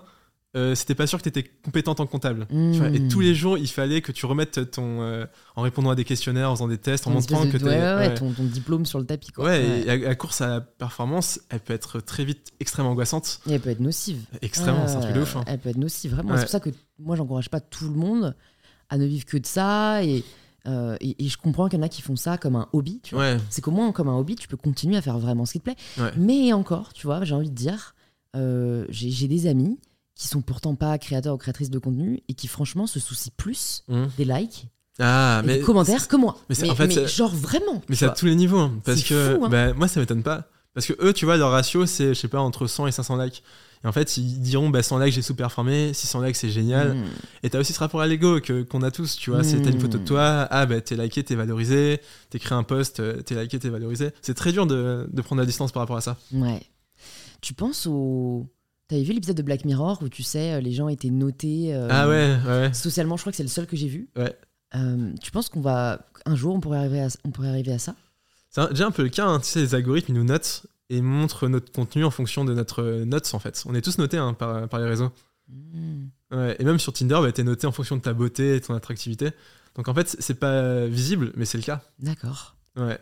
[0.57, 2.47] euh, c'était pas sûr que t'étais compétente en comptable.
[2.49, 3.09] Tu vois, et Hmm.
[3.09, 5.03] tous les jours, il fallait que tu remettes ton.
[5.03, 5.27] euh,
[5.57, 7.95] en répondant à des questionnaires, en faisant des tests, en montrant de- que ouais, ouais,
[8.09, 8.15] ouais.
[8.15, 9.47] Ton, ton diplôme sur le tapis, quoi.
[9.47, 13.41] Ouais, et la, la course à la performance, elle peut être très vite extrêmement angoissante.
[13.49, 14.21] Et elle peut être nocive.
[14.43, 15.35] Extrêmement, c'est un truc de Euh, ouf.
[15.37, 15.43] hein.
[15.49, 16.37] Elle peut être nocive, vraiment.
[16.37, 16.71] C'est pour ça que
[17.01, 18.37] moi, j'encourage pas tout le monde
[18.91, 20.05] à ne vivre que de ça.
[20.05, 20.23] Et,
[20.67, 23.01] euh, et, et je comprends qu'il y en a qui font ça comme un hobby,
[23.03, 23.25] tu vois.
[23.25, 25.59] Ouais, C'est qu'au moins, comme un hobby, tu peux continuer à faire vraiment ce qui
[25.61, 25.77] te plaît.
[25.99, 26.11] Ouais.
[26.17, 27.95] Mais encore, tu vois, j'ai envie de dire,
[28.37, 29.79] euh, j'ai des amis
[30.15, 33.83] qui sont pourtant pas créateurs ou créatrices de contenu et qui, franchement, se soucient plus
[33.89, 34.09] Hum.
[34.17, 34.69] des likes
[35.01, 35.59] Ah, et mais.
[35.59, 36.37] des commentaires que moi.
[36.49, 37.83] mais c'est- en fait, c'est- genre vraiment.
[37.89, 38.59] Mais c'est à tous les niveaux.
[38.61, 39.49] hein, parce que fou, hein.
[39.49, 40.45] bah, moi, ça m'étonne pas.
[40.73, 43.17] Parce que eux, tu vois, leur ratio, c'est, je sais pas, entre 100 et 500
[43.17, 43.43] likes.
[43.85, 46.95] Et en fait, ils diront, bah, 100 likes, j'ai sous-performé, 600 likes, c'est génial.
[46.95, 47.05] Mm.
[47.43, 49.45] Et t'as aussi ce rapport à l'ego que, qu'on a tous, tu vois.
[49.45, 50.07] C'est, t'as une photo de Mm.
[50.07, 52.01] toi, ah, bah, t'es liké, t'es valorisé.
[52.31, 54.11] T'écris un post, euh, t'es liké, t'es valorisé.
[54.23, 56.17] C'est très dur de, de prendre la distance par rapport à ça.
[56.33, 56.63] Ouais.
[57.43, 58.47] Tu penses au.
[58.89, 61.75] T'avais vu l'épisode de Black Mirror où tu sais, euh, les gens étaient notés.
[61.75, 62.73] euh, ah ouais, ouais.
[62.75, 64.09] Socialement, je crois que c'est le seul que j'ai vu.
[64.17, 64.35] Ouais.
[64.77, 66.07] Euh, tu penses qu'on va.
[66.27, 67.95] Un jour, on pourrait arriver à, on pourrait arriver à ça?
[68.51, 69.41] C'est un- déjà un peu le cas, hein.
[69.41, 72.83] tu sais, les algorithmes, ils nous notent et montrent notre contenu en fonction de notre
[73.05, 73.63] notes, en fait.
[73.67, 75.11] On est tous notés hein, par, par les réseaux.
[75.49, 76.07] Mm.
[76.33, 78.75] Ouais, et même sur Tinder, bah, t'es noté en fonction de ta beauté et ton
[78.75, 79.31] attractivité.
[79.75, 81.83] Donc en fait, c'est pas visible, mais c'est le cas.
[81.99, 82.57] D'accord.
[82.77, 82.99] Ouais,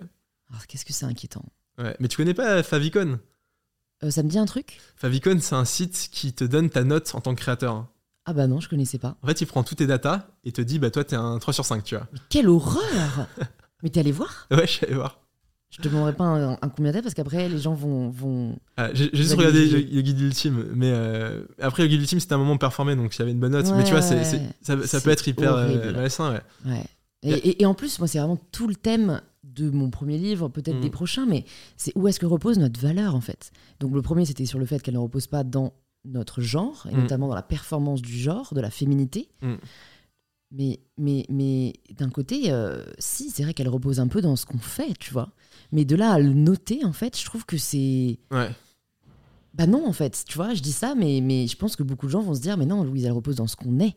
[0.50, 1.44] Alors, qu'est-ce que c'est inquiétant?
[1.78, 1.96] Ouais.
[2.00, 3.18] Mais tu connais pas Favicon?
[4.04, 4.78] Euh, Ça me dit un truc?
[4.96, 7.86] Favicon, c'est un site qui te donne ta note en tant que créateur.
[8.24, 9.16] Ah bah non, je connaissais pas.
[9.22, 11.52] En fait, il prend toutes tes datas et te dit, bah toi, t'es un 3
[11.54, 12.06] sur 5, tu vois.
[12.12, 13.26] Mais quelle horreur
[13.82, 14.46] Mais t'es allé voir?
[14.50, 15.21] Ouais, je vais voir.
[15.72, 18.10] Je te demanderai pas un, un combien parce qu'après, les gens vont.
[18.10, 18.58] vont...
[18.76, 22.38] Ah, j'ai juste regardé le, guide ultime, mais euh, après le guide ultime c'était un
[22.38, 23.66] moment performé donc il y avait une bonne note.
[23.74, 26.84] mais tu vois, ouais, c'est- ça, peut être hyper euh, malsain, ouais.
[27.22, 30.80] Et en plus, moi, c'est vraiment tout le thème de mon premier livre, peut-être Mm.
[30.82, 31.44] des prochains, mais
[31.76, 33.50] c'est où est-ce que repose notre valeur, en fait?
[33.80, 35.72] Donc, le premier, c'était sur le fait qu'elle ne repose pas dans
[36.04, 37.00] notre genre, et Mm.
[37.00, 39.28] notamment dans la performance du genre, de la féminité.
[39.42, 39.54] Mm.
[40.52, 44.44] Mais, mais, mais d'un côté, euh, si, c'est vrai qu'elle repose un peu dans ce
[44.46, 45.30] qu'on fait, tu vois?
[45.72, 48.18] Mais de là à le noter, en fait, je trouve que c'est.
[48.30, 48.50] Ouais.
[49.54, 52.06] Bah non, en fait, tu vois, je dis ça, mais, mais je pense que beaucoup
[52.06, 53.96] de gens vont se dire, mais non, Louise, elle repose dans ce qu'on est.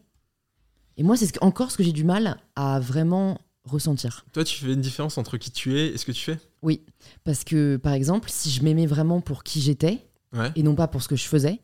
[0.98, 4.26] Et moi, c'est ce encore ce que j'ai du mal à vraiment ressentir.
[4.34, 6.40] Toi, tu fais une différence entre qui tu es et ce que tu fais?
[6.62, 6.82] Oui,
[7.24, 10.52] parce que, par exemple, si je m'aimais vraiment pour qui j'étais, Ouais.
[10.56, 11.62] et non pas pour ce que je faisais,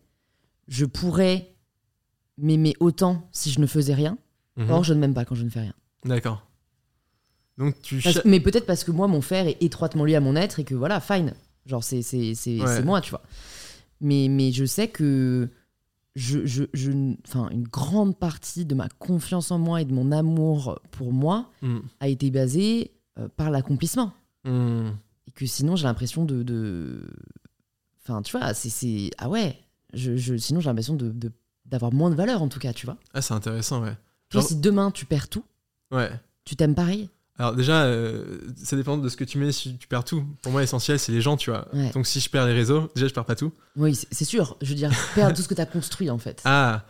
[0.69, 1.53] je pourrais
[2.37, 4.17] m'aimer autant si je ne faisais rien.
[4.55, 4.69] Mhm.
[4.69, 5.73] Or, je ne m'aime pas quand je ne fais rien.
[6.05, 6.45] D'accord.
[7.61, 10.19] Donc tu Parce- cher- mais peut-être parce que moi, mon faire est étroitement lié à
[10.19, 11.33] mon être et que voilà, fine.
[11.67, 12.81] Genre, c'est c'est- c'est- Ouais.
[12.83, 13.21] moi, tu vois.
[14.01, 15.47] Mais, mais je sais que
[16.15, 16.91] je, je, je,
[17.27, 21.49] enfin, une grande partie de ma confiance en moi et de mon amour pour moi
[21.61, 21.79] Hmm.
[21.99, 24.11] a été basée euh, par l'accomplissement.
[24.43, 24.89] Hmm.
[25.27, 27.07] Et que sinon, j'ai l'impression de, de.
[28.03, 29.11] Enfin, tu vois, c'est- c'est.
[29.19, 29.57] Ah ouais.
[29.93, 31.13] Je, je- sinon, j'ai l'impression de,
[31.65, 32.97] d'avoir moins de valeur, en tout cas, tu vois.
[33.13, 33.95] Ah, c'est intéressant, ouais.
[34.29, 35.43] Toi, Genre- si demain, tu perds tout,
[35.91, 36.09] Ouais.
[36.45, 37.09] tu t'aimes pareil
[37.39, 40.23] Alors déjà, euh, ça dépend de ce que tu mets, si tu perds tout.
[40.43, 41.67] Pour moi, l'essentiel, c'est les gens, tu vois.
[41.73, 41.89] Ouais.
[41.91, 43.51] Donc si je perds les réseaux, déjà, je perds pas tout.
[43.75, 44.57] Oui, c'est sûr.
[44.61, 46.41] Je veux dire, perdre tout ce que tu as construit, en fait.
[46.45, 46.83] Ah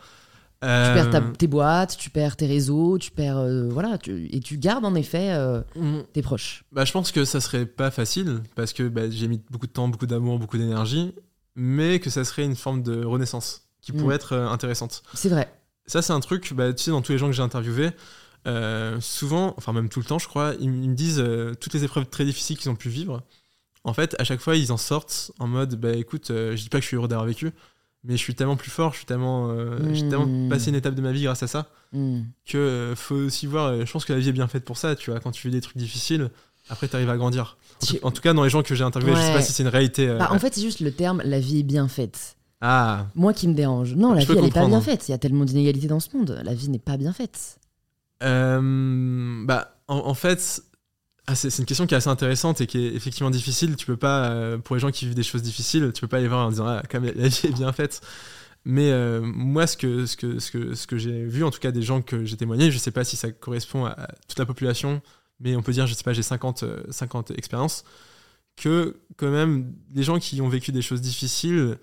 [0.60, 3.38] Tu perds ta- euh, tes boîtes, tu perds tes réseaux, tu perds.
[3.38, 3.98] euh, voilà.
[3.98, 5.34] tu- et tu gardes, en effet,
[5.76, 6.00] hmm.
[6.12, 6.64] tes proches.
[6.70, 9.72] Bah, je pense que ça serait pas facile parce que bah, j'ai mis beaucoup de
[9.72, 11.14] temps, beaucoup d'amour, beaucoup d'énergie,
[11.56, 13.62] mais que ça serait une forme de renaissance.
[13.80, 13.96] qui Mm.
[13.96, 15.02] pourraient être intéressantes.
[15.12, 15.52] C'est vrai.
[15.86, 17.90] Ça, c'est un truc, bah, tu sais, dans tous les gens que j'ai interviewés,
[18.46, 21.84] euh, souvent, enfin même tout le temps, je crois, ils, me disent euh, toutes les
[21.84, 23.22] épreuves très difficiles qu'ils ont pu vivre.
[23.84, 26.68] En fait, à chaque fois, ils en sortent en mode, bah écoute, euh, je dis
[26.68, 27.50] pas que je suis heureux d'avoir vécu,
[28.04, 29.54] mais je suis tellement plus fort, je suis tellement,
[29.92, 30.48] j'ai tellement Mm.
[30.48, 32.22] passé une étape de ma vie grâce à ça Mm.
[32.46, 33.84] que faut aussi voir.
[33.84, 35.20] je pense que la vie est bien faite pour ça, tu vois.
[35.20, 36.30] Quand tu vis des trucs difficiles,
[36.68, 37.58] après, tu arrives à grandir.
[37.82, 39.42] En, Tu- tout, en tout cas, dans les gens que j'ai interviewés, je sais pas
[39.42, 40.06] si c'est une réalité.
[40.18, 42.36] Bah, en fait, c'est juste le terme la vie est bien faite.
[42.60, 43.94] Ah, Moi qui me dérange.
[43.96, 45.08] Non, la Je vie, elle est pas bien faite.
[45.08, 46.40] Il y a tellement d'inégalités dans ce monde.
[46.44, 47.58] La vie n'est pas bien faite.
[48.22, 50.62] Euh, bah, en, en fait,
[51.26, 53.76] ah, c'est une question qui est assez intéressante et qui est effectivement difficile.
[53.76, 56.20] Tu peux pas, euh, pour les gens qui vivent des choses difficiles, tu peux pas
[56.20, 58.00] les voir en disant ah, même, la vie est bien faite.
[58.64, 61.58] Mais euh, moi, ce que, ce que, ce que, ce que j'ai vu, en tout
[61.58, 64.46] cas des gens que j'ai témoigné, je sais pas si ça correspond à toute la
[64.46, 65.02] population,
[65.40, 67.84] mais on peut dire, je sais pas, j'ai 50, euh, 50 expériences,
[68.56, 71.76] que quand même, les gens qui ont vécu des choses difficiles,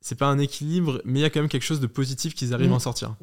[0.00, 2.52] c'est pas un équilibre, mais il y a quand même quelque chose de positif qu'ils
[2.52, 2.72] arrivent Mm.
[2.74, 3.16] à en sortir.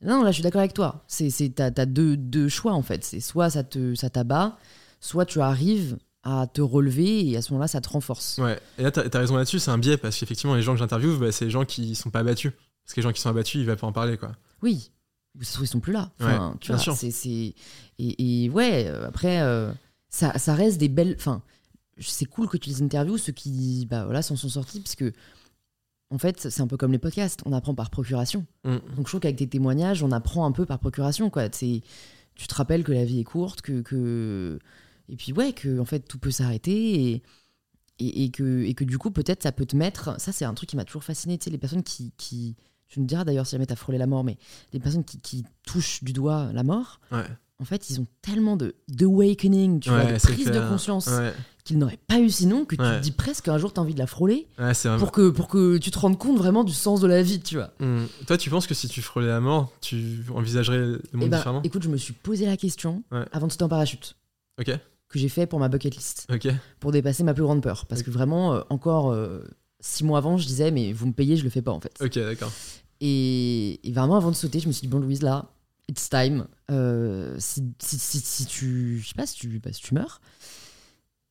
[0.00, 1.04] Non, là, je suis d'accord avec toi.
[1.08, 3.04] C'est, c'est, t'as, t'as deux, deux choix, en fait.
[3.04, 4.56] C'est soit ça, te, ça t'abat,
[5.00, 8.38] soit tu arrives à te relever et à ce moment-là, ça te renforce.
[8.38, 10.78] Ouais, et là, t'as as raison là-dessus, c'est un biais parce qu'effectivement, les gens que
[10.78, 12.52] j'interviewe, bah, c'est les gens qui sont pas abattus.
[12.84, 14.32] Parce que les gens qui sont abattus, ils vont pas en parler, quoi.
[14.62, 14.90] Oui.
[15.38, 16.10] Ils sont plus là.
[16.20, 16.96] Enfin, Ouais, tu bien vois, sûr.
[16.96, 17.54] C'est, c'est...
[17.98, 19.70] Et, et ouais, euh, après, euh,
[20.08, 21.14] ça, ça reste des belles.
[21.18, 21.42] Enfin,
[22.00, 25.12] c'est cool que tu les interviews, ceux qui bah, voilà, s'en sont sortis, parce que,
[26.10, 28.46] en fait, c'est un peu comme les podcasts, on apprend par procuration.
[28.64, 28.76] Mm.
[28.96, 31.30] Donc je trouve qu'avec tes témoignages, on apprend un peu par procuration.
[31.30, 31.48] Quoi.
[31.52, 31.82] C'est,
[32.34, 34.58] tu te rappelles que la vie est courte, que, que...
[35.08, 37.22] et puis ouais, que en fait tout peut s'arrêter et,
[37.98, 40.18] et, et que, et que du coup peut-être ça peut te mettre.
[40.20, 41.36] Ça c'est un truc qui m'a toujours fasciné.
[41.38, 42.56] Tu sais, les personnes qui, qui...
[42.88, 44.38] Tu me diras d'ailleurs si jamais t'as frôlé la mort, mais
[44.72, 47.26] les personnes qui, qui touchent du doigt la mort, Ouais,
[47.60, 51.32] en fait ils ont tellement de d'awakening, tu vois, de prise de conscience ouais,
[51.64, 52.98] qu'ils n'auraient pas eu sinon, que tu Ouais.
[52.98, 54.46] te dis presque qu'un jour t'as envie de la frôler
[54.98, 57.56] pour que, pour que tu te rendes compte vraiment du sens de la vie, tu
[57.56, 57.72] vois.
[57.80, 58.04] Mm.
[58.26, 61.36] Toi, tu penses que si tu frôlais la mort, tu envisagerais le monde Eh ben,
[61.38, 61.62] différemment?
[61.64, 63.02] écoute, je me suis posé la question
[63.32, 64.16] avant de sauter en parachute,
[64.60, 64.70] Ok,
[65.08, 66.48] que j'ai fait pour ma bucket list, ok.
[66.80, 67.86] pour dépasser ma plus grande peur.
[67.86, 69.40] Parce que vraiment, euh, encore euh,
[69.80, 71.92] six mois avant, je disais, mais vous me payez, je le fais pas en fait.
[72.00, 72.52] Ok, d'accord.
[73.00, 75.50] Et, et vraiment, avant de sauter, je me suis dit, bon, Louise, là,
[75.88, 76.46] it's time.
[76.70, 79.00] Euh, si, si, si, si tu.
[79.02, 80.20] Je sais pas si tu, bah, si tu meurs,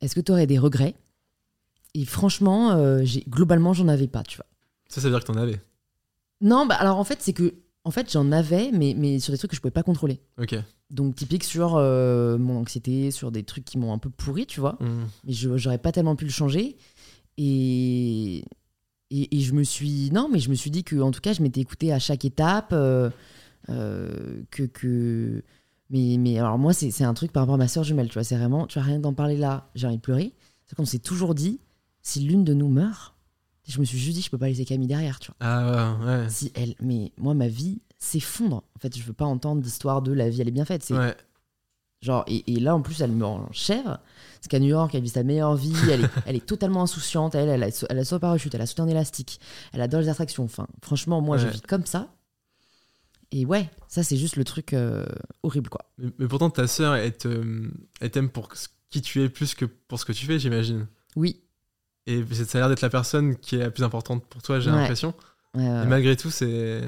[0.02, 0.96] est-ce que tu aurais des regrets?
[1.94, 4.46] Et franchement, euh, j'ai- globalement, j'en avais pas, tu vois.
[4.90, 5.60] Ça, ça veut dire que t'en avais?
[6.42, 7.56] Non, bah alors en fait, c'est que.
[7.84, 10.20] En fait, j'en avais, mais, mais sur des trucs que je pouvais pas contrôler.
[10.38, 10.56] Ok.
[10.90, 14.60] Donc typique sur euh, mon anxiété, sur des trucs qui m'ont un peu pourri, tu
[14.60, 14.74] vois.
[14.82, 15.06] Mm.
[15.24, 16.76] Mais je j'aurais pas tellement pu le changer.
[17.38, 18.40] Et,
[19.10, 21.32] et, et je me suis non, mais je me suis dit que en tout cas,
[21.34, 22.70] je m'étais écoutée à chaque étape.
[22.74, 23.10] euh,
[23.70, 25.44] euh, que que
[25.90, 28.24] mais mais alors moi, c'est un truc par rapport à ma soeur jumelle, tu vois.
[28.24, 30.34] C'est vraiment, tu vois, rien d'en parler là, j'ai envie de pleurer.
[30.66, 31.60] C'est qu'on s'est toujours dit,
[32.02, 33.16] si l'une de nous meurt,
[33.68, 35.36] je me suis juste dit, je peux pas laisser Camille derrière, tu vois.
[35.40, 36.30] Ah ouais, ouais.
[36.30, 38.64] Si elle, mais moi, ma vie s'effondre.
[38.76, 40.84] En fait, je veux pas entendre d'histoire de la vie, elle est bien faite.
[40.84, 41.16] C'est Ouais,
[42.02, 43.84] Genre, et, et là, en plus, elle me rend chère.
[43.84, 45.74] Parce qu'à New York, elle vit sa meilleure vie.
[45.92, 47.34] Elle est, elle est totalement insouciante.
[47.34, 49.40] Elle, elle a, elle a son parachute, elle a sauté en élastique.
[49.74, 50.44] Elle adore les attractions.
[50.44, 52.08] Enfin, franchement, moi, je vis comme ça.
[53.32, 55.06] Et ouais, ça, c'est juste le truc euh,
[55.44, 55.82] horrible, quoi.
[55.98, 59.54] mais, mais pourtant, ta sœur, elle te- elle t'aime pour ce- qui tu es plus
[59.54, 60.88] que pour ce que tu fais, j'imagine.
[61.18, 61.42] Oui.
[62.06, 64.70] Et ça a l'air d'être la personne qui est la plus importante pour toi, j'ai
[64.72, 64.78] Ouais.
[64.78, 65.14] l'impression.
[65.56, 66.82] Ouais, ouais, Et malgré tout, c'est.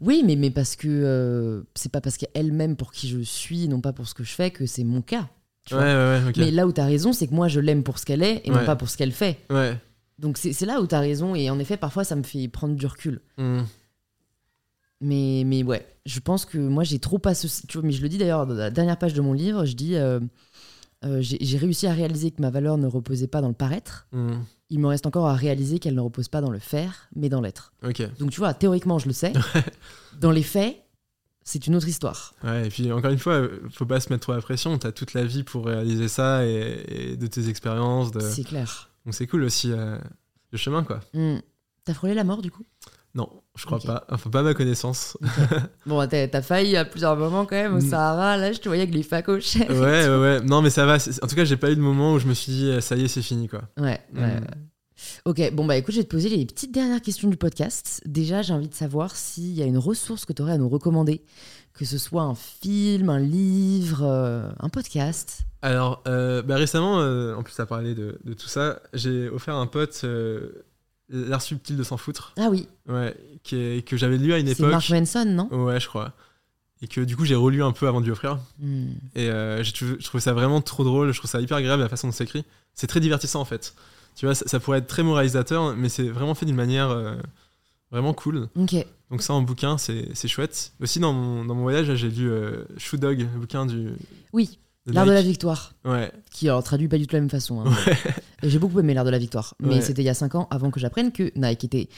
[0.00, 3.68] Oui, mais, mais parce que euh, c'est pas parce qu'elle m'aime pour qui je suis,
[3.68, 5.28] non pas pour ce que je fais, que c'est mon cas.
[5.66, 5.88] tu Ouais, vois.
[5.92, 6.36] ouais, ouais, ok.
[6.38, 8.50] Mais là où t'as raison, c'est que moi, je l'aime pour ce qu'elle est et
[8.50, 9.38] non pas pour ce qu'elle fait.
[9.50, 9.78] Ouais.
[10.18, 11.34] Donc c'est là où t'as raison.
[11.34, 13.20] Et en effet, parfois, ça me fait prendre du recul.
[13.38, 13.62] Mm.
[15.02, 17.66] Mais, mais ouais, je pense que moi j'ai trop associé.
[17.68, 19.74] Tu vois, mais je le dis d'ailleurs dans la dernière page de mon livre, je
[19.74, 20.20] dis euh,
[21.04, 24.06] euh, j'ai réussi à réaliser que ma valeur ne reposait pas dans le paraître.
[24.12, 24.34] Mm.
[24.70, 27.40] Il me reste encore à réaliser qu'elle ne repose pas dans le faire, mais dans
[27.40, 27.72] l'être.
[28.18, 29.32] Donc tu vois, théoriquement je le sais.
[30.20, 30.76] dans les faits,
[31.42, 32.34] c'est une autre histoire.
[32.44, 34.78] Ouais, et puis encore une fois, euh, faut pas se mettre trop la pression.
[34.78, 38.12] T'as toute la vie pour réaliser ça et, et de tes expériences.
[38.12, 38.20] De...
[38.20, 38.90] C'est clair.
[39.04, 39.98] Donc c'est cool aussi euh,
[40.52, 41.00] le chemin, quoi.
[41.12, 41.38] Hmm.
[41.84, 42.64] T'as frôlé la mort du coup?
[43.14, 44.06] Non, je crois pas.
[44.10, 45.18] Enfin, pas à ma connaissance.
[45.86, 47.90] Bon, t'as t'as failli à plusieurs moments quand même au Mm.
[47.90, 48.36] Sahara.
[48.38, 49.56] Là, je te voyais avec les facoches.
[49.56, 50.40] ouais, ouais, ouais.
[50.40, 50.96] Non, mais ça va.
[51.22, 53.04] En tout cas, j'ai pas eu de moment où je me suis dit, ça y
[53.04, 53.62] est, c'est fini, quoi.
[53.78, 54.20] Ouais, ouais, Mm.
[54.22, 54.40] ouais.
[55.24, 58.00] Ok, bon bah écoute, je vais te poser les petites dernières questions du podcast.
[58.06, 60.68] Déjà, j'ai envie de savoir s'il y a une ressource que tu aurais à nous
[60.68, 61.24] recommander,
[61.74, 65.40] que ce soit un film, un livre, euh, un podcast.
[65.60, 69.56] Alors, euh, bah, récemment, euh, en plus, à parler de, de tout ça, j'ai offert
[69.56, 70.04] à un pote
[71.12, 74.46] L'art subtil de s'en foutre, Ah oui, ouais, qui est- que j'avais lu à une
[74.46, 74.70] c'est époque.
[74.70, 75.48] Mark Manson, non?
[75.64, 76.12] Ouais, je crois.
[76.80, 78.38] Et que du coup, j'ai relu un peu avant de lui offrir.
[78.58, 78.86] Hmm.
[79.14, 81.82] Et euh, j'ai trouvé- je trouve ça vraiment trop drôle, je trouve ça hyper agréable
[81.82, 82.44] la façon dont c'est écrit.
[82.74, 83.74] C'est très divertissant en fait.
[84.16, 87.14] Tu vois, ça, ça pourrait être très moralisateur, mais c'est vraiment fait d'une manière euh,
[87.90, 88.48] Vraiment cool.
[88.56, 88.74] Ok.
[89.10, 90.72] Donc ça en bouquin, c'est c'est chouette.
[90.80, 93.90] Aussi dans mon, dans mon voyage, j'ai lu euh, Shoe Dog, le bouquin du...
[94.32, 95.74] Oui, l'art de la victoire.
[95.84, 97.64] Ouais, Qui alors traduit pas du tout la même façon.
[97.66, 97.72] hein.
[98.42, 99.54] Et J'ai beaucoup aimé l'art de la victoire.
[99.60, 99.80] Mais Ouais.
[99.80, 101.88] c'était il y a 5 ans avant que j'apprenne que Nike était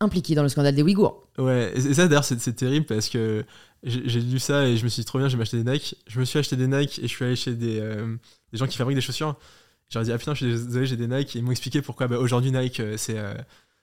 [0.00, 1.26] impliqué dans le scandale des Ouïghours.
[1.38, 1.72] ouais.
[1.76, 3.44] Et ça d'ailleurs, c'est terrible parce que
[3.84, 5.96] j'ai lu ça et je me suis dit trop bien, je vais m'acheter des Nike.
[6.06, 8.16] Je me suis acheté des Nike et je suis allé chez des, euh,
[8.52, 9.36] des gens qui fabriquent des chaussures.
[9.90, 11.34] J'ai dit, ah putain, je suis désolé, j'ai des Nike.
[11.36, 13.34] Et ils m'ont expliqué pourquoi bah, aujourd'hui Nike, euh, c'est euh,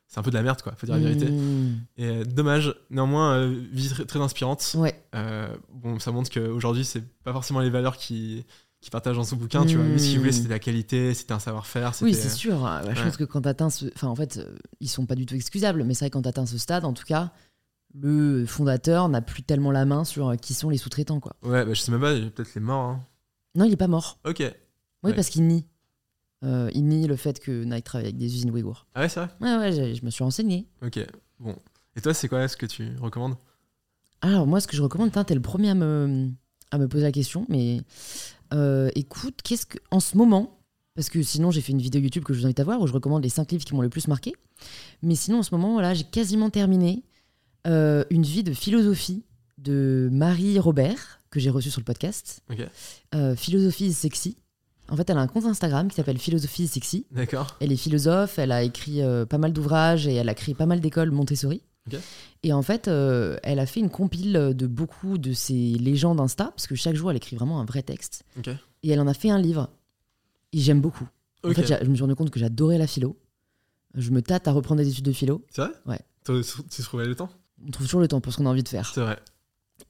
[0.07, 1.29] c'est un peu de la merde, quoi, faut dire la vérité.
[1.29, 1.79] Mmh.
[1.97, 4.73] Et euh, dommage, néanmoins, euh, vie très, très inspirante.
[4.77, 4.99] Ouais.
[5.15, 8.45] Euh, bon, ça montre qu'aujourd'hui, c'est pas forcément les valeurs qui,
[8.79, 9.85] qui partagent dans son bouquin, tu vois.
[9.85, 10.33] Mais ce qu'il voulait, Mm.
[10.33, 11.91] c'était la qualité, c'était un savoir-faire.
[12.01, 12.59] Oui, c'est sûr.
[12.61, 13.85] Bah, Je pense que quand t'atteins ce.
[13.95, 16.21] Enfin, en fait, euh, ils sont pas du tout excusables, mais c'est vrai que quand
[16.21, 17.31] t'atteins ce stade, en tout cas,
[17.93, 21.35] le fondateur n'a plus tellement la main sur euh, qui sont les sous-traitants, quoi.
[21.43, 22.85] Ouais, bah, je sais même pas, peut-être les morts.
[22.91, 23.03] hein.
[23.55, 24.19] Non, il est pas mort.
[24.25, 24.37] Ok.
[24.39, 24.53] Oui,
[25.03, 25.13] Ouais.
[25.13, 25.65] parce qu'il nie.
[26.43, 28.85] Euh, il nie le fait que Nike travaille avec des usines Ouïghours.
[28.93, 30.67] Ah ouais, c'est vrai Ouais, ouais, je me suis renseigné.
[30.83, 30.99] Ok,
[31.39, 31.55] bon.
[31.95, 33.35] Et toi, c'est quoi ce que tu recommandes?
[34.21, 36.29] Alors, moi, ce que je recommande, t'es le premier à me,
[36.71, 37.81] à me poser la question, mais
[38.53, 39.77] euh, écoute, qu'est-ce que.
[39.89, 40.59] En ce moment,
[40.95, 42.87] parce que sinon, j'ai fait une vidéo YouTube que je vous invite à voir où
[42.87, 44.33] je recommande les 5 livres qui m'ont le plus marqué.
[45.01, 47.03] Mais sinon, en ce moment, voilà, j'ai quasiment terminé
[47.65, 49.23] euh, une vie de philosophie
[49.57, 52.43] de Marie Robert, que j'ai reçue sur le podcast.
[53.35, 54.37] Philosophie sexy.
[54.89, 57.05] En fait, elle a un compte Instagram qui s'appelle Philosophie sexy.
[57.11, 57.57] D'accord.
[57.59, 60.65] Elle est philosophe, elle a écrit euh, pas mal d'ouvrages et elle a créé pas
[60.65, 61.61] mal d'écoles Montessori.
[61.91, 61.99] Ok.
[62.43, 66.45] Et en fait, euh, elle a fait une compile de beaucoup de ses légendes Insta,
[66.45, 68.23] parce que chaque jour, elle écrit vraiment un vrai texte.
[68.37, 68.49] Ok.
[68.83, 69.69] Et elle en a fait un livre.
[70.53, 71.07] Et j'aime beaucoup.
[71.43, 71.55] En Ok.
[71.55, 73.17] fait, je me suis rendu compte que j'adorais la philo.
[73.95, 75.43] Je me tâte à reprendre des études de philo.
[75.49, 75.71] C'est vrai?
[75.85, 75.99] Ouais.
[76.25, 76.33] Tu
[76.69, 77.29] tu trouvais le temps?
[77.65, 78.91] On trouve toujours le temps pour ce qu'on a envie de faire.
[78.93, 79.17] C'est vrai.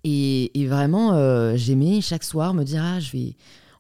[0.03, 3.36] Et, et vraiment, euh, j'aimais chaque soir me dire Ah, je vais.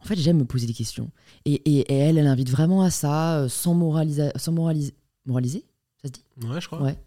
[0.07, 1.11] En fait, j'aime me poser des questions.
[1.45, 4.31] Et, et- et elle, elle invite vraiment à ça, euh, sans, moralisa...
[4.37, 4.93] sans moraliser.
[5.25, 5.65] Moraliser
[6.01, 6.23] Ça se dit?
[6.47, 6.81] Ouais, je crois.
[6.81, 6.97] Ouais.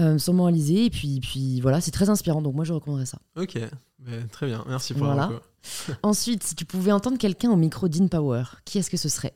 [0.00, 0.86] Euh, sans moraliser.
[0.86, 2.40] Et puis, puis voilà, c'est très inspirant.
[2.40, 3.18] Donc, moi, je recommanderais ça.
[3.36, 3.58] Ok,
[3.98, 5.30] bah, très bien, merci pour Voilà.
[6.02, 9.34] Ensuite, si tu pouvais entendre quelqu'un au micro d'InPower, qui est-ce que ce serait?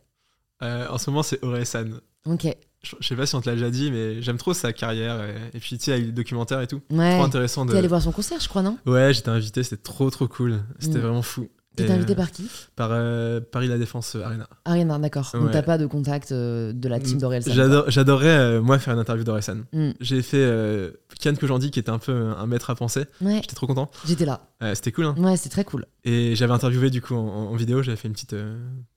[0.63, 2.01] Euh, en ce moment, c'est Oresan.
[2.25, 2.47] Ok.
[2.83, 5.23] Je, je sais pas si on te l'a déjà dit, mais j'aime trop sa carrière.
[5.23, 6.81] Et, et puis, tu sais, avec les documentaires et tout.
[6.91, 7.17] Ouais.
[7.17, 7.73] Trop intéressant de.
[7.73, 8.79] T'es allé voir son concert, je crois, non?
[8.87, 10.63] Ouais, j'étais invité, c'était trop trop cool.
[10.79, 11.03] C'était Mm.
[11.03, 11.49] vraiment fou.
[11.79, 14.49] Et, invité euh, par qui par euh, Paris La Défense euh, Arena.
[14.65, 15.31] Ariana, d'accord.
[15.33, 17.51] Donc, t'as pas de contact euh, de la team d'Orelsan.
[17.57, 19.65] Euh, moi, faire une interview d'Oresan.
[19.73, 19.91] Mm.
[20.01, 23.05] J'ai fait Kian Kojandi, qui était un peu un maître à penser.
[23.21, 23.91] Ouais, J'étais trop content.
[24.07, 24.41] j'étais là.
[24.75, 25.15] C'était cool, hein.
[25.19, 25.87] Ouais, c'est très cool.
[26.05, 27.83] Et j'avais interviewé, du coup, en, en vidéo.
[27.83, 28.35] J'avais fait une petite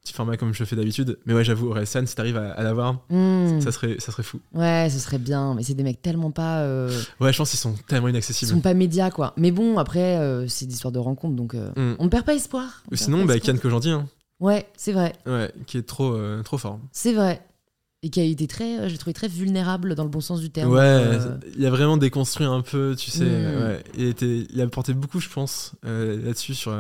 [0.06, 1.18] petit format comme je fais d'habitude.
[1.26, 3.60] Mais ouais, j'avoue, Oresan, si t'arrives à, à l'avoir, Mm.
[3.60, 4.40] ça, serait, ça serait fou.
[4.54, 6.60] Ouais, ce serait bien, mais c'est des mecs tellement pas.
[6.60, 8.52] euh, Ouais, je pense qu'ils sont tellement ils inaccessibles.
[8.52, 9.34] sont pas médias, quoi.
[9.36, 11.96] Mais bon, après, euh, c'est des histoires de rencontres, donc euh, Mm.
[12.00, 12.84] on ne perd pas espoir.
[12.92, 13.40] Ou sinon, bah.
[13.40, 14.08] Kian Kojandi, hein.
[14.40, 16.80] Ouais, c'est vrai, ouais, qui est trop, trop fort.
[16.92, 17.42] c'est vrai.
[18.04, 20.72] Et qui a été très, j'ai trouvé très vulnérable dans le bon sens du terme.
[20.72, 21.18] Ouais,
[21.58, 23.24] il a vraiment déconstruit un peu, tu sais.
[23.24, 23.64] Mm.
[23.64, 23.84] ouais.
[23.98, 26.78] il, était, il a apporté beaucoup, je pense, là-dessus, sur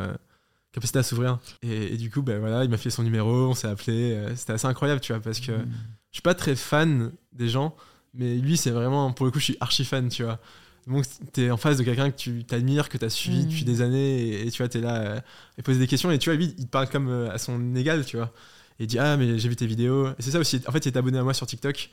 [0.76, 1.40] capacité à s'ouvrir.
[1.64, 4.14] Et, et du coup, bah, voilà, il m'a fait son numéro, on s'est appelé.
[4.14, 5.66] euh, C'était assez incroyable, tu vois, parce que mm.
[6.12, 7.76] je suis pas très fan des gens,
[8.14, 10.40] mais lui, c'est vraiment, pour le coup, je suis archi fan, tu vois.
[10.88, 11.04] Donc,
[11.34, 13.48] t'es en face de quelqu'un que tu t'admires, que t'as suivi Mm.
[13.48, 15.20] depuis des années, et, et tu vois, t'es là, euh,
[15.58, 17.74] il pose des questions, et tu vois, lui, il te parle comme euh, à son
[17.76, 18.32] égal, tu vois.
[18.80, 20.10] Et il dit, ah, mais j'ai vu tes vidéos.
[20.10, 21.90] Et c'est ça aussi, en fait, il est abonné à moi sur TikTok,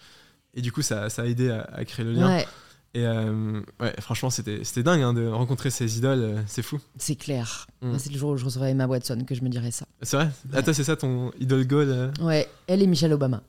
[0.55, 2.29] et du coup, ça, ça a aidé à, à créer le lien.
[2.37, 2.47] Ouais,
[2.95, 6.79] Et euh, ouais, franchement, c'était dingue hein, de rencontrer ces idoles, euh, c'est fou.
[6.99, 7.67] c'est clair.
[7.81, 7.97] Mm.
[7.99, 9.87] C'est le jour où je recevrai Emma Watson que je me dirais ça.
[10.03, 10.27] C'est vrai?
[10.53, 10.59] Ouais.
[10.59, 12.13] Attends, c'est ça ton idol goal euh?
[12.21, 13.43] Ouais, elle et Michelle Obama.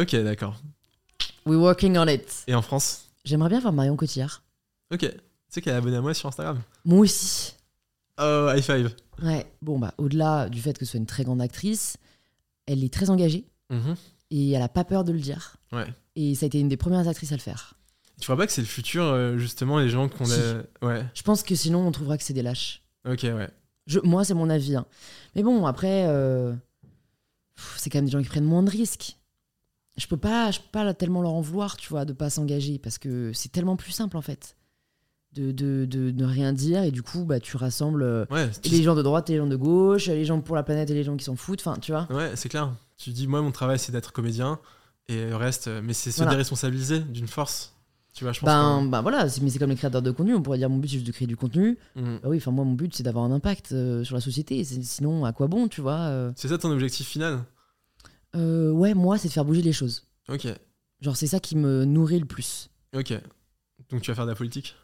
[0.00, 0.60] Ok, d'accord.
[1.46, 2.42] We're working on it.
[2.48, 3.04] Et en France?
[3.24, 4.42] J'aimerais bien voir Marion Cotillard.
[4.92, 5.00] Ok.
[5.00, 5.10] Tu
[5.48, 6.60] sais qu'elle est abonnée à moi sur Instagram?
[6.84, 7.54] Moi aussi.
[8.20, 11.40] Oh, high five Ouais, bon, bah, au-delà du fait que ce soit une très grande
[11.40, 11.96] actrice,
[12.66, 13.94] elle est très engagée Mhm.
[14.32, 15.56] et elle a pas peur de le dire.
[15.72, 15.86] Ouais.
[16.16, 17.74] Et ça a été une des premières actrices à le faire.
[18.20, 20.32] Tu crois pas que c'est le futur, euh, justement, les gens qu'on Si.
[20.34, 20.62] a.
[20.86, 22.82] Ouais, Je pense que sinon, on trouvera que c'est des lâches.
[23.08, 23.48] ok, ouais.
[23.86, 24.76] Je, moi, c'est mon avis.
[24.76, 24.84] hein.
[25.34, 26.52] Mais bon, après, euh,
[27.76, 29.16] c'est quand même des gens qui prennent moins de risques.
[29.96, 32.78] Je peux pas, je peux pas tellement leur en vouloir, tu vois, de pas s'engager
[32.78, 34.56] parce que c'est tellement plus simple en fait
[35.32, 38.70] de, de, de ne rien dire et du coup, bah, tu rassembles euh, Ouais, tu-
[38.70, 40.94] les gens de droite et les gens de gauche, les gens pour la planète et
[40.94, 41.60] les gens qui s'en foutent.
[41.66, 42.06] Enfin, tu vois.
[42.10, 42.74] ouais c'est clair.
[42.96, 44.58] Tu dis, moi, mon travail, c'est d'être comédien,
[45.08, 46.30] et le reste, mais c'est se Voilà.
[46.32, 47.74] déresponsabiliser d'une force.
[48.18, 48.46] Tu vois, je pense.
[48.48, 50.34] Ben, ben voilà, c'est- mais c'est comme les créateurs de contenu.
[50.34, 51.78] On pourrait dire mon but c'est juste de créer du contenu.
[51.94, 54.64] Bah oui, enfin moi mon but c'est d'avoir un impact euh, sur la société.
[54.64, 56.32] Sinon à quoi bon, tu vois euh.
[56.34, 57.44] C'est ça ton objectif final
[58.34, 60.04] Euh, Ouais, moi c'est de faire bouger les choses.
[60.28, 60.48] Ok,
[61.00, 62.70] Genre c'est ça qui me nourrit le plus.
[62.92, 63.14] ok.
[63.90, 64.74] Donc tu vas faire de la politique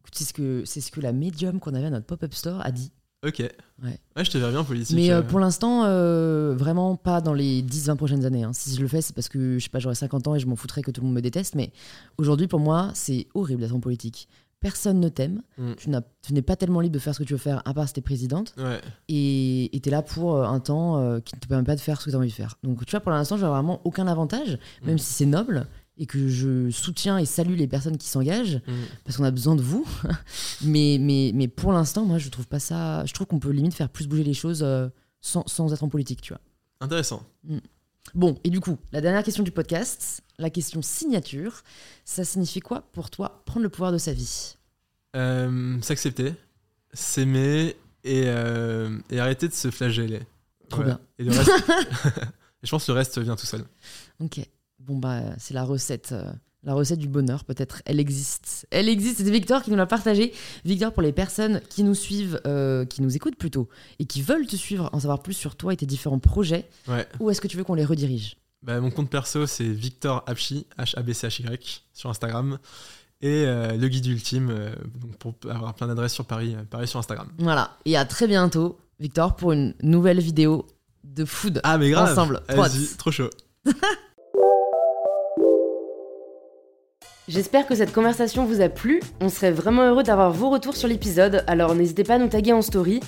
[0.00, 2.60] Écoute, C'est ce que c'est ce que la médium qu'on avait à notre pop-up store
[2.64, 2.90] a dit.
[3.26, 3.38] Ok.
[3.82, 3.98] Ouais.
[4.24, 4.94] je te verrais bien en politique.
[4.96, 5.22] Mais euh, euh.
[5.22, 8.44] pour l'instant, euh, vraiment pas dans les 10-20 prochaines années.
[8.44, 8.52] hein.
[8.52, 10.46] Si je le fais, c'est parce que je sais pas, j'aurai 50 ans et je
[10.46, 11.54] m'en foutrais que tout le monde me déteste.
[11.54, 11.72] Mais
[12.18, 14.28] aujourd'hui, pour moi, c'est horrible d'être en politique.
[14.60, 15.42] Personne ne t'aime.
[15.58, 15.72] Mm.
[16.22, 17.94] Tu n'es pas tellement libre de faire ce que tu veux faire, à part si
[17.94, 18.54] t'es présidente.
[18.56, 18.80] Ouais.
[19.08, 22.00] Et tu es là pour un temps euh, qui ne te permet pas de faire
[22.00, 22.56] ce que tu as envie de faire.
[22.62, 24.98] Donc, tu vois, pour l'instant, j'ai vraiment aucun avantage, même Mm.
[24.98, 28.72] si c'est noble et que je soutiens et salue les personnes qui s'engagent Mm.
[29.04, 29.86] parce qu'on a besoin de vous.
[30.62, 33.04] mais, mais, mais pour l'instant, moi, je trouve pas ça.
[33.06, 34.88] Je trouve qu'on peut limite faire plus bouger les choses euh,
[35.20, 36.40] sans, sans être en politique, tu vois.
[36.80, 37.22] Intéressant.
[38.14, 41.62] Bon, et du coup, la dernière question du podcast, la question signature,
[42.04, 44.56] ça signifie quoi pour toi prendre le pouvoir de sa vie?
[45.16, 46.34] Euh, S'accepter,
[46.92, 50.20] s'aimer et, euh, et arrêter de se flageller.
[50.68, 51.00] Trop Voilà.
[51.18, 51.50] Et le reste.
[52.62, 53.64] je pense que le reste vient tout seul.
[54.20, 54.40] Ok.
[54.86, 56.12] Bon, bah, c'est la recette.
[56.12, 56.24] euh,
[56.66, 58.66] la recette du bonheur, peut-être, elle existe.
[58.70, 60.32] Elle existe, c'est Victor qui nous l'a partagé.
[60.64, 64.46] Victor, pour les personnes qui nous suivent, euh, qui nous écoutent plutôt, et qui veulent
[64.46, 67.06] te suivre, en savoir plus sur toi et tes différents projets, Ouais.
[67.20, 68.38] où est-ce que tu veux qu'on les redirige?
[68.62, 72.58] Bah, mon compte perso, c'est Victor Apchi, H-A-B-C-H-Y, sur Instagram.
[73.20, 76.88] Et euh, le guide ultime, euh, donc pour avoir plein d'adresses sur Paris, euh, pareil
[76.88, 77.28] sur Instagram.
[77.38, 77.76] Voilà.
[77.84, 80.66] Et à très bientôt, Victor, pour une nouvelle vidéo
[81.04, 81.60] de food.
[81.62, 82.40] Ah, mais grave Ensemble.
[82.96, 83.28] Trop chaud.
[87.26, 89.00] J'espère que cette conversation vous a plu.
[89.22, 92.52] On serait vraiment heureux d'avoir vos retours sur l'épisode, alors n'hésitez pas à nous taguer
[92.52, 93.00] en story,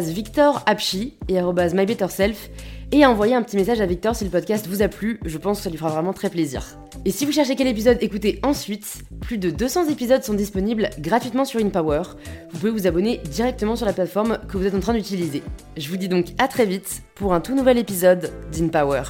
[0.00, 2.48] victorapchi et mybetterself,
[2.90, 5.36] et à envoyer un petit message à Victor si le podcast vous a plu, je
[5.36, 6.78] pense que ça lui fera vraiment très plaisir.
[7.04, 11.44] Et si vous cherchez quel épisode écouter ensuite, plus de 200 épisodes sont disponibles gratuitement
[11.44, 12.02] sur InPower.
[12.50, 15.42] Vous pouvez vous abonner directement sur la plateforme que vous êtes en train d'utiliser.
[15.76, 19.02] Je vous dis donc à très vite pour un tout nouvel épisode d'InPower.